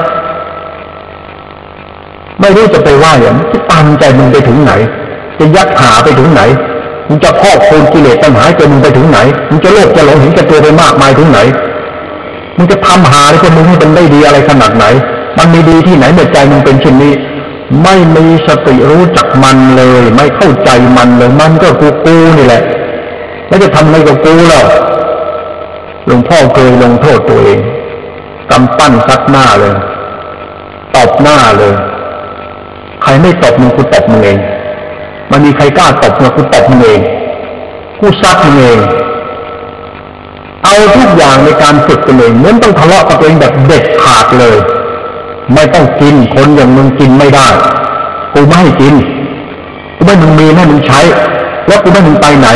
[2.39, 4.71] ไม่รู้จะไปว่าอย่างจะตามใจมึงไปถึงไหน
[5.39, 6.41] จะยัดหาไปถึงไหน
[7.07, 9.19] มึงจะพอกคูณกิเลสปัญหาจนมึงไปถึงไหน
[9.49, 11.39] มึงจะโลภจะหลงเห็นแก่ตัวไปมากมายถึงไหน
[12.57, 14.85] มึงจะทำหาให้มึงให้มันได้ดีอะไรขนาดไหน
[15.37, 17.13] มันมีดีที่ไหนเมื่อใจมึงเป็นเช่นนี้
[17.83, 22.63] ไม่มีสติรู้จักมันเลย ไม่เข้าใจมันเลยมันก็กูกูนี่แหละ
[23.49, 24.65] แล้วจะทำอะไรกับกูแล้ว
[26.05, 27.59] หลวงพ่อเคยลงโทษตัวเอง
[28.51, 29.75] กำปั้นซัดหน้าเลย
[30.95, 31.73] ตบหน้าเลย
[33.01, 34.39] ใครไม่ตบมึงกูตบมึงเอง
[35.31, 37.01] มันมีใครกล้าตบมึงกูตบมึงเอง
[37.99, 38.79] กูซัดมึงเอง
[40.63, 44.57] เอาทุกอย่างในการฝึกตัวเองเหมือนต้องทะเลาะกับตัวเองแบบเด็ดขาดเลย
[45.53, 47.47] ไม่ต้องกินคนอย่างมึงกินไม่ได้
[48.33, 48.95] กูไม่ให้กิน
[49.95, 50.99] กูไม่มึงมีให้มึงใช้
[51.67, 52.49] แล้วกูไม่มึงไปไหน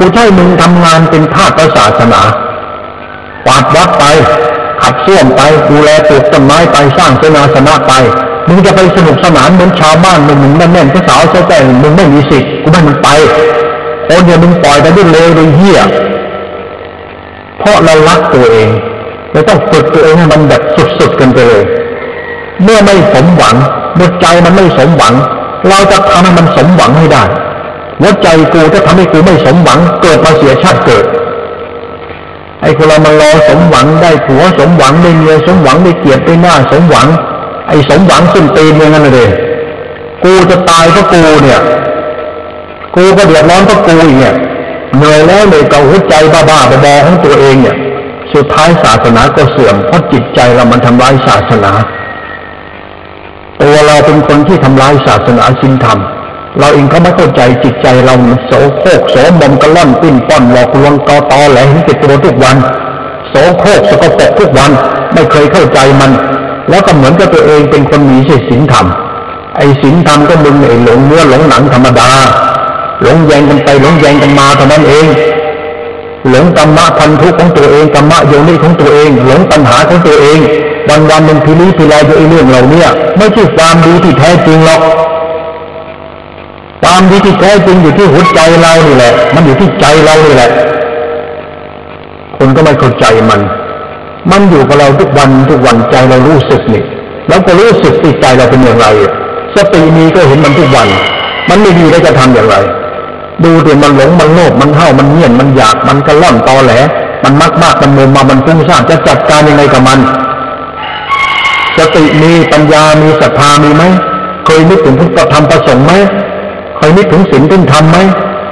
[0.00, 2.22] กูใช้มึงทำงานเป็นทาสศาสนา
[3.46, 4.04] กวาดวัดไป
[4.82, 5.40] ขับส้วมไป
[5.70, 7.92] ดูแลปลูกต้นไม้ไป สร้างเสนาสนะไป
[8.48, 13.08] มึงจะไปสนุกสนานเหมือนชาวบ้านมึงมึงแน่นแน่สาวแจ้งมึงไม่มีสิทธิ์กูไม่มึงไป
[14.06, 15.80] คนเนี่ยมึงปล่อยไปด้วยเลวด้วยเหี้ย
[17.58, 18.68] เพราะเรารักตัวเอง
[19.32, 20.62] เราต้องฝึกตัวเองให้มันแบบ
[20.98, 21.64] สุดๆกันไปเลย
[22.62, 23.56] เมื่อไม่สมหวัง
[23.96, 25.14] เมื่อใจมันไม่สมหวัง
[25.68, 27.24] เราจะทำให้มันสมหวังให้ได้
[28.00, 31.04] หัวใจกูจะทำให้กูไม่สมหวัง เกิดมาเสียชาติเกิด
[32.62, 37.08] ไอ้คนเรามารอสมหวังได้ผัวสมหวังได้เมียสมหวังได้เกียรติได้หน้า สมหวัง
[37.68, 39.30] ไอ้สมหวังสิ้นตีนอย่างนั้นเลย
[40.24, 41.60] กูจะตายเพราะกูเนี่ย
[42.94, 44.34] กูก็เดือดร้อนเพราะกูอีกเนี่ย
[44.96, 47.76] เหนื่อยแล้วเลยกับหัวใจบ้าๆบอๆของตัวเองเนี่ย
[48.34, 51.72] สุดท้ายศาสนาก็เสื่อมเพราะจิตใจเรามันทำลายศาสนา
[53.60, 55.98] ตัวเราเป็นคนที่ทำลายศาสนาสินธรรม
[56.58, 58.14] เราเองก็ไม่เข้าใจจิตใจเรา
[58.46, 62.56] โสโครกโสมมกระล่อนปิ้นป้อนหลอกลวงกอตอแหลเห็นติดตัวทุกวัน
[63.28, 64.70] โสโครกสกปรกทุกวัน
[65.12, 66.10] ไม่เคยเข้าใจมัน
[66.70, 68.18] แล้วก็เหมือนกับตัวเองเป็นคนมี
[68.48, 68.86] ศีลธรรม
[69.56, 72.10] ไอ้ศีลธรรมก็มึงไอ้หลงเนื้อหลงหนังธรรมดา
[73.02, 75.06] หลงแยงกันไปหลงแยงกันมาเท่านั้นเอง
[76.28, 80.38] หลงธรรมะพันธุของตัวเองธรรมะโยนิของตัวเอง หลงปัญหาของตัวเอง
[80.88, 82.84] วันวันหนึ่งพิริพิลายอยู่ไอ้เรื่องเหล่านี้
[83.16, 84.80] ไม่ใช่ความดีที่แท้จริงหรอก
[86.82, 90.50] ความดีที่แท้จริงอยู่ที่หัวใจเรานี่แหละ มันอยู่ที่ใจเรานี่แหละ
[92.36, 93.40] คนก็ไม่เข้าใจมัน
[94.30, 96.82] มันอยู่กับเราทุกวันทุกวันใจเรารู้สึกนี่
[97.28, 98.86] แล้วก็รู้สึกติดใจเราเป็นอย่างไร
[99.54, 100.88] สติมีก็เห็นมันทุกวัน
[101.48, 102.56] มันไม่ดีแล้วจะทำอย่างไร
[103.44, 106.72] ดูดิมันหลงมันโลภมันเห่ามันเงียนมันอยากมันกระล่อนตอแหล
[107.24, 109.98] มันมากมากมันโมมามันฟุ้งซ่านจะจัดการยังไงกับมัน
[111.76, 113.82] สติมีปัญญามีศรัทธามีไหม
[114.44, 115.92] เคยนึกถึงพุทธธรรมประสงค์ไหม
[116.80, 117.98] เคยนึกถึงศีลถึงธรรมไหม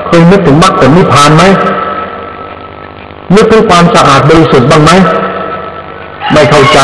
[0.08, 1.42] เคยนึกถึงมรรคผลนิพพานไหม
[3.34, 4.90] นึกถึงความสะอาดบริสุทธิ์บ้างไหม
[6.32, 6.78] ไม่เข้าใจ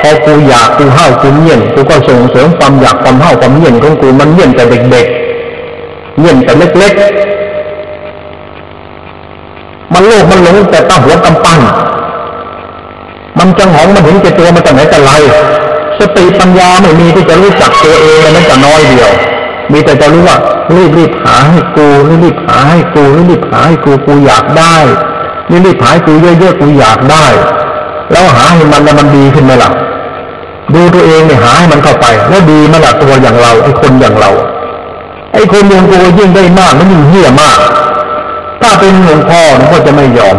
[0.00, 7.02] พอกูอยากกูห้าวกูเงียนกูก็ส่งเสริมความอยากความห้าวความเงียนของกูมันเงี่ยนแต่เด็กๆเงี่ยนแต่เล็กๆ
[9.92, 11.60] มันโลภมันหลงแต่ตั้งหัวกำปั้น
[13.38, 15.10] มันจังหองมันเห็นแก่ตัวมาจากไหนแต่ไร
[15.98, 19.10] สติปัญญาไม่มีที่จะรู้จักตัวเองมันจะน้อยเดียว
[19.72, 20.36] มีแต่จะรู้ว่า
[20.76, 24.76] รีบรีบหาให้กูรีบรีบหาให้กูรีบรีบหาให้กูกูอยากได้
[25.50, 27.26] รีบรีบหาให้กูเยอะๆกูอยากได้
[28.12, 29.70] แล้วหาให้มันแล้วมันดีขึ้นไหมล่ะ
[30.74, 34.30] ดูตัวเองเนี่ยหาให้มันเข้าไป แล้วดีไหมล่ะตัวอย่างเราไอ้คนอย่างเรา
[35.32, 37.58] ไอ้คนอย่างกูยิ่งได้มากมันยิ่งเหี้ยมาก
[38.62, 40.36] ถ้าเป็นหลวงพ่อหลวงพ่อจะไม่ยอม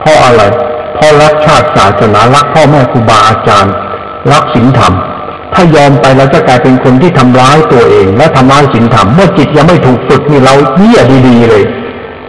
[0.00, 0.42] เพราะอะไร
[0.94, 3.74] เพราะรักชาติศาสนารักพ่อแม่ครูบาอาจารย์
[4.32, 4.94] รักศีลธรรม
[5.60, 11.64] ถ้ายอมไปเราจะกลายเป็นคนที่ทำร้ายตัวเอง และทำร้ายศีลธรรมเมื่อจิตยังไม่ถูกฝึกนี่เราเหี้ยดีๆเลย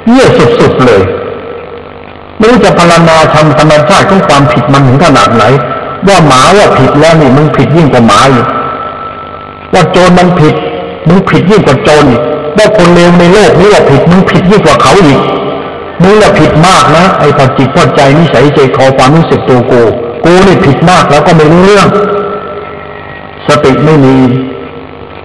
[0.06, 0.26] เหี้ย
[0.60, 1.02] สุดๆเลย
[2.38, 5.44] ไม่รู้จะพารณาทำธรรมชาติของความผิดมันถึงขนาดไหน
[6.08, 8.48] ว่าหมาว่าผิดแล้วนี่มึงผิดยิ่งกว่าหมาอีก
[9.74, 10.56] ว่าโจรมันผิด
[11.08, 12.22] มึงผิดยิ่งกว่าโจรอีก
[12.58, 15.22] ว่าคนเลวในโลกนี้ว่าผิดมึงผิดยิ่งกว่าเขาอีก
[16.02, 19.82] มึงน่ะผิดมากนะไอ้พอจิตพอใจนิสัยใจคอความรู้สึกตัวกู
[20.24, 21.88] กูนี่ผิดมากแล้วก็ไม่รู้เรื่อง
[23.47, 24.15] สติไม่มี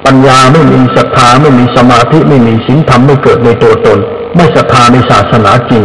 [0.06, 3.98] ปัญญาไม่มีศรัทธาไม่มีสมาธิไม่มีศีลธรรมไม่เกิดในตัวตน
[4.36, 5.82] ไม่ศรัทธาในศาสนาจริง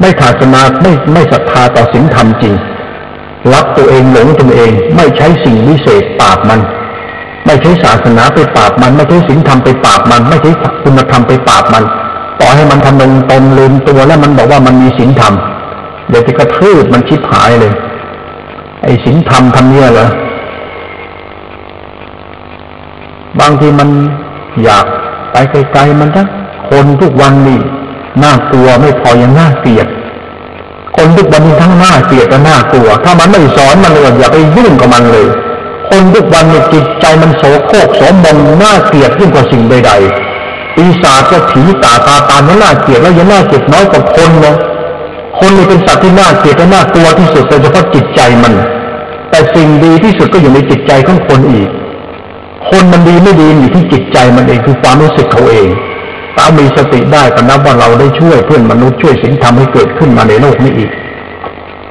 [0.00, 2.54] ไม่ขาดสมาไม่ไม่ศรัทธาต่อศีลธรรมจริง
[3.52, 6.60] รักตัวเองหลงตัวเองไม่ใช้สิ่งวิเศษปราบมัน
[7.46, 10.50] ไม่ใช้ศาสนาไปปราบมัน ไม่ใช้ศีลธรรมไปปราบมัน ไม่ใช้
[10.82, 11.84] คุณธรรมไปปราบมัน
[12.40, 15.34] ต่อให้มันทำลงตนลืมตัวแล้วมันบอกว่ามันมีศีลธรรม
[16.08, 17.72] เดี๋ยวจะกระทืบมันชิบหายเลย
[18.82, 20.08] ไอ้ศีลธรรมทำเนี่ยเหรอ
[23.40, 23.88] บางทีมัน
[24.64, 24.86] อยาก
[25.32, 26.28] ไปไกลๆมันทั้ง
[26.70, 27.60] คนทุกวันนี่
[28.22, 29.86] น่ากลัวไม่พอยังน่าเกลียด
[30.96, 35.26] คนทุกวันนี้ทั้งน่าเกลียดและน่ากลัว ถ้ามันไม่สอนมันเลยอย่าไปยุ่งกับมันเลย
[35.88, 38.26] คนทุกวันนี่ยจิตใจมันโสโครกโสมม
[38.62, 44.56] น่าเกลียดยิ่งกว่าสิ่งใดๆปีศาจจะถีตาตาตามันน่าเกลียดแล้วยังน่าเกลียดน้อยกว่าคนเนะ
[45.38, 48.54] คนนี่เป็นสัตว์ที่น่าเกลียดและน่ากลัวที่สุดโดยเฉพาะจิตใจมัน
[49.30, 51.68] แต่สิ่งดีที่สุดก็อยู่ในจิตใจของคนอีก
[52.70, 55.68] คนมันดีไม่ดีอยู่ที่จิตใจมันเองคือความรู้สึกเขาเอง
[56.36, 60.90] ถ้ามีสติได้ก็นับว่าเราได้ช่วยเพื่อนมนุษย์ช่วยสิ่งทำให้เกิดขึ้นมาในโลกนี้อีก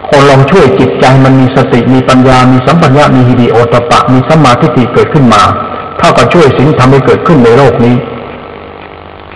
[0.10, 5.42] คนลองช่วยจิตใจมันมีสติมีปัญญา มีสัมปัญญะมีฮิริโอตปะ มีสมาธิเกิดขึ้นมา
[5.98, 7.96] เท่ากับช่วยสิ่งทำให้เกิดขึ้นในโลกนี้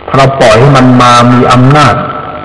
[0.08, 1.94] ถ้าเราปล่อยให้มันมามีอำนาจ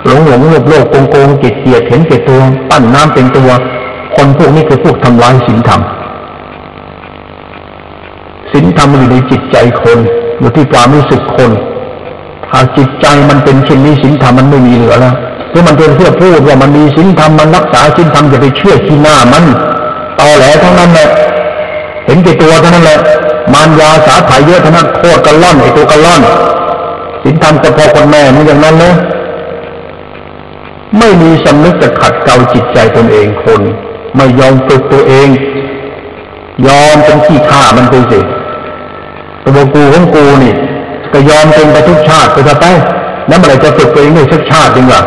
[0.04, 2.40] หลงหลงโลภโลภโกงโกงเกลียดเกียดเห็นเกลียดตัว
[2.70, 3.50] ปั้นน้ำเป็นตัว
[4.16, 5.80] คนพวกนี้คือพวกทำลายศีลธรรม
[8.52, 9.98] ศีลธรรมอยู่ในจิตใจคน
[10.38, 11.50] อยู่ที่ความรู้สึกคน
[12.48, 15.14] ถ้าจิตใจมันเป็นเช่นนี้ศีลธรรมมันไม่มีเหลือแล้ว
[15.50, 19.44] เพราะมันเป็นเพื่อพูดว่ามันมีศีลธรรมมันรักษาศีลธรรมจะไปเชื่อขี้หน้ามัน
[20.18, 21.08] ตอแหลทั้งนั้นแหละ
[22.06, 22.98] เห็นแก่ตัวเท่านั้นแหละ
[23.52, 26.22] มารยาสาถ่ายเยอะเท่านั้นโคตรกันล่อนไอตัวกันล่อน
[27.22, 28.94] ศีลธรรมจะพอคนแม่มันอย่างนั้นเลย
[30.98, 33.60] ไม่มีสำนึกจะขัดเกลาจิตใจตนเองคน
[34.16, 35.28] ไม่ยอมฝึกตัวเอง
[36.66, 38.20] ยอมเป็นขี้ข้ามันไปสิ
[39.44, 40.54] ตัวกูของกูนี่
[41.12, 42.66] ก็ยอมเป็นไปทุกชาติไปจะไป
[43.28, 45.00] แล้วเมื่อไรจะฝึกตัวเองได้สักชาติจริงล่ะ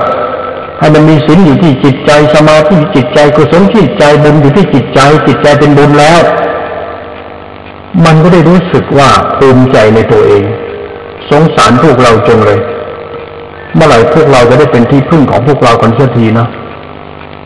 [0.79, 6.19] ให้มันมีศีลอยู่ที่จิตใจสมาธิจิตใจกุศลที่ใจบุญอยู่ที่จิตใจ จิตใจเป็นบุญแล้ว
[8.05, 10.43] มันก็ได้รู้สึกว่าภูมิใจในตัวเอง
[11.29, 12.59] สงสารพวกเราจงเลย
[13.75, 16.47] เมื่อไหร่พวกเราจะได้เป็นที่พึ่งของพวกเรากันเสียทีนะ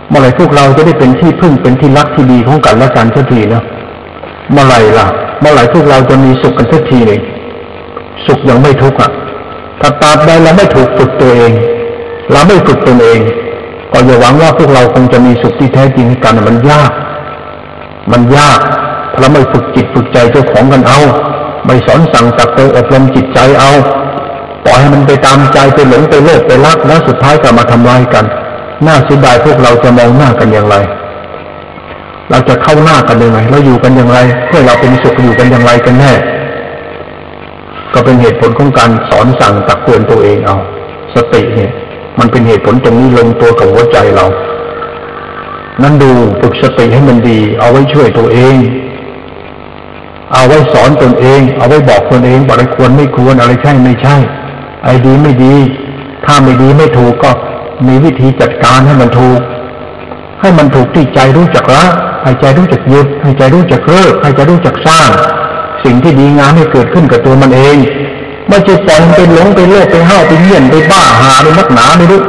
[0.10, 3.64] เมื่อไหร่พวกเราจะได้เป็นที่พึ่งเป็นที่รักที่ดีของกันและกันเสียทีนะ
[4.52, 5.08] เมื่อไหร่ล่ะ
[5.40, 7.20] เมื่อไหร่พวกเราจะมีสุขกันสียทีเลย
[8.26, 9.12] สุขยังไม่ทุกข์อะ
[9.82, 11.54] ถ้าตราบใดเราไม่ถูกฝึกตัวเอง
[12.32, 13.20] เราไม่ฝึกตนเอง
[13.92, 16.92] ก็อย่าหวังว่าพวกเราคงจะมีสุขที่แท้จริงกันมันยาก
[18.12, 18.60] มันยาก
[19.12, 21.00] ถ้าเราะไม่ฝึกจิตฝึกใจเจ้าของกันเอา
[21.66, 23.72] ไม่สอนสั่งตักเตือนอบรมจิตใจเอา
[24.66, 28.26] ปล่อยให้มันไปตามใจไปหลงไปโลภไปรักแล้วสุดท้ายก็มาทำลายกัน
[28.86, 30.76] น่าเสียดายพวกเราจะมองหน้ากันอย่างไร
[32.30, 36.14] เราจะเข้าหน้ากันยังไงเราอยู่กันอย่างไร เพื่อเราเป็นสุขอยู่กันอย่างไรกันแน่
[37.94, 40.58] ก็เป็นเหตุผลของการสอนสั่งตักเตือนตัวเองเอา
[41.16, 41.72] สติเนี่ย
[42.20, 44.26] มันเป็นเหตุผลตรงนี้ลงตัวกับหัวใจเรา
[45.84, 46.12] นั่นดู
[46.42, 48.56] ฝึกสติให้มันดี เอาไว้ช่วยตัวเอง
[50.34, 54.16] เอาไว้สอนตนเอง เอาไว้บอกตนเองอะไรควรไม่ควรอะไรใช่ไม่ใช่
[54.84, 55.56] ไอ้ดีไม่ดี
[56.26, 57.32] ถ้าไม่ดีไม่ถูกก็
[57.88, 59.40] มีวิธีจัดการให้มันถูก
[60.42, 61.86] ให้มันถูกที่ใจรู้จักละ
[62.24, 65.10] ให้ใจรู้จักหยุดให้ใจรู้จักเลิกให้ใจรู้จักสร้าง
[65.84, 67.78] สิ่งที่ดีงามให้เกิดขึ้นกับตัวมันเอง
[68.50, 72.22] ไม่ใช่ปล่อยมันไปหลงไปโลภไปห้าวไปเยี่ยนไปบ้าหาไปนักหนาไม่รู้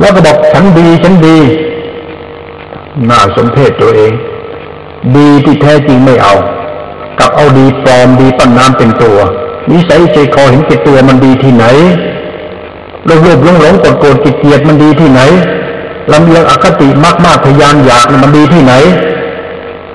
[0.00, 1.38] แล้วก็บอกฉันดีฉันดี
[3.08, 4.12] น่าสมเพชตัวเอง
[5.16, 6.34] ดีที่แท้จริงไม่เอา
[7.18, 9.18] กับเอาดีปลอมดีปั้นน้ำเป็นตัว
[9.70, 11.64] นิสัยใจคอเห็นแก่ตัวมันดีที่ไหน
[13.04, 15.20] โลภโลภหลงหลงกดโกรธจิเกียดมันดีที่ไหน
[16.12, 18.74] ลำเลียงอคติมากมากพยานอยากมันดีที่ไหน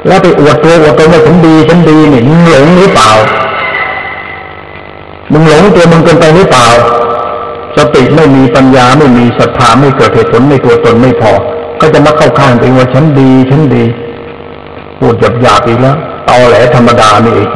[0.07, 3.11] แล้วไปอวดตัวอวดตนว่าฉันดีฉันดีเนี่ยมึงหลงหรือเปล่า
[5.31, 6.67] มึงหลงตัวมึงเกินไปหรือเปล่า
[7.77, 11.31] สติไม่มีปัญญาไม่มีศรัทธาไม่เกิดเหตุผลในตัวตนไม่พอ
[11.81, 13.83] ก็จะมาเข้าข้างตัวเองว่าฉันดีฉันดี
[14.99, 15.97] พูดหยาบหยาบอีกแล้ว
[16.29, 17.49] ตอแหลธรรมดานี่เอง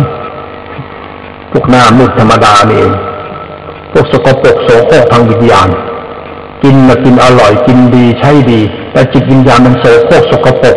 [1.51, 2.93] พวกหน้ามืดธรรมดานี่เอง
[3.91, 5.69] พวกสกปรกโสโครกทางวิญญาณ
[6.63, 8.61] กินมากินอร่อยกินดีใช่ดี
[8.91, 10.75] แต่จิตวิญญาณมันโสโครกสกปรก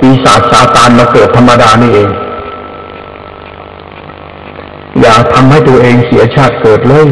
[0.00, 2.08] ปีศาจซาตานมาเกิดธรรมดานี่เอง
[5.00, 7.06] อย่าทำให้ตัวเองเสียชาติเกิดเลย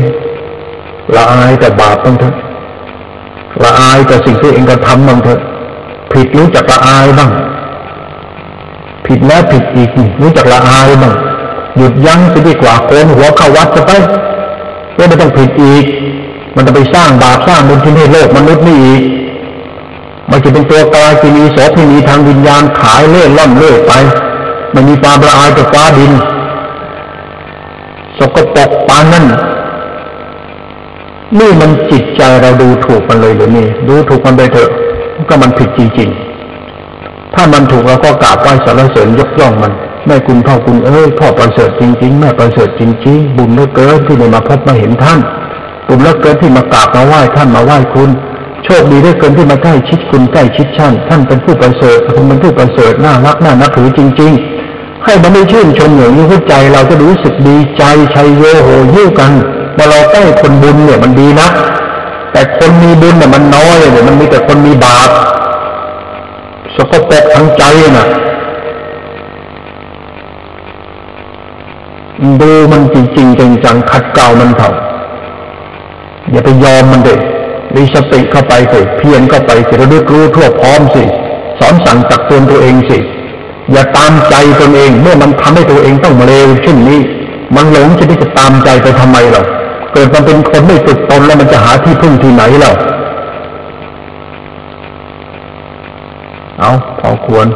[1.17, 2.35] ละอายแต่บาปบ้างเถอะ
[3.65, 5.41] ละอายแต่สิ่งที่เองกระทำบ้างเถอะ
[6.13, 7.31] ผิดรู้จักละอายบ้าง
[9.07, 9.91] ผิดแล้วผิดอีก
[10.23, 11.15] รู้จักละอายบ้าง
[11.77, 13.91] หยุดยั้งไปดีกว่าโกนหัวเข้าวัดจะไป
[14.97, 15.85] ว่าไม่ต้องผิดอีก
[16.57, 19.03] มันจะไปสร้างบาปสร้างบุญที่ให้โลกมนุษย์นี่อีก
[20.31, 23.93] มันจะเป็นตัวกายที่มีโสเภณีทางวิญญาณขายเล่ล่อนเล่ไป
[24.73, 26.13] ไม่มีความละอายต่อฟ้าดิน
[28.19, 29.25] สกปรกปานนั่น
[31.39, 34.71] นี่มันจิตใจเราดูถูกมันเลยหรือนี่ดูถูกมันไปเถอะ
[35.29, 39.73] ก็มันผิดจริงๆ ถ้ามันถูกเราก็กราบไหว้สรรเสริญยกย่องมัน
[40.07, 45.21] แม่คุณพ่อคุณเอ้ยพ่อประเสริฐจริง ๆ แม่ประเสริฐจริงๆบุญเหลือเกินที่ได้มาพบมาเห็นท่าน
[45.87, 48.11] บุญเหลือเกินที่มากราบมาไหว้ท่านมาไหว้คุณ
[48.65, 54.33] โชคดีเหลือเกินที่มาใกล้ชิดคุณใกล้ชิดท่านท่านเป็นผู้ประเสริฐคุณเป็นผู้ประเสริฐน่ารักน่านับถือจริง
[54.69, 57.83] ๆ ให้มันได้ชื่นชมอย่างนี้หัวใจเราจะรู้สึกดีใจ
[58.15, 59.33] ชัยโยโหยิ้วกัน
[59.77, 61.49] ว่าเราใกล้คนบุญเนี่ยมันดีนะ
[62.33, 65.11] แต่คนมีบุญเนี่ยมันน้อยเนี่ยมันมีแต่คนมีบาป
[66.77, 67.63] สกปรกทั้งใจ
[67.99, 68.07] น่ะ
[72.41, 74.75] ดูมันจริงๆจังๆขัดเกลามันเถอะ
[76.31, 77.21] อย่าไปยอมมันเด็ก
[77.77, 81.03] มีสติเข้าไปสิเพียรเข้าไปสิระลึกรู้ทั่วพร้อมสิ
[81.59, 82.99] สอนสั่งตักเตือนตัวเองสิ
[83.73, 87.01] อย่าตามใจตนเองเมื่อมันทำให้ตัวเองต้องมาเลวเช่นนี้
[87.57, 89.45] มันหลงจะที่จะตามใจไปทำไมหรอ
[89.93, 92.73] เกิดมันเป็นคนไม่ฝึกตนแล้วมันจะหาที่พึ่งที่ไหนหรอ
[96.61, 96.71] เอา
[97.01, 97.47] พอควร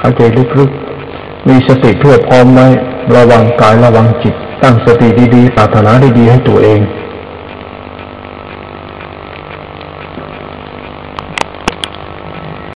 [0.00, 0.20] หายใจ
[0.58, 2.66] ลึกๆมีสติทั่วพร้อมไว้
[3.16, 6.80] ระวังกายระวังจิต ตั้งสติดีๆปรารถนาดีๆให้ตัวเอง